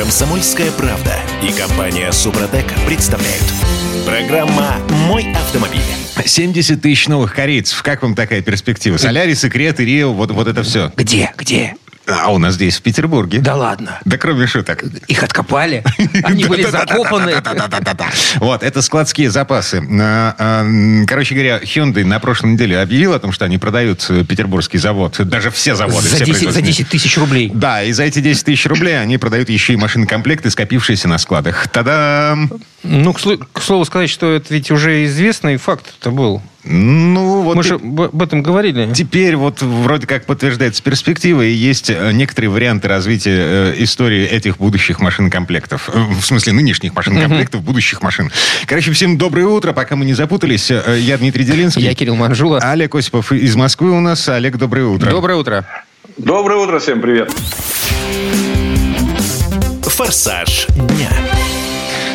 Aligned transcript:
Комсомольская 0.00 0.70
правда 0.72 1.14
и 1.42 1.52
компания 1.52 2.10
Супротек 2.10 2.64
представляют. 2.86 3.44
Программа 4.06 4.78
«Мой 5.06 5.30
автомобиль». 5.34 5.82
70 6.24 6.80
тысяч 6.80 7.06
новых 7.06 7.34
корейцев. 7.34 7.82
Как 7.82 8.02
вам 8.02 8.14
такая 8.14 8.40
перспектива? 8.40 8.96
Солярис, 8.96 9.40
Секрет, 9.40 9.78
Рио, 9.78 10.14
вот, 10.14 10.30
вот 10.30 10.48
это 10.48 10.62
все. 10.62 10.90
Где? 10.96 11.30
Где? 11.36 11.74
А 12.10 12.32
у 12.32 12.38
нас 12.38 12.54
здесь, 12.54 12.78
в 12.78 12.82
Петербурге. 12.82 13.40
Да 13.40 13.56
ладно. 13.56 13.98
Да 14.04 14.18
кроме 14.18 14.46
шуток. 14.46 14.84
Их 15.06 15.22
откопали? 15.22 15.84
Они 16.24 16.44
были 16.44 16.64
закопаны? 16.64 17.34
Вот, 18.36 18.62
это 18.62 18.82
складские 18.82 19.30
запасы. 19.30 19.82
А, 20.00 20.34
а, 20.38 21.04
Короче 21.06 21.34
говоря, 21.34 21.58
Hyundai 21.58 22.04
на 22.04 22.18
прошлой 22.20 22.52
неделе 22.52 22.78
объявил 22.78 23.14
о 23.14 23.18
том, 23.18 23.32
что 23.32 23.44
они 23.44 23.58
продают 23.58 24.06
э, 24.08 24.24
петербургский 24.24 24.78
завод. 24.78 25.16
Даже 25.18 25.50
все 25.50 25.74
заводы. 25.74 26.08
За 26.08 26.16
все 26.16 26.24
10, 26.24 26.26
за 26.26 26.32
производственные. 26.32 26.72
10 26.72 26.88
тысяч 26.88 27.18
рублей. 27.18 27.50
Да, 27.52 27.82
и 27.82 27.92
за 27.92 28.04
эти 28.04 28.20
10 28.20 28.44
тысяч 28.44 28.66
рублей 28.66 29.00
они 29.00 29.18
продают 29.18 29.48
еще 29.48 29.72
и 29.72 29.76
машинокомплекты, 29.76 30.50
скопившиеся 30.50 31.08
на 31.08 31.18
складах. 31.18 31.68
Та-дам! 31.68 32.50
Ну, 32.82 33.12
к 33.12 33.62
слову 33.62 33.84
сказать, 33.84 34.10
что 34.10 34.32
это 34.32 34.52
ведь 34.54 34.70
уже 34.70 35.04
известный 35.04 35.56
факт 35.56 35.94
это 36.00 36.10
был. 36.10 36.42
Ну, 36.62 37.40
вот 37.42 37.56
Мы 37.56 37.62
же 37.62 37.74
об 37.76 38.20
этом 38.22 38.42
говорили. 38.42 38.92
Теперь 38.94 39.36
вот 39.36 39.62
вроде 39.62 40.06
как 40.06 40.26
подтверждается 40.26 40.82
перспектива, 40.82 41.42
и 41.42 41.50
есть 41.52 41.88
э, 41.88 42.12
некоторые 42.12 42.50
варианты 42.50 42.86
развития 42.88 43.72
э, 43.72 43.74
истории 43.78 44.26
этих 44.26 44.58
будущих 44.58 45.00
машинокомплектов. 45.00 45.88
Э, 45.92 45.98
В 45.98 46.20
смысле, 46.22 46.52
нынешних 46.52 46.94
машинокомплектов, 46.94 47.62
будущих 47.62 48.02
машин. 48.02 48.30
Короче, 48.66 48.92
всем 48.92 49.16
доброе 49.16 49.46
утро. 49.46 49.72
Пока 49.72 49.96
мы 49.96 50.04
не 50.04 50.12
запутались, 50.12 50.70
э, 50.70 50.98
я 51.00 51.16
Дмитрий 51.16 51.44
Делинский. 51.44 51.82
Я 51.82 51.94
Кирилл 51.94 52.16
Манжула. 52.16 52.58
Олег 52.58 52.94
Осипов 52.94 53.32
из 53.32 53.56
Москвы 53.56 53.90
у 53.92 54.00
нас. 54.00 54.28
Олег, 54.28 54.58
доброе 54.58 54.84
утро. 54.86 55.10
Доброе 55.10 55.38
утро. 55.38 55.66
Доброе 56.18 56.56
утро, 56.58 56.78
всем 56.78 57.00
привет. 57.00 57.30
«Форсаж 59.82 60.66
дня». 60.68 61.39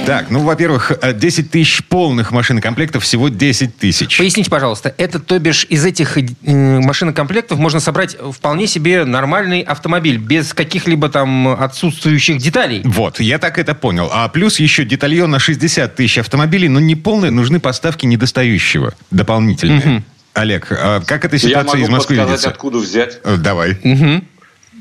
Так, 0.06 0.30
ну, 0.30 0.40
во-первых, 0.40 0.92
э, 1.02 1.14
10 1.14 1.52
тысяч 1.52 1.84
полных 1.86 2.32
машинокомплектов, 2.32 3.04
всего 3.04 3.30
10 3.30 3.78
тысяч. 3.78 4.18
Поясните, 4.18 4.50
пожалуйста, 4.50 4.94
это, 4.98 5.20
то 5.20 5.38
бишь, 5.40 5.66
из 5.70 5.86
этих 5.86 6.18
э, 6.18 6.24
машинокомплектов 6.44 7.60
можно 7.60 7.80
собрать 7.80 8.16
вполне 8.16 8.68
себе 8.68 9.06
нормальный 9.06 9.62
автомобиль, 9.62 10.18
без 10.18 10.54
каких-либо 10.54 11.10
там 11.10 11.48
отсутствующих 11.48 12.38
деталей. 12.38 12.82
Вот, 12.86 13.20
я 13.20 13.40
так 13.40 13.58
это 13.58 13.74
понял. 13.74 14.10
А 14.12 14.28
плюс 14.30 14.60
еще 14.60 14.86
детальон 14.86 15.32
на 15.32 15.40
60 15.40 15.96
тысяч 15.96 16.18
автомобилей, 16.18 16.68
но 16.70 16.80
не 16.80 16.96
полные, 16.96 17.32
нужны 17.32 17.60
поставки 17.60 18.06
недостающего, 18.06 18.94
дополнительные. 19.12 20.04
Олег, 20.34 20.68
а 20.72 21.02
как 21.02 21.24
эта 21.24 21.38
Я 21.38 21.40
ситуация 21.40 21.78
могу 21.80 21.86
из 21.86 21.90
Москвы 21.90 22.18
видится? 22.18 22.50
откуда 22.50 22.78
взять. 22.80 23.20
Э, 23.24 23.38
Давай. 23.38 23.78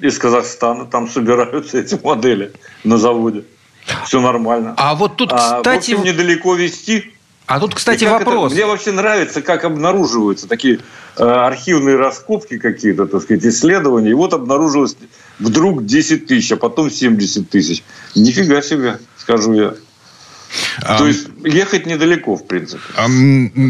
Из 0.01 0.19
Казахстана. 0.19 0.85
Там 0.87 1.09
собираются 1.09 1.79
эти 1.79 1.95
модели 2.03 2.51
на 2.83 2.99
заводе. 2.99 3.45
Все 4.07 4.21
нормально. 4.21 4.75
А 4.77 4.95
вот 4.95 5.17
тут, 5.17 5.31
А, 5.33 5.57
кстати, 5.59 5.93
в 5.93 6.01
общем, 6.01 6.13
недалеко 6.13 6.55
вести. 6.55 7.13
а 7.47 7.61
тут, 7.61 7.75
кстати, 7.75 8.05
как 8.05 8.23
это- 8.23 8.31
вопрос. 8.31 8.53
мне 8.53 8.67
вообще 8.67 8.93
нравится, 8.93 9.43
как 9.43 9.65
обнаруживаются 9.65 10.49
такие 10.49 10.81
э, 11.17 11.23
архивные 11.23 11.95
раскопки 11.97 12.59
какие-то, 12.59 13.07
так 13.07 13.23
сказать, 13.23 13.45
исследования. 13.47 14.11
И 14.11 14.15
вот 14.15 14.33
обнаружилось 14.35 14.97
вдруг 15.39 15.85
10 15.87 16.27
тысяч, 16.27 16.51
а 16.51 16.57
потом 16.57 16.91
70 16.91 17.49
тысяч. 17.51 17.85
Нифига 18.17 18.61
себе, 18.63 18.99
скажу 19.17 19.53
я. 19.53 19.75
А, 20.83 20.99
То 20.99 21.07
есть 21.07 21.29
ехать 21.45 21.87
недалеко, 21.87 22.37
в 22.37 22.47
принципе. 22.47 22.81
а, 22.97 23.07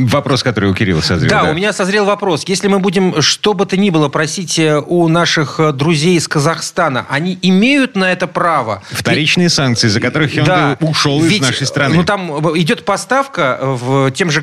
вопрос, 0.07 0.43
который 0.43 0.71
у 0.71 0.75
Кирилла 0.75 1.01
созрел. 1.01 1.31
Да, 1.31 1.51
у 1.51 1.55
меня 1.55 1.73
созрел 1.73 2.05
вопрос. 2.05 2.45
Если 2.47 2.69
мы 2.69 2.79
будем 2.79 3.21
что 3.23 3.55
бы 3.55 3.67
то 3.67 3.77
ни 3.77 3.91
было 3.91 4.09
просить 4.09 4.59
э, 4.59 4.79
у 4.81 5.09
наших 5.09 5.61
э, 5.61 5.73
друзей 5.73 6.17
из 6.17 6.29
Казахстана, 6.29 7.07
они 7.09 7.39
имеют 7.43 7.97
на 7.97 8.11
это 8.12 8.27
право? 8.27 8.83
Вторичные 8.91 9.49
санкции, 9.49 9.89
за 9.89 10.01
которых 10.01 10.35
Hyundai 10.35 10.45
Да. 10.47 10.79
ушел 10.81 11.21
Ведь, 11.23 11.41
из 11.43 11.47
нашей 11.49 11.67
страны. 11.67 11.95
Ну, 11.97 12.05
там 12.05 12.47
э, 12.55 12.59
идет 12.59 12.85
поставка 12.85 13.59
в 13.62 14.11
тем 14.12 14.31
же 14.31 14.43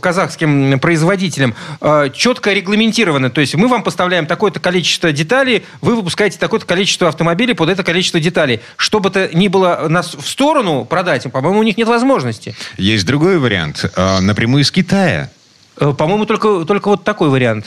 казахским 0.00 0.78
производителям 0.78 1.54
э, 1.80 2.10
четко 2.14 2.52
регламентировано. 2.52 3.30
То 3.30 3.40
есть 3.40 3.54
мы 3.54 3.68
вам 3.68 3.82
поставляем 3.82 4.26
такое-то 4.26 4.60
количество 4.60 5.12
деталей, 5.12 5.64
вы 5.80 5.96
выпускаете 5.96 6.38
такое-то 6.38 6.66
количество 6.66 7.08
автомобилей 7.08 7.54
под 7.54 7.68
это 7.68 7.82
количество 7.82 8.20
деталей. 8.20 8.60
Что 8.76 9.00
бы 9.00 9.10
то 9.10 9.28
ни 9.34 9.48
было 9.48 9.86
нас 9.88 10.14
в 10.14 10.28
сторону 10.28 10.84
продать, 10.84 11.30
по-моему, 11.30 11.60
у 11.60 11.62
них 11.62 11.75
нет 11.76 11.88
возможности. 11.88 12.54
Есть 12.76 13.06
другой 13.06 13.38
вариант. 13.38 13.84
а, 13.96 14.20
Напрямую 14.20 14.62
из 14.62 14.70
Китая. 14.70 15.30
Э, 15.78 15.92
По-моему, 15.92 16.26
только, 16.26 16.64
только 16.64 16.88
вот 16.88 17.04
такой 17.04 17.28
вариант. 17.28 17.66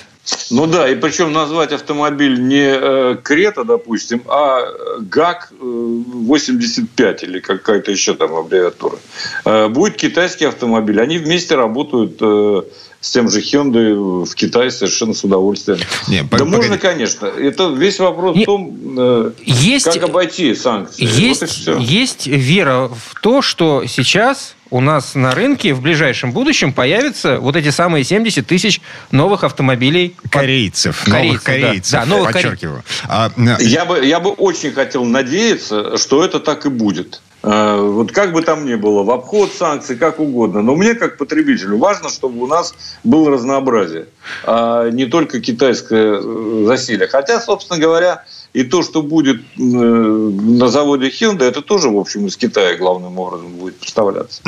Ну 0.51 0.67
да, 0.67 0.87
и 0.87 0.95
причем 0.95 1.33
назвать 1.33 1.71
автомобиль 1.71 2.39
не 2.41 2.69
э, 2.71 3.15
Крета, 3.23 3.63
допустим, 3.63 4.21
а 4.27 4.61
ГАК 4.99 5.49
э, 5.51 5.55
85 5.59 7.23
или 7.23 7.39
какая-то 7.39 7.91
еще 7.91 8.13
там 8.13 8.35
аббревиатура. 8.35 8.97
Э, 9.45 9.67
будет 9.69 9.95
китайский 9.95 10.45
автомобиль. 10.45 11.01
Они 11.01 11.17
вместе 11.17 11.55
работают 11.55 12.17
э, 12.21 12.61
с 13.01 13.11
тем 13.11 13.29
же 13.29 13.39
Hyundai 13.39 14.25
в 14.25 14.35
Китае 14.35 14.71
совершенно 14.71 15.13
с 15.13 15.23
удовольствием. 15.23 15.79
Не, 16.07 16.21
да 16.21 16.27
погоди. 16.27 16.51
можно, 16.55 16.77
конечно. 16.77 17.27
Это 17.27 17.69
весь 17.69 17.97
вопрос 17.99 18.35
Не, 18.35 18.43
в 18.43 18.45
том, 18.45 18.77
э, 18.97 19.31
есть- 19.45 19.85
как 19.85 20.03
обойти 20.03 20.53
санкции. 20.53 21.05
Вот 21.05 21.13
Есть, 21.15 21.43
все. 21.47 21.77
есть 21.77 22.27
вера 22.27 22.89
в 22.89 23.19
то, 23.21 23.41
что 23.41 23.85
сейчас 23.87 24.55
у 24.71 24.81
нас 24.81 25.15
на 25.15 25.33
рынке 25.33 25.73
в 25.73 25.81
ближайшем 25.81 26.31
будущем 26.31 26.73
появятся 26.73 27.39
вот 27.39 27.55
эти 27.55 27.69
самые 27.71 28.03
70 28.03 28.45
тысяч 28.45 28.81
новых 29.11 29.43
автомобилей. 29.45 30.15
Корейцев. 30.29 31.03
Корейцев, 31.05 31.07
новых 31.07 31.43
да. 31.43 31.51
корейцев. 31.51 31.91
Да, 31.91 32.05
новых 32.05 32.29
коре- 32.29 32.33
подчеркиваю. 32.33 32.83
А, 33.07 33.31
м, 33.35 33.55
Я 33.59 33.85
бы, 33.85 34.05
я 34.05 34.19
бы 34.19 34.29
очень 34.31 34.71
хотел 34.73 35.05
надеяться, 35.05 35.97
что 35.97 36.23
это 36.23 36.39
так 36.39 36.65
и 36.65 36.69
будет. 36.69 37.21
Э, 37.43 37.79
Вот 37.81 38.11
как 38.11 38.33
бы 38.33 38.41
там 38.41 38.65
ни 38.65 38.75
было, 38.75 39.03
в 39.03 39.11
обход 39.11 39.51
санкций, 39.53 39.95
как 39.95 40.19
угодно. 40.19 40.61
Но 40.61 40.75
мне, 40.75 40.93
как 40.93 41.17
потребителю, 41.17 41.77
важно, 41.77 42.09
чтобы 42.09 42.41
у 42.41 42.47
нас 42.47 42.73
было 43.03 43.31
разнообразие, 43.31 44.07
а 44.43 44.89
не 44.89 45.05
только 45.05 45.39
китайское 45.39 46.19
э, 46.19 46.63
засилие. 46.65 47.07
Хотя, 47.07 47.39
собственно 47.39 47.79
говоря, 47.79 48.23
и 48.53 48.63
то, 48.63 48.81
что 48.81 49.03
будет 49.03 49.41
э, 49.57 49.61
на 49.61 50.69
заводе 50.69 51.07
Hyundai, 51.07 51.45
это 51.45 51.61
тоже, 51.61 51.89
в 51.89 51.97
общем, 51.97 52.25
из 52.27 52.35
Китая 52.35 52.77
главным 52.77 53.17
образом 53.19 53.49
будет 53.53 53.77
поставляться. 53.77 54.41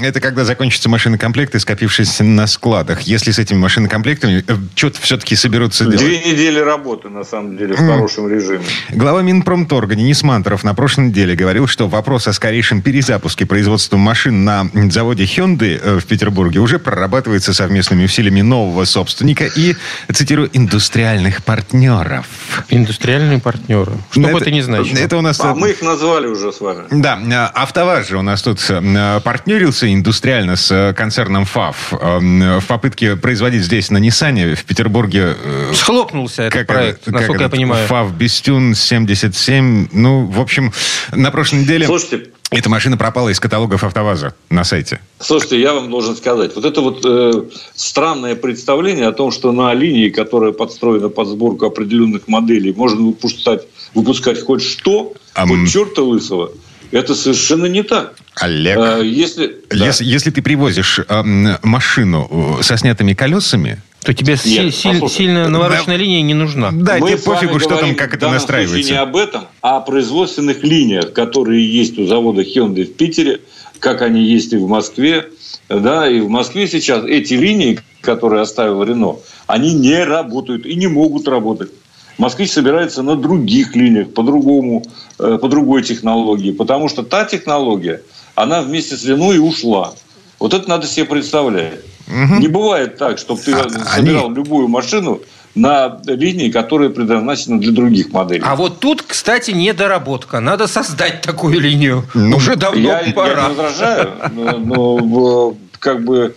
Это 0.00 0.20
когда 0.20 0.44
закончатся 0.44 0.88
машинокомплекты, 0.88 1.58
скопившиеся 1.58 2.24
на 2.24 2.46
складах. 2.46 3.02
Если 3.02 3.32
с 3.32 3.38
этими 3.38 3.58
машинокомплектами 3.58 4.44
что-то 4.74 5.00
все-таки 5.00 5.34
соберутся 5.34 5.84
делать. 5.84 6.00
Две 6.00 6.20
недели 6.20 6.58
работы, 6.58 7.08
на 7.08 7.24
самом 7.24 7.56
деле, 7.56 7.74
в 7.74 7.78
хорошем 7.78 8.28
режиме. 8.28 8.64
Глава 8.90 9.22
Минпромторга 9.22 9.94
Денис 9.94 10.22
Мантуров 10.22 10.62
на 10.62 10.74
прошлой 10.74 11.08
неделе 11.08 11.34
говорил, 11.34 11.66
что 11.66 11.88
вопрос 11.88 12.28
о 12.28 12.32
скорейшем 12.32 12.82
перезапуске 12.82 13.46
производства 13.46 13.96
машин 13.96 14.44
на 14.44 14.70
заводе 14.90 15.24
Hyundai 15.24 15.80
э, 15.82 15.98
в 15.98 16.06
Петербурге 16.06 16.60
уже 16.60 16.78
прорабатывается 16.78 17.52
совместными 17.52 18.04
усилиями 18.04 18.42
нового 18.42 18.84
собственника 18.84 19.46
и, 19.46 19.74
цитирую, 20.12 20.50
индустриальных 20.52 21.42
партнеров. 21.42 22.26
Индустриальные 22.68 23.33
партнеры. 23.40 23.92
Что 24.10 24.20
бы 24.20 24.28
это, 24.28 24.38
это 24.38 24.50
ни 24.50 24.60
значило. 24.60 24.98
Это 24.98 25.16
у 25.16 25.20
нас... 25.20 25.40
А 25.40 25.54
мы 25.54 25.70
их 25.70 25.82
назвали 25.82 26.26
уже 26.26 26.52
с 26.52 26.60
вами. 26.60 26.84
Да, 26.90 27.18
э, 27.20 27.34
АвтоВАЗ 27.54 28.08
же 28.08 28.18
у 28.18 28.22
нас 28.22 28.42
тут 28.42 28.64
э, 28.68 29.20
партнерился 29.22 29.92
индустриально 29.92 30.56
с 30.56 30.70
э, 30.70 30.92
концерном 30.94 31.44
ФАВ 31.44 31.92
э, 31.92 32.58
в 32.60 32.66
попытке 32.66 33.16
производить 33.16 33.62
здесь 33.62 33.90
на 33.90 33.98
Ниссане 33.98 34.54
в 34.54 34.64
Петербурге 34.64 35.36
Схлопнулся 35.74 36.42
этот 36.44 36.58
как 36.60 36.66
проект, 36.66 37.02
это- 37.02 37.04
как 37.10 37.14
насколько 37.14 37.40
я 37.42 37.46
этот 37.46 37.56
понимаю. 37.56 37.86
ФАВ 37.86 38.12
Бестюн 38.14 38.74
77. 38.74 39.88
Ну, 39.92 40.26
в 40.26 40.40
общем, 40.40 40.72
на 41.12 41.30
прошлой 41.30 41.60
неделе 41.60 41.86
Слушайте, 41.86 42.30
эта 42.50 42.68
машина 42.68 42.96
пропала 42.96 43.30
из 43.30 43.40
каталогов 43.40 43.82
АвтоВАЗа 43.84 44.34
на 44.50 44.64
сайте. 44.64 45.00
Слушайте, 45.18 45.60
я 45.60 45.74
вам 45.74 45.90
должен 45.90 46.14
сказать, 46.16 46.54
вот 46.54 46.64
это 46.64 46.80
вот 46.80 47.00
э, 47.04 47.42
странное 47.74 48.36
представление 48.36 49.08
о 49.08 49.12
том, 49.12 49.32
что 49.32 49.50
на 49.52 49.72
линии, 49.74 50.10
которая 50.10 50.52
подстроена 50.52 51.08
под 51.08 51.28
сборку 51.28 51.66
определенных 51.66 52.28
моделей, 52.28 52.72
можно 52.72 53.00
выпускать, 53.06 53.62
выпускать 53.94 54.42
хоть 54.42 54.62
что, 54.62 55.14
Ам. 55.34 55.48
хоть 55.48 55.72
черта 55.72 56.02
лысого, 56.02 56.52
это 56.92 57.14
совершенно 57.14 57.66
не 57.66 57.82
так. 57.82 58.14
Олег, 58.36 58.78
Э, 58.78 59.00
если, 59.04 59.56
да. 59.70 59.86
если, 59.86 60.04
если 60.04 60.30
ты 60.30 60.42
привозишь 60.42 61.00
э, 61.00 61.22
машину 61.62 62.58
со 62.62 62.76
снятыми 62.76 63.14
колесами, 63.14 63.80
То 64.04 64.12
тебе 64.12 64.36
си- 64.36 64.50
Нет, 64.64 64.74
силь- 64.74 64.92
послушай, 64.92 65.14
сильная 65.14 65.48
навороченная 65.48 65.96
линия 65.96 66.22
не 66.22 66.34
нужна. 66.34 66.70
да, 66.72 66.98
Мы 66.98 67.08
тебе 67.08 67.18
пофигу, 67.18 67.58
что 67.58 67.76
там, 67.76 67.94
как 67.94 68.14
это 68.14 68.28
настраивается. 68.28 68.92
не 68.92 68.98
об 68.98 69.16
этом, 69.16 69.46
а 69.62 69.78
о 69.78 69.80
производственных 69.80 70.62
линиях, 70.62 71.12
которые 71.12 71.66
есть 71.66 71.98
у 71.98 72.06
завода 72.06 72.42
Hyundai 72.42 72.84
в 72.84 72.94
Питере, 72.96 73.40
как 73.78 74.02
они 74.02 74.22
есть 74.22 74.52
и 74.52 74.56
в 74.56 74.68
Москве. 74.68 75.26
Да, 75.68 76.08
и 76.08 76.20
в 76.20 76.28
Москве 76.28 76.68
сейчас 76.68 77.04
эти 77.04 77.34
линии, 77.34 77.80
которые 78.02 78.42
оставил 78.42 78.82
Рено, 78.82 79.16
они 79.46 79.72
не 79.72 80.04
работают 80.04 80.66
и 80.66 80.74
не 80.74 80.86
могут 80.86 81.26
работать. 81.26 81.70
Москвич 82.18 82.50
собирается 82.52 83.02
на 83.02 83.16
других 83.16 83.74
линиях, 83.74 84.12
по-другому, 84.12 84.84
э, 85.18 85.38
по 85.40 85.48
другой 85.48 85.82
технологии, 85.82 86.52
потому 86.52 86.88
что 86.88 87.02
та 87.02 87.24
технология, 87.24 88.02
она 88.34 88.60
вместе 88.62 88.96
с 88.96 89.04
Рено 89.04 89.32
и 89.32 89.38
ушла. 89.38 89.94
Вот 90.38 90.52
это 90.54 90.68
надо 90.68 90.86
себе 90.86 91.06
представлять. 91.06 91.80
Не 92.06 92.48
бывает 92.48 92.98
так, 92.98 93.18
чтобы 93.18 93.40
ты 93.40 93.52
А- 93.52 93.68
собирал 93.68 94.30
любую 94.30 94.68
машину 94.68 95.20
на 95.54 96.00
линии, 96.04 96.50
которые 96.50 96.90
предназначены 96.90 97.60
для 97.60 97.72
других 97.72 98.12
моделей. 98.12 98.42
А 98.44 98.56
вот 98.56 98.80
тут, 98.80 99.02
кстати, 99.02 99.52
недоработка. 99.52 100.40
Надо 100.40 100.66
создать 100.66 101.22
такую 101.22 101.60
линию. 101.60 102.04
Ну, 102.14 102.36
Уже 102.36 102.56
давно 102.56 103.00
я, 103.00 103.12
пора. 103.14 103.28
Я 103.28 103.48
не 103.48 103.54
возражаю, 103.54 104.10
но, 104.32 104.98
но 104.98 105.56
как 105.78 106.04
бы 106.04 106.34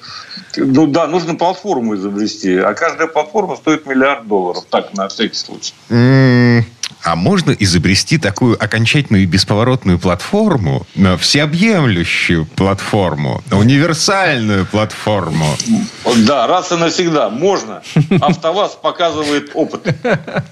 ну 0.57 0.87
да, 0.87 1.07
нужно 1.07 1.35
платформу 1.35 1.95
изобрести, 1.95 2.57
а 2.57 2.73
каждая 2.73 3.07
платформа 3.07 3.55
стоит 3.55 3.85
миллиард 3.85 4.27
долларов, 4.27 4.65
так, 4.69 4.93
на 4.93 5.07
всякий 5.07 5.35
случай. 5.35 5.73
А 7.03 7.15
можно 7.15 7.51
изобрести 7.51 8.17
такую 8.17 8.61
окончательную 8.61 9.23
и 9.23 9.25
бесповоротную 9.25 9.99
платформу, 9.99 10.85
всеобъемлющую 11.19 12.45
платформу, 12.45 13.43
универсальную 13.51 14.65
платформу? 14.65 15.55
Да, 16.25 16.47
раз 16.47 16.71
и 16.71 16.75
навсегда. 16.75 17.29
Можно. 17.29 17.81
АвтоВАЗ 18.21 18.79
показывает 18.81 19.51
опыт. 19.53 19.95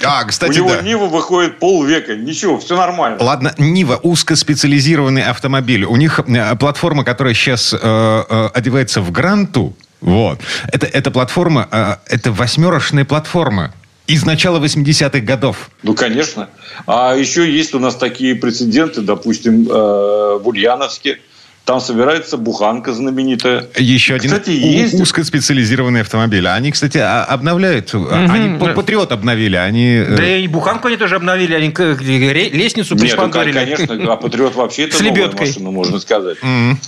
А, 0.03 0.24
кстати, 0.24 0.51
У 0.51 0.65
него 0.65 0.75
да. 0.75 0.81
Нива 0.81 1.06
выходит 1.06 1.59
полвека. 1.59 2.15
Ничего, 2.15 2.59
все 2.59 2.77
нормально. 2.77 3.18
Ладно, 3.21 3.53
Нива 3.57 4.00
узкоспециализированный 4.01 5.24
автомобиль. 5.24 5.83
У 5.86 5.95
них 5.95 6.19
э, 6.19 6.56
платформа, 6.56 7.03
которая 7.03 7.33
сейчас 7.33 7.74
э, 7.74 7.77
э, 7.81 8.50
одевается 8.53 9.01
в 9.01 9.12
Гранту, 9.12 9.75
вот. 10.01 10.39
Это, 10.71 10.86
эта 10.86 11.09
платформа, 11.09 11.68
э, 11.71 11.95
это 12.07 12.31
восьмерочная 12.31 13.06
платформа. 13.06 13.74
Из 14.07 14.24
начала 14.25 14.60
80-х 14.60 15.19
годов. 15.22 15.69
Ну, 15.81 15.96
конечно. 15.96 16.50
А 16.86 17.16
еще 17.16 17.50
есть 17.52 17.74
у 17.74 17.80
нас 17.80 17.96
такие 17.96 18.36
прецеденты, 18.36 19.02
допустим, 19.02 19.68
э, 19.68 19.72
в 19.72 20.42
Ульяновске. 20.46 21.19
Там 21.63 21.80
собирается 21.80 22.38
буханка 22.38 22.94
знаменитая. 22.94 23.66
Еще 23.75 24.13
один 24.13 24.30
Кстати, 24.30 24.52
есть. 24.52 24.94
узкоспециализированный 25.02 26.02
автомобиль. 26.02 26.48
Они, 26.48 26.72
кстати, 26.72 27.00
а- 27.00 27.24
обновляют. 27.24 27.92
Они 27.96 28.60
п- 28.60 28.74
Патриот 28.74 29.12
обновили. 29.12 29.56
Они... 29.56 29.96
э, 29.96 30.16
Да 30.16 30.38
и 30.38 30.48
буханку 30.48 30.88
они 30.90 30.98
тоже 30.98 31.16
обновили, 31.16 31.56
они 31.56 31.69
лестницу 31.69 32.94
Нет, 32.94 33.01
ну, 33.01 33.08
пришпандорили. 33.08 33.54
конечно, 33.54 34.13
а 34.13 34.16
Патриот 34.18 34.54
вообще 34.54 34.84
это 34.84 35.04
новая 35.04 35.31
машина, 35.31 35.72
можно 35.72 36.00
сказать. 36.00 36.38
м. 36.44 36.80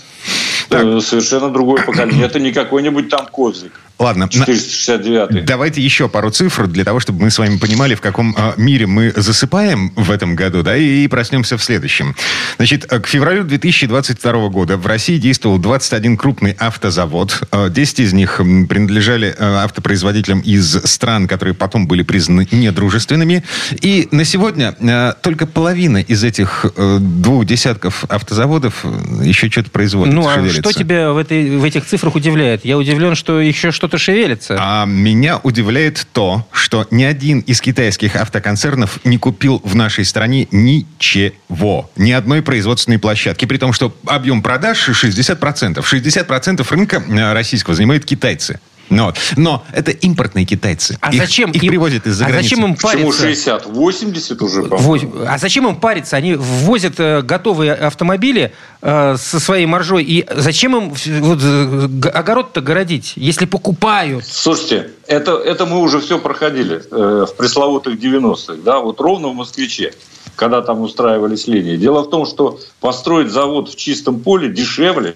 Э, 0.69 1.00
Совершенно 1.02 1.50
другое 1.50 1.84
поколение. 1.84 2.25
Это 2.25 2.40
не 2.40 2.52
какой-нибудь 2.52 3.10
там 3.10 3.25
козлик. 3.28 3.74
Ладно, 4.00 4.25
на- 4.25 4.30
469 4.31 5.46
Давайте 5.46 5.81
еще 5.81 6.08
пару 6.08 6.30
цифр 6.30 6.68
для 6.68 6.84
того, 6.84 7.00
чтобы 7.00 7.24
мы 7.24 7.31
с 7.31 7.40
вами 7.40 7.58
понимали, 7.58 7.96
в 7.96 8.02
каком 8.02 8.36
э, 8.38 8.54
мире 8.58 8.86
мы 8.86 9.12
засыпаем 9.16 9.92
в 9.96 10.12
этом 10.12 10.36
году, 10.36 10.62
да, 10.62 10.78
и 10.78 11.08
проснемся 11.08 11.58
в 11.58 11.64
следующем. 11.64 12.16
Значит, 12.58 12.86
э, 12.92 13.00
к 13.00 13.08
февралю 13.08 13.44
2022 13.44 14.50
года 14.50 14.78
в 14.78 14.86
России 14.86 15.18
действовал 15.18 15.58
21 15.58 16.16
крупный 16.16 16.52
автозавод. 16.52 17.42
Э, 17.52 17.70
10 17.72 18.00
из 18.02 18.13
них 18.13 18.38
принадлежали 18.38 19.30
э, 19.36 19.44
автопроизводителям 19.44 20.42
из 20.42 20.80
стран, 20.84 21.28
которые 21.28 21.56
потом 21.56 21.88
были 21.88 22.04
признаны 22.04 22.48
недружественными. 22.52 23.44
И 23.81 24.08
на 24.12 24.25
сегодня 24.25 24.75
э, 24.80 25.13
только 25.24 25.48
половина 25.48 25.98
из 25.98 26.24
этих 26.24 26.68
э, 26.75 26.98
двух 27.00 27.46
десятков 27.46 28.04
автозаводов 28.10 28.81
э, 28.84 29.24
еще 29.24 29.50
что-то 29.50 29.72
производит. 29.72 30.13
Ну, 30.13 30.28
а 30.28 30.36
шевелится. 30.57 30.71
что 30.71 30.80
тебя 30.80 31.12
в, 31.12 31.18
этой, 31.18 31.57
в 31.57 31.63
этих 31.63 31.86
цифрах 31.86 32.15
удивляет? 32.15 32.65
Я 32.65 32.77
удивлен, 32.77 33.15
что 33.15 33.39
еще 33.39 33.71
что-то 33.71 33.98
шевелится. 33.98 34.57
А 34.59 34.86
меня 34.86 35.39
удивляет 35.44 36.07
то, 36.13 36.45
что 36.51 36.88
ни 36.92 37.04
один 37.04 37.39
из 37.42 37.62
китайских 37.62 38.15
автоконцернов 38.15 39.00
не 39.06 39.18
купил 39.18 39.62
в 39.63 39.75
нашей 39.75 40.06
стране 40.06 40.48
ничего. 40.51 41.89
Ни 41.95 42.12
одной 42.12 42.42
производственной 42.42 43.00
площадки. 43.00 43.45
При 43.45 43.57
том, 43.57 43.74
что 43.74 43.95
объем 44.06 44.42
продаж 44.42 44.89
60%. 44.89 45.83
60% 45.83 46.68
рынка 46.69 47.03
э, 47.07 47.33
российского 47.33 47.75
занимают 47.75 48.06
китайцы. 48.06 48.60
Ну 48.89 49.06
вот. 49.06 49.16
Но 49.36 49.63
это 49.74 49.92
импортные 49.92 50.45
китайцы. 50.45 50.98
А 51.01 51.12
Их- 51.13 51.19
зачем 51.22 51.51
Их 51.51 51.63
им- 51.63 51.69
привозят 51.69 52.07
из-за 52.07 52.25
а 52.25 52.30
границы. 52.30 52.50
зачем 52.50 52.66
им 52.66 52.75
Почему 52.75 52.92
париться? 53.12 53.22
60? 53.22 53.66
80 53.66 54.42
уже, 54.42 54.63
по-моему. 54.63 55.12
Во- 55.12 55.30
А 55.30 55.38
зачем 55.38 55.68
им 55.68 55.75
париться? 55.75 56.16
Они 56.16 56.36
ввозят 56.36 57.00
э, 57.00 57.22
готовые 57.22 57.74
автомобили 57.74 58.54
э, 58.81 59.16
со 59.18 59.39
своей 59.39 59.66
маржой. 59.66 60.04
И 60.04 60.25
зачем 60.36 60.75
им 60.78 60.94
вот, 61.22 61.39
э, 61.44 62.10
огород-то 62.13 62.62
городить, 62.62 63.13
если 63.16 63.45
покупают? 63.45 64.25
Слушайте, 64.25 64.92
это, 65.07 65.34
это 65.38 65.66
мы 65.66 65.80
уже 65.81 66.00
все 66.00 66.18
проходили 66.19 66.81
э, 66.89 67.25
в 67.30 67.36
пресловутых 67.36 68.00
90-х, 68.00 68.62
да, 68.63 68.80
вот 68.80 69.01
ровно 69.01 69.30
в 69.30 69.34
«Москвиче», 69.36 69.94
когда 70.36 70.62
там 70.62 70.81
устраивались 70.81 71.48
линии. 71.48 71.75
Дело 71.78 72.04
в 72.04 72.10
том, 72.10 72.25
что 72.25 72.60
построить 72.80 73.31
завод 73.31 73.69
в 73.69 73.75
чистом 73.75 74.19
поле 74.19 74.50
дешевле, 74.50 75.16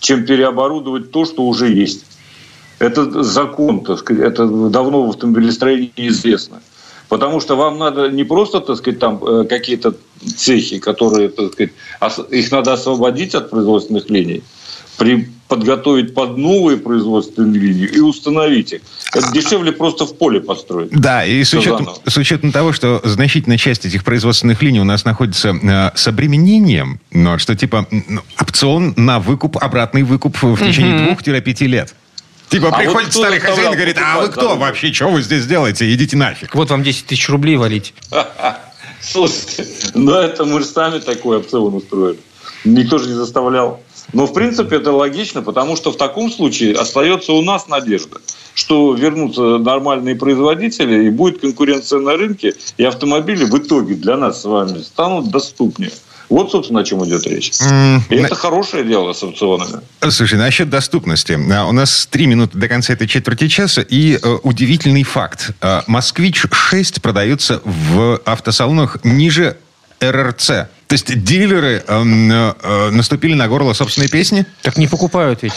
чем 0.00 0.26
переоборудовать 0.26 1.10
то, 1.12 1.24
что 1.24 1.42
уже 1.46 1.72
есть. 1.72 2.04
Это 2.78 3.22
закон, 3.22 3.80
так 3.84 3.98
сказать, 3.98 4.22
это 4.22 4.46
давно 4.46 5.06
в 5.06 5.10
автомобилестроении 5.10 5.92
известно. 5.96 6.60
Потому 7.08 7.40
что 7.40 7.56
вам 7.56 7.78
надо 7.78 8.08
не 8.08 8.24
просто, 8.24 8.60
так 8.60 8.76
сказать, 8.76 8.98
там 8.98 9.22
э, 9.24 9.44
какие-то 9.44 9.94
цехи, 10.36 10.78
которые, 10.78 11.28
так 11.28 11.52
сказать, 11.52 11.72
их 12.30 12.50
надо 12.50 12.72
освободить 12.72 13.34
от 13.34 13.48
производственных 13.50 14.10
линий, 14.10 14.42
при, 14.98 15.28
подготовить 15.46 16.14
под 16.14 16.36
новые 16.36 16.78
производственные 16.78 17.60
линии 17.60 17.86
и 17.86 18.00
установить 18.00 18.72
их. 18.72 18.80
Это 19.14 19.32
дешевле 19.32 19.70
просто 19.70 20.04
в 20.04 20.18
поле 20.18 20.40
построить. 20.40 20.90
Да, 20.90 21.24
и 21.24 21.44
с 21.44 21.54
учетом, 21.54 21.84
заново. 21.84 21.98
с 22.06 22.16
учетом 22.16 22.50
того, 22.50 22.72
что 22.72 23.00
значительная 23.04 23.58
часть 23.58 23.86
этих 23.86 24.02
производственных 24.02 24.60
линий 24.62 24.80
у 24.80 24.84
нас 24.84 25.04
находится 25.04 25.50
э, 25.50 25.96
с 25.96 26.08
обременением, 26.08 27.00
ну, 27.12 27.38
что 27.38 27.54
типа 27.54 27.86
опцион 28.40 28.94
на 28.96 29.20
выкуп, 29.20 29.56
обратный 29.58 30.02
выкуп 30.02 30.42
в 30.42 30.58
течение 30.58 31.06
двух-пяти 31.06 31.68
лет. 31.68 31.94
Типа 32.48 32.68
А 32.68 32.78
приходит 32.78 33.14
вот 33.14 33.22
старый 33.22 33.40
хозяин 33.40 33.72
и 33.72 33.76
говорит, 33.76 33.98
а 33.98 34.20
вы 34.20 34.28
кто 34.28 34.42
дорогу?» 34.42 34.60
вообще, 34.60 34.92
что 34.92 35.08
вы 35.08 35.22
здесь 35.22 35.46
делаете, 35.46 35.92
идите 35.92 36.16
нафиг. 36.16 36.54
Вот 36.54 36.70
вам 36.70 36.82
10 36.82 37.06
тысяч 37.06 37.28
рублей 37.28 37.56
валить. 37.56 37.92
Слушайте, 39.00 39.66
ну 39.94 40.12
это 40.12 40.44
мы 40.44 40.60
же 40.60 40.66
сами 40.66 40.98
такой 40.98 41.38
опцион 41.38 41.74
устроили. 41.74 42.18
Никто 42.64 42.98
же 42.98 43.08
не 43.08 43.14
заставлял. 43.14 43.80
Но 44.12 44.26
в 44.26 44.32
принципе 44.32 44.76
это 44.76 44.92
логично, 44.92 45.42
потому 45.42 45.76
что 45.76 45.90
в 45.90 45.96
таком 45.96 46.30
случае 46.30 46.74
остается 46.74 47.32
у 47.32 47.42
нас 47.42 47.66
надежда, 47.68 48.20
что 48.54 48.94
вернутся 48.94 49.58
нормальные 49.58 50.14
производители 50.16 51.06
и 51.06 51.10
будет 51.10 51.40
конкуренция 51.40 52.00
на 52.00 52.16
рынке, 52.16 52.54
и 52.76 52.84
автомобили 52.84 53.44
в 53.44 53.58
итоге 53.58 53.94
для 53.94 54.16
нас 54.16 54.42
с 54.42 54.44
вами 54.44 54.78
станут 54.82 55.30
доступнее. 55.30 55.90
Вот, 56.28 56.50
собственно, 56.50 56.80
о 56.80 56.84
чем 56.84 57.04
идет 57.06 57.26
речь. 57.26 57.52
И 57.60 57.62
на- 57.64 58.26
это 58.26 58.34
хорошее 58.34 58.84
дело 58.84 59.12
с 59.12 59.22
опционами. 59.22 59.80
Слушай, 60.10 60.38
насчет 60.38 60.68
доступности. 60.68 61.38
А, 61.52 61.66
У 61.66 61.72
нас 61.72 62.06
три 62.10 62.26
минуты 62.26 62.58
до 62.58 62.68
конца 62.68 62.92
этой 62.92 63.06
четверти 63.06 63.48
часа. 63.48 63.82
И 63.82 64.18
э, 64.20 64.38
удивительный 64.42 65.04
факт. 65.04 65.50
А, 65.60 65.84
«Москвич-6» 65.86 67.00
продается 67.00 67.60
в 67.64 68.20
автосалонах 68.24 68.98
ниже 69.04 69.56
РРЦ. 70.00 70.46
То 70.86 70.92
есть 70.92 71.22
дилеры 71.24 71.82
эм, 71.88 72.30
э, 72.30 72.54
э, 72.62 72.90
наступили 72.90 73.34
на 73.34 73.48
горло 73.48 73.72
собственной 73.72 74.08
песни? 74.08 74.46
Так 74.62 74.76
не 74.76 74.86
покупают 74.86 75.42
ведь. 75.42 75.52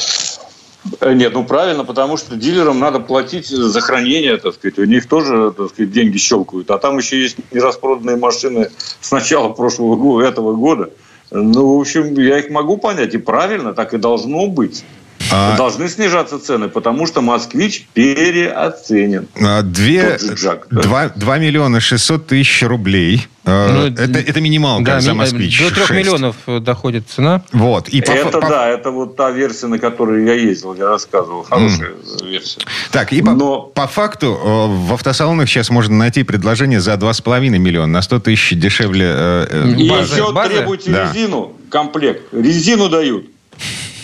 Э, 1.01 1.13
Нет, 1.13 1.33
ну 1.33 1.43
правильно, 1.43 1.83
потому 1.83 2.17
что 2.17 2.35
дилерам 2.35 2.79
надо 2.79 2.99
платить 2.99 3.47
за 3.47 3.81
хранение, 3.81 4.37
так 4.37 4.55
сказать. 4.55 4.79
У 4.79 4.85
них 4.85 5.07
тоже, 5.07 5.53
так 5.55 5.69
сказать, 5.69 5.91
деньги 5.91 6.17
щелкают. 6.17 6.71
А 6.71 6.77
там 6.77 6.97
еще 6.97 7.21
есть 7.21 7.37
нераспроданные 7.51 8.17
машины 8.17 8.69
с 9.01 9.11
начала 9.11 9.49
прошлого 9.49 9.95
года, 9.95 10.27
этого 10.27 10.55
года. 10.55 10.89
Ну, 11.31 11.77
в 11.77 11.81
общем, 11.81 12.13
я 12.15 12.39
их 12.39 12.49
могу 12.49 12.77
понять. 12.77 13.13
И 13.13 13.17
правильно, 13.17 13.73
так 13.73 13.93
и 13.93 13.97
должно 13.97 14.47
быть. 14.47 14.83
А- 15.31 15.55
Должны 15.57 15.87
снижаться 15.89 16.39
цены, 16.39 16.67
потому 16.69 17.05
что 17.07 17.21
«Москвич» 17.21 17.87
переоценен. 17.93 19.27
А, 19.41 19.61
Две, 19.61 20.17
Джак, 20.35 20.67
да. 20.69 20.81
два, 20.81 21.09
два 21.09 21.37
миллиона 21.37 21.79
шестьсот 21.79 22.27
тысяч 22.27 22.63
рублей. 22.63 23.27
Э, 23.45 23.71
Ну, 23.71 23.85
это, 23.87 24.19
это 24.19 24.41
минималка 24.41 24.83
Да, 24.85 24.99
за 25.01 25.13
«Москвич». 25.13 25.59
До 25.59 25.73
трех 25.73 25.87
6. 25.87 25.99
миллионов 25.99 26.35
э, 26.47 26.59
доходит 26.59 27.09
цена. 27.09 27.41
Вот. 27.51 27.89
И 27.89 28.01
по, 28.01 28.11
это 28.11 28.39
по- 28.39 28.47
да, 28.49 28.67
это 28.67 28.91
вот 28.91 29.15
та 29.15 29.31
версия, 29.31 29.67
на 29.67 29.79
которой 29.79 30.25
я 30.25 30.33
ездил, 30.33 30.75
я 30.75 30.87
рассказывал. 30.89 31.43
Хорошая 31.43 31.93
версия. 32.23 32.61
Так, 32.91 33.11
и 33.13 33.21
по, 33.21 33.31
Но- 33.31 33.61
по 33.61 33.87
факту 33.87 34.27
э, 34.27 34.87
в 34.87 34.93
автосалонах 34.93 35.47
сейчас 35.49 35.69
можно 35.69 35.95
найти 35.95 36.23
предложение 36.23 36.79
за 36.79 36.93
2,5 36.93 37.57
миллиона, 37.57 37.87
на 37.87 38.01
100 38.01 38.19
тысяч 38.19 38.57
дешевле. 38.57 39.05
э, 39.09 39.47
э, 39.49 39.73
И 39.77 39.83
еще 39.83 40.31
база? 40.31 40.49
требуйте 40.53 40.91
Да. 40.91 41.11
резину, 41.11 41.53
комплект. 41.69 42.21
Резину 42.33 42.89
дают. 42.89 43.25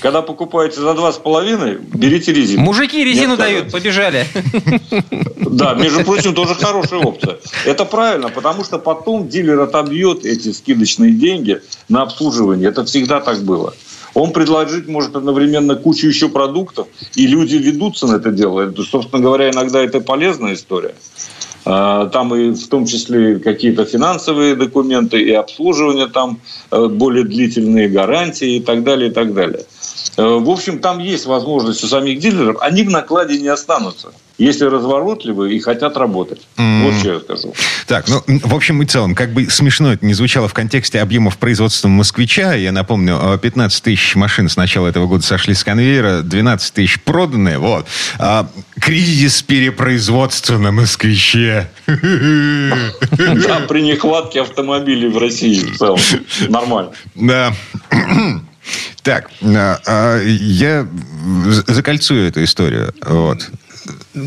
Когда 0.02 0.22
покупаете 0.22 0.80
за 0.80 0.94
два 0.94 1.12
с 1.12 1.18
половиной, 1.18 1.78
берите 1.78 2.34
резину. 2.34 2.62
Мужики 2.62 3.04
резину 3.04 3.38
дают, 3.38 3.72
побежали. 3.72 4.26
Да, 5.38 5.74
между 5.74 6.04
прочим, 6.04 6.34
тоже 6.34 6.56
хорошая 6.56 7.00
опция. 7.00 7.38
Это 7.66 7.86
правильно, 7.86 8.30
потому 8.30 8.64
что 8.64 8.78
потом 8.78 9.28
дилер 9.30 9.60
отобьет 9.62 10.26
эти 10.26 10.52
скидочные 10.52 11.12
деньги 11.12 11.62
на 11.88 12.02
обслуживание. 12.02 12.70
Это 12.70 12.84
всегда 12.86 13.22
так 13.22 13.44
было. 13.44 13.74
Он 14.14 14.32
предложить 14.32 14.88
может 14.88 15.16
одновременно 15.16 15.76
кучу 15.76 16.08
еще 16.08 16.30
продуктов, 16.30 16.88
и 17.16 17.28
люди 17.28 17.56
ведутся 17.56 18.08
на 18.08 18.16
это 18.16 18.32
дело. 18.32 18.62
Это, 18.62 18.84
собственно 18.84 19.22
говоря, 19.22 19.52
иногда 19.52 19.82
это 19.82 20.00
полезная 20.00 20.54
история. 20.54 20.96
А, 21.66 22.08
Там 22.08 22.34
и 22.36 22.52
в 22.52 22.68
том 22.68 22.86
числе 22.86 23.40
какие-то 23.40 23.86
финансовые 23.86 24.56
документы, 24.56 25.22
и 25.22 25.32
обслуживание 25.32 26.08
там 26.08 26.40
э, 26.72 26.88
более 26.88 27.24
длительные 27.24 27.90
гарантии 27.90 28.58
и 28.58 28.60
так 28.60 28.84
далее, 28.84 29.10
и 29.10 29.14
так 29.14 29.34
далее. 29.34 29.66
Э, 30.18 30.24
В 30.24 30.50
общем, 30.50 30.80
там 30.80 31.00
есть 31.00 31.26
возможность 31.26 31.84
у 31.84 31.88
самих 31.88 32.20
дилеров. 32.20 32.58
Они 32.62 32.84
в 32.84 32.92
накладе 32.92 33.40
не 33.40 33.48
останутся. 33.48 34.12
Если 34.38 34.66
разворотливы 34.66 35.56
и 35.56 35.60
хотят 35.60 35.98
работать. 35.98 36.42
Mm. 36.58 36.84
Вот 36.84 36.94
что 36.96 37.14
я 37.14 37.20
скажу. 37.20 37.54
Так, 37.88 38.08
ну, 38.08 38.22
в 38.28 38.54
общем 38.54 38.82
и 38.82 38.86
целом, 38.86 39.16
как 39.16 39.34
бы 39.34 39.50
смешно 39.50 39.94
это 39.94 40.06
не 40.06 40.14
звучало 40.14 40.48
в 40.48 40.54
контексте 40.54 41.00
объемов 41.02 41.38
производства 41.38 41.88
«Москвича», 41.88 42.54
я 42.54 42.72
напомню, 42.72 43.38
15 43.42 43.80
э, 43.80 43.84
тысяч 43.84 44.16
машин 44.16 44.50
с 44.50 44.58
начала 44.58 44.88
этого 44.88 45.08
года 45.08 45.24
сошли 45.24 45.54
с 45.54 45.64
конвейера, 45.64 46.22
12 46.22 46.74
тысяч 46.74 47.02
проданы, 47.02 47.58
вот. 47.58 47.88
А, 48.20 48.50
кризис 48.80 49.42
перепроизводства 49.42 50.58
на 50.58 50.72
«Москвиче». 50.72 51.70
Да, 51.88 53.60
при 53.68 53.82
нехватке 53.82 54.42
автомобилей 54.42 55.08
в 55.10 55.18
России 55.18 55.64
в 55.64 55.78
целом. 55.78 56.00
Нормально. 56.50 56.92
Да. 57.16 57.54
Так, 59.04 59.30
а, 59.44 59.80
а, 59.86 60.22
я 60.24 60.88
закольцую 61.68 62.28
эту 62.28 62.44
историю. 62.44 62.94
Вот. 63.06 63.50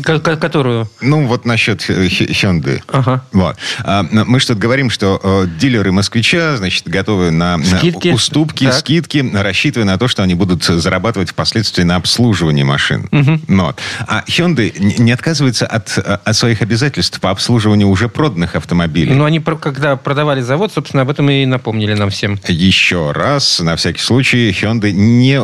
Которую? 0.03 0.89
Ну, 1.01 1.27
вот 1.27 1.45
насчет 1.45 1.81
Hyundai. 1.81 2.81
Ага. 2.87 3.23
Вот. 3.31 3.57
А, 3.83 4.03
мы 4.03 4.39
что-то 4.39 4.59
говорим, 4.59 4.89
что 4.89 5.19
э, 5.21 5.47
дилеры 5.59 5.91
москвича, 5.91 6.57
значит, 6.57 6.87
готовы 6.87 7.31
на 7.31 7.57
скидки. 7.63 8.09
уступки, 8.09 8.65
так. 8.65 8.75
скидки, 8.75 9.29
рассчитывая 9.33 9.85
на 9.85 9.97
то, 9.97 10.07
что 10.07 10.23
они 10.23 10.35
будут 10.35 10.63
зарабатывать 10.63 11.31
впоследствии 11.31 11.83
на 11.83 11.95
обслуживании 11.95 12.63
машин. 12.63 13.07
Угу. 13.11 13.41
Вот. 13.47 13.79
А 14.07 14.23
Hyundai 14.27 14.73
не 14.99 15.11
отказывается 15.11 15.65
от, 15.65 15.97
от 15.97 16.35
своих 16.35 16.61
обязательств 16.61 17.19
по 17.19 17.29
обслуживанию 17.29 17.87
уже 17.87 18.09
проданных 18.09 18.55
автомобилей. 18.55 19.13
Ну, 19.13 19.25
они, 19.25 19.39
когда 19.39 19.95
продавали 19.95 20.41
завод, 20.41 20.71
собственно, 20.73 21.03
об 21.03 21.09
этом 21.09 21.29
и 21.29 21.45
напомнили 21.45 21.93
нам 21.93 22.09
всем. 22.09 22.39
Еще 22.47 23.11
раз, 23.11 23.59
на 23.59 23.75
всякий 23.75 24.01
случай, 24.01 24.51
Hyundai 24.51 24.91
не 24.91 25.39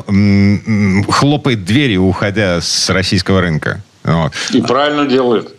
хлопает 1.12 1.65
дверью, 1.65 2.03
уходя 2.03 2.62
с 2.62 2.89
российского 2.89 3.41
рынка. 3.41 3.84
Вот. 4.06 4.34
И 4.52 4.62
правильно 4.62 5.06
делают. 5.08 5.52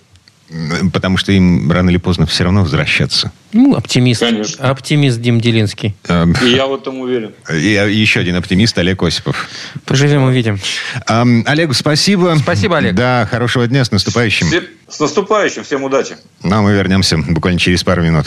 Потому 0.92 1.16
что 1.16 1.32
им 1.32 1.70
рано 1.72 1.90
или 1.90 1.96
поздно 1.96 2.24
все 2.24 2.44
равно 2.44 2.62
возвращаться. 2.62 3.32
Ну, 3.52 3.74
оптимист. 3.74 4.20
Конечно. 4.20 4.70
Оптимист 4.70 5.20
Дим 5.20 5.40
Делинский. 5.40 5.96
Эм. 6.06 6.36
И 6.40 6.50
я 6.50 6.66
в 6.66 6.74
этом 6.74 7.00
уверен. 7.00 7.32
И 7.52 7.56
еще 7.56 8.20
один 8.20 8.36
оптимист 8.36 8.78
Олег 8.78 9.02
Осипов. 9.02 9.48
Поживем, 9.84 10.22
увидим. 10.22 10.60
Эм, 11.08 11.42
Олегу 11.48 11.74
спасибо. 11.74 12.36
Спасибо, 12.40 12.76
Олег. 12.76 12.94
Да, 12.94 13.26
хорошего 13.28 13.66
дня, 13.66 13.84
с 13.84 13.90
наступающим. 13.90 14.46
С 14.88 15.00
наступающим, 15.00 15.64
всем 15.64 15.82
удачи. 15.82 16.16
Ну, 16.44 16.56
а 16.56 16.62
мы 16.62 16.72
вернемся 16.74 17.18
буквально 17.18 17.58
через 17.58 17.82
пару 17.82 18.04
минут. 18.04 18.26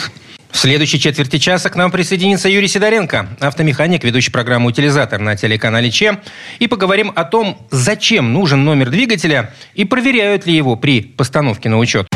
В 0.52 0.58
следующей 0.58 1.00
четверти 1.00 1.38
часа 1.38 1.70
к 1.70 1.76
нам 1.76 1.90
присоединится 1.90 2.48
Юрий 2.48 2.68
Сидоренко, 2.68 3.28
автомеханик, 3.40 4.04
ведущий 4.04 4.30
программу 4.30 4.68
«Утилизатор» 4.68 5.20
на 5.20 5.36
телеканале 5.36 5.90
ЧЕ. 5.90 6.20
И 6.58 6.66
поговорим 6.66 7.12
о 7.14 7.24
том, 7.24 7.66
зачем 7.70 8.32
нужен 8.32 8.64
номер 8.64 8.90
двигателя 8.90 9.54
и 9.74 9.84
проверяют 9.84 10.46
ли 10.46 10.54
его 10.54 10.76
при 10.76 11.02
постановке 11.02 11.68
на 11.68 11.78
учет. 11.78 12.06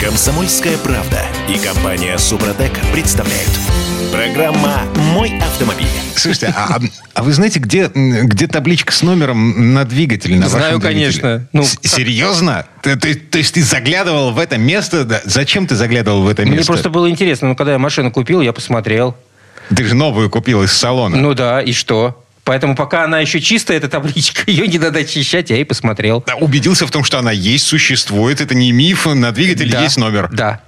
Комсомольская 0.00 0.76
правда 0.78 1.22
и 1.48 1.58
компания 1.58 2.18
«Супротек» 2.18 2.72
представляют. 2.92 3.91
Программа 4.12 4.82
«Мой 5.14 5.38
автомобиль». 5.38 5.86
Слушайте, 6.14 6.52
а, 6.54 6.76
а, 6.76 6.80
а 7.14 7.22
вы 7.22 7.32
знаете, 7.32 7.58
где, 7.58 7.90
где 7.94 8.46
табличка 8.46 8.92
с 8.92 9.02
номером 9.02 9.72
на 9.72 9.86
двигателе? 9.86 10.36
На 10.38 10.50
Знаю, 10.50 10.80
конечно. 10.82 11.48
Ну, 11.54 11.64
Серьезно? 11.64 12.66
Ты, 12.82 12.96
ты, 12.96 13.14
то 13.14 13.38
есть 13.38 13.54
ты 13.54 13.62
заглядывал 13.62 14.32
в 14.32 14.38
это 14.38 14.58
место? 14.58 15.04
Да? 15.04 15.22
Зачем 15.24 15.66
ты 15.66 15.76
заглядывал 15.76 16.22
в 16.22 16.28
это 16.28 16.42
место? 16.42 16.56
Мне 16.56 16.64
просто 16.66 16.90
было 16.90 17.08
интересно. 17.08 17.48
Ну, 17.48 17.56
когда 17.56 17.72
я 17.72 17.78
машину 17.78 18.12
купил, 18.12 18.42
я 18.42 18.52
посмотрел. 18.52 19.16
Ты 19.74 19.84
же 19.84 19.94
новую 19.94 20.28
купил 20.28 20.62
из 20.62 20.72
салона. 20.72 21.16
Ну 21.16 21.32
да, 21.32 21.62
и 21.62 21.72
что? 21.72 22.22
Поэтому 22.44 22.76
пока 22.76 23.04
она 23.04 23.20
еще 23.20 23.40
чистая, 23.40 23.78
эта 23.78 23.88
табличка, 23.88 24.42
ее 24.50 24.66
не 24.66 24.78
надо 24.78 25.00
очищать, 25.00 25.48
я 25.48 25.56
и 25.56 25.64
посмотрел. 25.64 26.22
Да, 26.26 26.36
убедился 26.36 26.86
в 26.86 26.90
том, 26.90 27.02
что 27.02 27.18
она 27.18 27.32
есть, 27.32 27.66
существует, 27.66 28.42
это 28.42 28.54
не 28.54 28.72
миф, 28.72 29.06
на 29.06 29.32
двигателе 29.32 29.72
да, 29.72 29.82
есть 29.82 29.96
номер. 29.96 30.28
Да. 30.30 30.60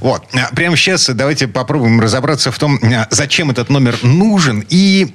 Вот. 0.00 0.24
А, 0.34 0.54
прямо 0.54 0.76
сейчас 0.76 1.08
давайте 1.08 1.46
попробуем 1.48 2.00
разобраться 2.00 2.50
в 2.50 2.58
том, 2.58 2.78
а, 2.82 3.06
зачем 3.10 3.50
этот 3.50 3.68
номер 3.68 3.96
нужен 4.02 4.64
и 4.68 5.14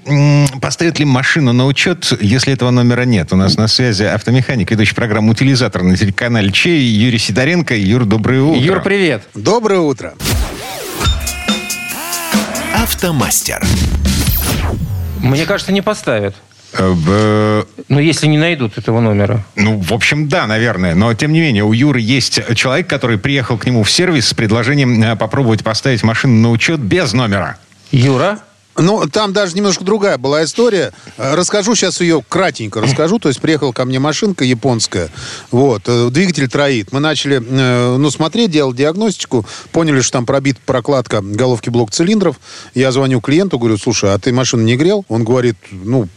поставят 0.61 0.99
ли 0.99 1.05
машину 1.05 1.53
на 1.53 1.65
учет, 1.65 2.13
если 2.21 2.53
этого 2.53 2.71
номера 2.71 3.03
нет. 3.03 3.33
У 3.33 3.35
нас 3.35 3.57
на 3.57 3.67
связи 3.67 4.03
автомеханик, 4.03 4.71
ведущий 4.71 4.95
программу 4.95 5.31
«Утилизатор» 5.31 5.83
на 5.83 5.97
телеканале 5.97 6.51
Чей, 6.51 6.81
Юрий 6.81 7.17
Сидоренко. 7.17 7.75
Юр, 7.75 8.05
доброе 8.05 8.41
утро. 8.41 8.61
Юр, 8.61 8.81
привет. 8.81 9.23
Доброе 9.33 9.79
утро. 9.79 10.13
Автомастер. 12.75 13.65
Мне 15.19 15.45
кажется, 15.45 15.71
не 15.71 15.81
поставят. 15.81 16.35
В... 16.79 17.65
Ну, 17.89 17.99
если 17.99 18.27
не 18.27 18.37
найдут 18.37 18.77
этого 18.77 18.99
номера. 18.99 19.43
Ну, 19.55 19.79
в 19.79 19.93
общем, 19.93 20.27
да, 20.27 20.47
наверное. 20.47 20.95
Но, 20.95 21.13
тем 21.13 21.31
не 21.31 21.41
менее, 21.41 21.63
у 21.63 21.73
Юры 21.73 21.99
есть 21.99 22.39
человек, 22.55 22.87
который 22.87 23.17
приехал 23.17 23.57
к 23.57 23.65
нему 23.65 23.83
в 23.83 23.91
сервис 23.91 24.27
с 24.29 24.33
предложением 24.33 25.01
э, 25.01 25.15
попробовать 25.15 25.63
поставить 25.63 26.03
машину 26.03 26.41
на 26.41 26.51
учет 26.51 26.79
без 26.79 27.13
номера. 27.13 27.57
Юра? 27.91 28.39
Ну, 28.77 29.07
там 29.07 29.33
даже 29.33 29.55
немножко 29.55 29.83
другая 29.83 30.17
была 30.17 30.43
история. 30.43 30.93
Э, 31.17 31.33
расскажу 31.33 31.73
сейчас 31.75 31.99
ее 31.99 32.23
кратенько 32.27 32.79
расскажу. 32.79 33.17
То 33.17 33.29
есть 33.29 33.41
приехала 33.41 33.71
ко 33.71 33.85
мне 33.85 33.97
машинка 33.97 34.45
японская. 34.45 35.09
Вот. 35.49 35.83
Э, 35.87 36.09
двигатель 36.11 36.47
троит. 36.47 36.91
Мы 36.91 36.99
начали, 36.99 37.41
э, 37.43 37.97
ну, 37.97 38.11
смотреть, 38.11 38.51
делать 38.51 38.75
диагностику. 38.75 39.45
Поняли, 39.71 40.01
что 40.01 40.13
там 40.13 40.25
пробит 40.27 40.59
прокладка 40.59 41.21
головки 41.21 41.69
блок 41.69 41.91
цилиндров. 41.91 42.39
Я 42.75 42.91
звоню 42.91 43.19
клиенту, 43.19 43.57
говорю, 43.57 43.77
слушай, 43.77 44.13
а 44.13 44.19
ты 44.19 44.31
машину 44.31 44.61
не 44.61 44.77
грел? 44.77 45.05
Он 45.09 45.23
говорит, 45.23 45.55
ну, 45.71 46.07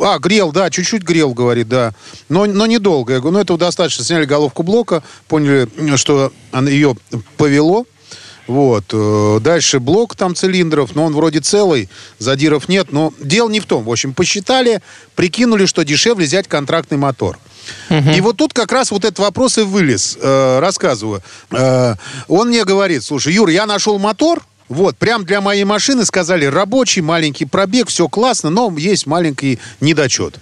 а, 0.00 0.18
грел, 0.18 0.50
да, 0.50 0.70
чуть-чуть 0.70 1.02
грел, 1.02 1.34
говорит, 1.34 1.68
да. 1.68 1.92
Но, 2.30 2.46
но 2.46 2.64
недолго. 2.66 3.12
Я 3.12 3.20
говорю, 3.20 3.34
ну, 3.34 3.42
этого 3.42 3.58
достаточно. 3.58 4.02
Сняли 4.02 4.24
головку 4.24 4.62
блока, 4.62 5.02
поняли, 5.28 5.68
что 5.96 6.32
ее 6.54 6.96
повело. 7.36 7.84
Вот. 8.48 8.84
Э, 8.92 9.38
дальше 9.40 9.78
блок 9.78 10.16
там 10.16 10.34
цилиндров, 10.34 10.94
но 10.94 11.04
он 11.04 11.14
вроде 11.14 11.40
целый, 11.40 11.88
задиров 12.18 12.68
нет. 12.68 12.90
Но 12.90 13.12
дело 13.20 13.48
не 13.50 13.60
в 13.60 13.66
том. 13.66 13.84
В 13.84 13.92
общем, 13.92 14.14
посчитали, 14.14 14.80
прикинули, 15.14 15.66
что 15.66 15.84
дешевле 15.84 16.26
взять 16.26 16.48
контрактный 16.48 16.96
мотор. 16.96 17.38
Угу. 17.90 18.10
И 18.16 18.20
вот 18.22 18.38
тут 18.38 18.54
как 18.54 18.72
раз 18.72 18.90
вот 18.90 19.04
этот 19.04 19.18
вопрос 19.18 19.58
и 19.58 19.62
вылез. 19.62 20.18
Э, 20.20 20.58
рассказываю. 20.60 21.22
Э, 21.50 21.94
он 22.26 22.48
мне 22.48 22.64
говорит, 22.64 23.04
слушай, 23.04 23.34
Юр, 23.34 23.50
я 23.50 23.66
нашел 23.66 23.98
мотор, 23.98 24.42
вот, 24.70 24.96
прям 24.96 25.24
для 25.24 25.40
моей 25.40 25.64
машины 25.64 26.04
сказали, 26.04 26.44
рабочий, 26.44 27.00
маленький 27.00 27.46
пробег, 27.46 27.88
все 27.88 28.08
классно, 28.08 28.50
но 28.50 28.74
есть 28.76 29.06
маленький 29.06 29.58
недочет. 29.80 30.36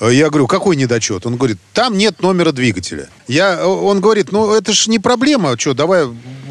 Я 0.00 0.28
говорю, 0.28 0.46
какой 0.46 0.76
недочет? 0.76 1.26
Он 1.26 1.36
говорит, 1.36 1.58
там 1.72 1.96
нет 1.96 2.20
номера 2.20 2.52
двигателя. 2.52 3.08
Я, 3.28 3.66
он 3.66 4.00
говорит, 4.00 4.32
ну 4.32 4.52
это 4.52 4.72
ж 4.72 4.88
не 4.88 4.98
проблема, 4.98 5.58
что, 5.58 5.74
давай 5.74 6.06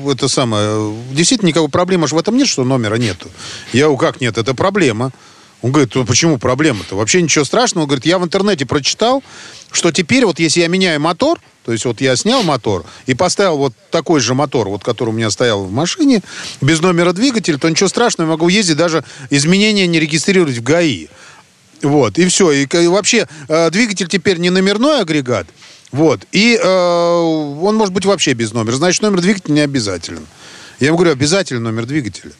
это 0.09 0.27
самое, 0.27 0.93
действительно 1.11 1.49
никакой 1.49 1.69
проблемы 1.69 2.07
же 2.07 2.15
в 2.15 2.17
этом 2.19 2.37
нет, 2.37 2.47
что 2.47 2.63
номера 2.63 2.95
нету. 2.95 3.29
Я 3.73 3.85
говорю, 3.85 3.97
как 3.97 4.21
нет, 4.21 4.37
это 4.37 4.53
проблема. 4.53 5.11
Он 5.61 5.71
говорит, 5.71 5.95
ну 5.95 6.05
почему 6.05 6.37
проблема-то? 6.37 6.95
Вообще 6.95 7.21
ничего 7.21 7.43
страшного. 7.43 7.83
Он 7.83 7.87
говорит, 7.87 8.05
я 8.05 8.19
в 8.19 8.23
интернете 8.23 8.65
прочитал, 8.65 9.23
что 9.71 9.91
теперь 9.91 10.25
вот 10.25 10.39
если 10.39 10.61
я 10.61 10.67
меняю 10.67 10.99
мотор, 11.01 11.39
то 11.65 11.71
есть 11.71 11.85
вот 11.85 12.01
я 12.01 12.15
снял 12.15 12.43
мотор 12.43 12.85
и 13.07 13.15
поставил 13.15 13.57
вот 13.57 13.73
такой 13.89 14.19
же 14.19 14.35
мотор, 14.35 14.69
вот 14.69 14.83
который 14.83 15.09
у 15.09 15.13
меня 15.13 15.31
стоял 15.31 15.63
в 15.63 15.71
машине, 15.71 16.21
без 16.61 16.81
номера 16.81 17.13
двигателя, 17.13 17.57
то 17.57 17.67
ничего 17.67 17.89
страшного, 17.89 18.27
я 18.27 18.31
могу 18.33 18.47
ездить, 18.47 18.77
даже 18.77 19.03
изменения 19.31 19.87
не 19.87 19.99
регистрировать 19.99 20.57
в 20.57 20.63
ГАИ. 20.63 21.07
Вот, 21.81 22.19
и 22.19 22.27
все. 22.27 22.51
И, 22.51 22.65
и 22.65 22.87
вообще 22.87 23.27
э, 23.47 23.69
двигатель 23.71 24.07
теперь 24.07 24.37
не 24.37 24.49
номерной 24.49 25.01
агрегат, 25.01 25.47
вот, 25.95 26.27
и 26.33 26.59
э, 26.61 26.67
он 26.67 27.77
может 27.77 27.93
быть 27.93 28.03
вообще 28.03 28.33
без 28.33 28.51
номера. 28.51 28.75
Значит, 28.75 29.01
номер 29.01 29.21
двигателя 29.21 29.53
не 29.53 29.61
обязателен. 29.61 30.27
Я 30.81 30.87
ему 30.87 30.97
говорю, 30.97 31.13
обязательно 31.13 31.61
номер 31.61 31.85
двигателя. 31.85 32.33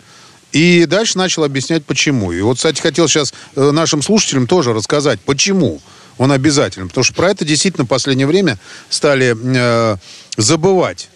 И 0.52 0.86
дальше 0.86 1.18
начал 1.18 1.46
объяснять, 1.46 1.86
почему. 1.86 2.34
И 2.34 2.42
вот, 2.42 2.58
кстати, 2.58 2.82
хотел 2.82 3.08
сейчас 3.08 3.34
э, 3.56 3.72
нашим 3.72 4.02
слушателям 4.02 4.46
тоже 4.46 4.74
рассказать, 4.74 5.22
почему 5.22 5.80
он 6.18 6.34
обязателен. 6.34 6.90
Потому 6.90 7.06
что 7.06 7.14
про 7.14 7.32
это 7.32 7.46
действительно 7.46 7.86
в 7.86 7.88
последнее 7.88 8.28
время 8.28 8.60
стали 8.90 9.34
э, 9.42 9.98
забывать 10.36 11.08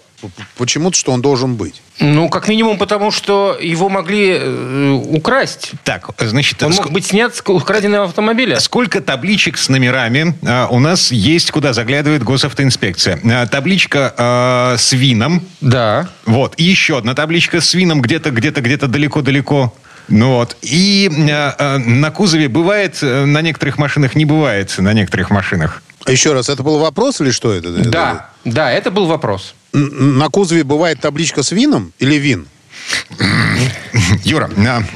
почему-то, 0.58 0.98
что 0.98 1.12
он 1.12 1.22
должен 1.22 1.56
быть. 1.56 1.82
Ну, 2.00 2.30
как 2.30 2.48
минимум, 2.48 2.78
потому 2.78 3.12
что 3.12 3.58
его 3.60 3.90
могли 3.90 4.38
э, 4.40 4.92
украсть. 5.10 5.72
Так, 5.84 6.10
значит... 6.18 6.62
Он 6.64 6.72
мог 6.72 6.92
быть 6.92 7.08
снят 7.08 7.36
с 7.36 7.44
украденного 7.46 8.06
автомобиля. 8.06 8.60
Сколько 8.60 9.02
табличек 9.02 9.58
с 9.58 9.70
номерами 9.70 10.36
э, 10.42 10.68
у 10.70 10.80
нас 10.80 11.12
есть, 11.12 11.52
куда 11.52 11.74
заглядывает 11.74 12.24
госавтоинспекция? 12.24 13.20
Э, 13.24 13.48
табличка 13.48 14.14
э, 14.18 14.78
с 14.78 14.94
ВИНом. 14.94 15.44
Да. 15.62 16.08
Вот. 16.26 16.54
И 16.58 16.64
еще 16.64 16.98
одна 16.98 17.14
табличка 17.14 17.60
с 17.60 17.74
ВИНом 17.74 18.02
где-то, 18.02 18.32
где-то, 18.32 18.62
где-то 18.62 18.88
далеко-далеко. 18.88 19.74
Ну 20.10 20.34
вот. 20.34 20.58
И 20.62 21.10
э, 21.12 21.54
э, 21.58 21.78
на 21.78 22.12
кузове 22.12 22.48
бывает, 22.48 22.98
э, 23.02 23.26
на 23.26 23.42
некоторых 23.42 23.78
машинах 23.78 24.16
не 24.16 24.26
бывает, 24.26 24.74
на 24.78 24.94
некоторых 24.94 25.30
машинах. 25.30 25.84
Еще 26.08 26.34
раз, 26.34 26.50
это 26.50 26.64
был 26.64 26.80
вопрос 26.80 27.22
или 27.22 27.32
что 27.32 27.54
это? 27.54 27.72
Да, 27.72 28.30
да, 28.46 28.72
это 28.72 28.90
был 28.90 29.06
вопрос. 29.06 29.54
На 29.74 30.30
кузове 30.30 30.64
бывает 30.64 31.00
табличка 31.00 31.44
с 31.44 31.52
вином 31.52 31.94
или 32.00 32.16
вин? 32.16 32.48
Юра, 34.24 34.50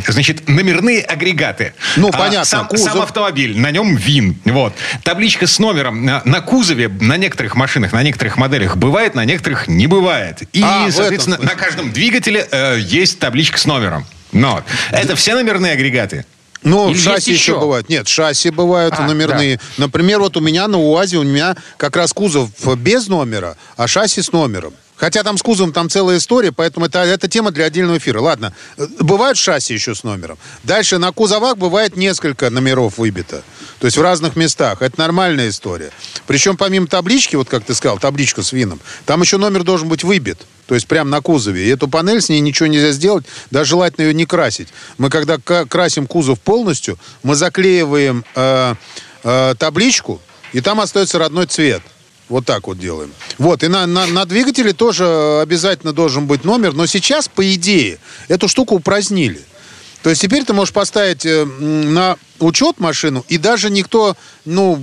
значит, 0.08 0.48
номерные 0.48 1.02
агрегаты. 1.02 1.74
Ну, 1.96 2.10
А, 2.10 2.12
понятно, 2.18 2.46
Сам, 2.46 2.68
кузов. 2.68 2.92
сам 2.94 3.02
автомобиль, 3.02 3.58
на 3.58 3.72
нем 3.72 3.96
ВИН. 3.96 4.38
Вот. 4.46 4.74
Табличка 5.04 5.48
с 5.48 5.60
номером 5.60 6.06
на, 6.06 6.22
на 6.26 6.42
кузове 6.42 6.88
на 6.88 7.18
некоторых 7.18 7.56
машинах, 7.56 7.92
на 7.92 8.02
некоторых 8.04 8.38
моделях 8.38 8.78
бывает, 8.78 9.16
на 9.16 9.26
некоторых 9.26 9.68
не 9.68 9.88
бывает. 9.88 10.44
И, 10.54 10.62
А, 10.64 10.82
этом 10.88 10.92
соответственно, 10.92 11.38
на 11.38 11.56
каждом 11.56 11.92
двигателе 11.92 12.48
э, 12.50 12.80
есть 12.80 13.20
табличка 13.20 13.58
с 13.60 13.66
номером. 13.66 14.06
Но 14.32 14.64
это 14.92 15.16
все 15.16 15.36
номерные 15.36 15.74
агрегаты. 15.74 16.26
Ну, 16.64 16.90
Или 16.90 16.98
шасси 16.98 17.32
еще 17.32 17.52
еще? 17.52 17.60
бывают. 17.60 17.90
Нет, 17.90 18.08
шасси 18.08 18.50
бывают 18.50 18.96
А, 18.98 19.08
номерные. 19.08 19.60
Например, 19.78 20.20
вот 20.20 20.38
у 20.38 20.40
меня 20.40 20.68
на 20.68 20.80
УАЗе, 20.80 21.18
у 21.18 21.24
меня 21.24 21.56
как 21.78 21.96
раз 21.96 22.14
кузов 22.14 22.50
без 22.78 23.08
номера, 23.08 23.58
а 23.76 23.88
шасси 23.88 24.22
с 24.22 24.32
номером. 24.32 24.74
Хотя 24.96 25.24
там 25.24 25.38
с 25.38 25.42
кузовом 25.42 25.74
там 25.74 25.90
целая 25.90 26.18
история, 26.18 26.52
поэтому 26.52 26.86
это, 26.86 27.00
это 27.00 27.28
тема 27.28 27.52
для 27.52 27.66
отдельного 27.66 27.98
эфира. 27.98 28.22
Ладно, 28.22 28.54
э, 28.78 28.88
бывают 29.00 29.38
шасси 29.38 29.74
еще 29.74 29.96
с 29.96 30.04
номером. 30.04 30.38
Дальше 30.64 30.98
на 30.98 31.12
кузовах 31.12 31.58
бывает 31.58 31.98
несколько 31.98 32.50
номеров 32.50 32.98
выбито. 32.98 33.44
То 33.80 33.88
есть 33.88 33.98
в 33.98 34.02
разных 34.02 34.36
местах. 34.36 34.82
Это 34.82 35.00
нормальная 35.00 35.50
история. 35.50 35.92
Причем 36.28 36.56
помимо 36.56 36.88
таблички, 36.88 37.36
вот 37.36 37.50
как 37.50 37.66
ты 37.66 37.74
сказал, 37.74 37.98
табличка 38.00 38.44
с 38.44 38.54
вином, 38.54 38.80
там 39.06 39.22
еще 39.22 39.38
номер 39.38 39.64
должен 39.64 39.90
быть 39.90 40.04
выбит. 40.04 40.40
То 40.68 40.76
есть 40.76 40.88
прямо 40.88 41.10
на 41.10 41.22
кузове. 41.22 41.66
И 41.66 41.70
эту 41.70 41.88
панель 41.88 42.22
с 42.22 42.30
ней 42.30 42.40
ничего 42.40 42.68
нельзя 42.68 42.92
сделать, 42.92 43.26
даже 43.52 43.72
желательно 43.72 44.06
ее 44.06 44.14
не 44.14 44.26
красить. 44.26 44.70
Мы 44.98 45.10
когда 45.10 45.38
красим 45.38 46.08
кузов 46.08 46.40
полностью, 46.40 46.98
мы 47.24 47.36
заклеиваем 47.36 48.24
э, 48.36 48.76
э, 49.24 49.56
табличку, 49.58 50.22
и 50.54 50.62
там 50.62 50.80
остается 50.80 51.20
родной 51.20 51.48
цвет. 51.48 51.82
Вот 52.30 52.46
так 52.46 52.68
вот 52.68 52.80
делаем. 52.80 53.12
Вот, 53.38 53.64
и 53.64 53.68
на, 53.68 53.86
на, 53.86 54.08
на 54.08 54.26
двигателе 54.26 54.74
тоже 54.74 55.40
обязательно 55.42 55.94
должен 55.94 56.26
быть 56.26 56.44
номер, 56.46 56.74
но 56.74 56.86
сейчас, 56.86 57.28
по 57.28 57.54
идее, 57.54 58.00
эту 58.28 58.48
штуку 58.48 58.76
упразднили. 58.76 59.42
То 60.02 60.10
есть 60.10 60.22
теперь 60.22 60.44
ты 60.44 60.52
можешь 60.54 60.74
поставить 60.74 61.26
э, 61.26 61.46
на 61.46 62.18
учет 62.40 62.80
машину, 62.80 63.24
и 63.30 63.38
даже 63.38 63.70
никто, 63.70 64.18
ну, 64.44 64.76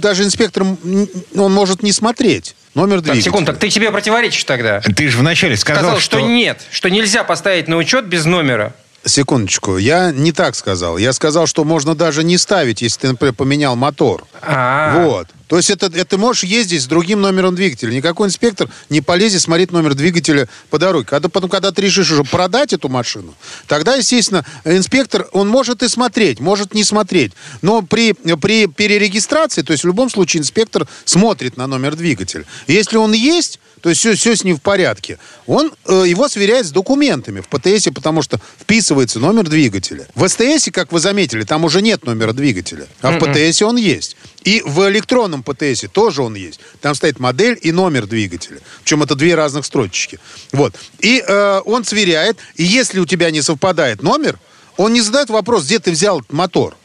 даже 0.00 0.22
инспектор, 0.24 0.64
он 0.64 1.52
может 1.52 1.82
не 1.82 1.92
смотреть 1.92 2.54
номер 2.74 2.96
Так, 2.96 3.04
двигателя. 3.04 3.22
секунду, 3.22 3.52
так 3.52 3.58
ты 3.60 3.70
тебе 3.70 3.90
противоречишь 3.90 4.44
тогда. 4.44 4.80
Ты 4.80 5.08
же 5.08 5.18
вначале 5.18 5.56
сказал, 5.56 5.82
Сказал, 5.82 6.00
что... 6.00 6.20
нет, 6.20 6.60
что 6.70 6.90
нельзя 6.90 7.24
поставить 7.24 7.68
на 7.68 7.76
учет 7.76 8.06
без 8.06 8.26
номера. 8.26 8.74
Секундочку, 9.04 9.78
я 9.78 10.10
не 10.12 10.32
так 10.32 10.54
сказал. 10.56 10.98
Я 10.98 11.12
сказал, 11.12 11.46
что 11.46 11.64
можно 11.64 11.94
даже 11.94 12.24
не 12.24 12.36
ставить, 12.36 12.82
если 12.82 13.02
ты, 13.02 13.08
например, 13.08 13.34
поменял 13.34 13.76
мотор. 13.76 14.26
А, 14.42 15.00
Вот. 15.04 15.28
То 15.48 15.56
есть 15.56 15.70
это, 15.70 15.86
это 15.86 16.04
ты 16.04 16.18
можешь 16.18 16.42
ездить 16.42 16.82
с 16.82 16.86
другим 16.86 17.20
номером 17.20 17.54
двигателя. 17.54 17.92
Никакой 17.92 18.28
инспектор 18.28 18.68
не 18.90 19.00
полезет 19.00 19.42
смотреть 19.42 19.70
номер 19.70 19.94
двигателя 19.94 20.48
по 20.70 20.78
дороге. 20.78 21.06
Когда, 21.06 21.28
потом, 21.28 21.48
когда 21.48 21.70
ты 21.70 21.82
решишь 21.82 22.10
уже 22.10 22.24
продать 22.24 22.72
эту 22.72 22.88
машину, 22.88 23.34
тогда, 23.68 23.94
естественно, 23.94 24.44
инспектор, 24.64 25.28
он 25.32 25.48
может 25.48 25.82
и 25.82 25.88
смотреть, 25.88 26.40
может 26.40 26.74
не 26.74 26.82
смотреть. 26.82 27.32
Но 27.62 27.82
при, 27.82 28.12
при 28.12 28.66
перерегистрации, 28.66 29.62
то 29.62 29.72
есть 29.72 29.84
в 29.84 29.86
любом 29.86 30.10
случае 30.10 30.40
инспектор 30.40 30.88
смотрит 31.04 31.56
на 31.56 31.66
номер 31.66 31.94
двигателя. 31.94 32.44
Если 32.66 32.96
он 32.96 33.12
есть, 33.12 33.60
то 33.82 33.90
есть 33.90 34.00
все, 34.00 34.14
все 34.14 34.34
с 34.34 34.42
ним 34.42 34.56
в 34.56 34.62
порядке, 34.62 35.18
он 35.46 35.72
э, 35.84 36.04
его 36.06 36.28
сверяет 36.28 36.66
с 36.66 36.70
документами 36.70 37.40
в 37.40 37.48
ПТСе, 37.48 37.92
потому 37.92 38.20
что 38.20 38.40
вписывается 38.60 39.20
номер 39.20 39.44
двигателя. 39.44 40.08
В 40.16 40.26
СТСе, 40.26 40.72
как 40.72 40.90
вы 40.90 40.98
заметили, 40.98 41.44
там 41.44 41.64
уже 41.64 41.82
нет 41.82 42.04
номера 42.04 42.32
двигателя, 42.32 42.88
а 43.00 43.12
в 43.12 43.20
ПТСе 43.20 43.64
он 43.64 43.76
есть. 43.76 44.16
И 44.46 44.62
в 44.64 44.88
электронном 44.88 45.42
ПТСе 45.42 45.88
тоже 45.88 46.22
он 46.22 46.36
есть. 46.36 46.60
Там 46.80 46.94
стоит 46.94 47.18
модель 47.18 47.58
и 47.60 47.72
номер 47.72 48.06
двигателя. 48.06 48.60
Причем 48.84 49.02
это 49.02 49.16
две 49.16 49.34
разных 49.34 49.66
строчечки. 49.66 50.20
Вот. 50.52 50.72
И 51.00 51.20
э, 51.26 51.60
он 51.64 51.84
сверяет, 51.84 52.38
и 52.54 52.62
если 52.62 53.00
у 53.00 53.06
тебя 53.06 53.32
не 53.32 53.42
совпадает 53.42 54.04
номер, 54.04 54.38
он 54.76 54.92
не 54.92 55.00
задает 55.00 55.30
вопрос, 55.30 55.64
где 55.64 55.80
ты 55.80 55.90
взял 55.90 56.20
этот 56.20 56.32
мотор. 56.32 56.76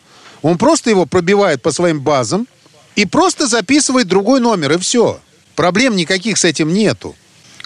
Он 0.42 0.58
просто 0.58 0.90
его 0.90 1.06
пробивает 1.06 1.62
по 1.62 1.72
своим 1.72 2.02
базам 2.02 2.48
и 2.96 3.06
просто 3.06 3.46
записывает 3.46 4.08
другой 4.08 4.40
номер, 4.40 4.72
и 4.72 4.78
все. 4.80 5.20
Проблем 5.56 5.96
никаких 5.96 6.40
с 6.40 6.46
этим 6.46 6.74
нету. 6.74 7.16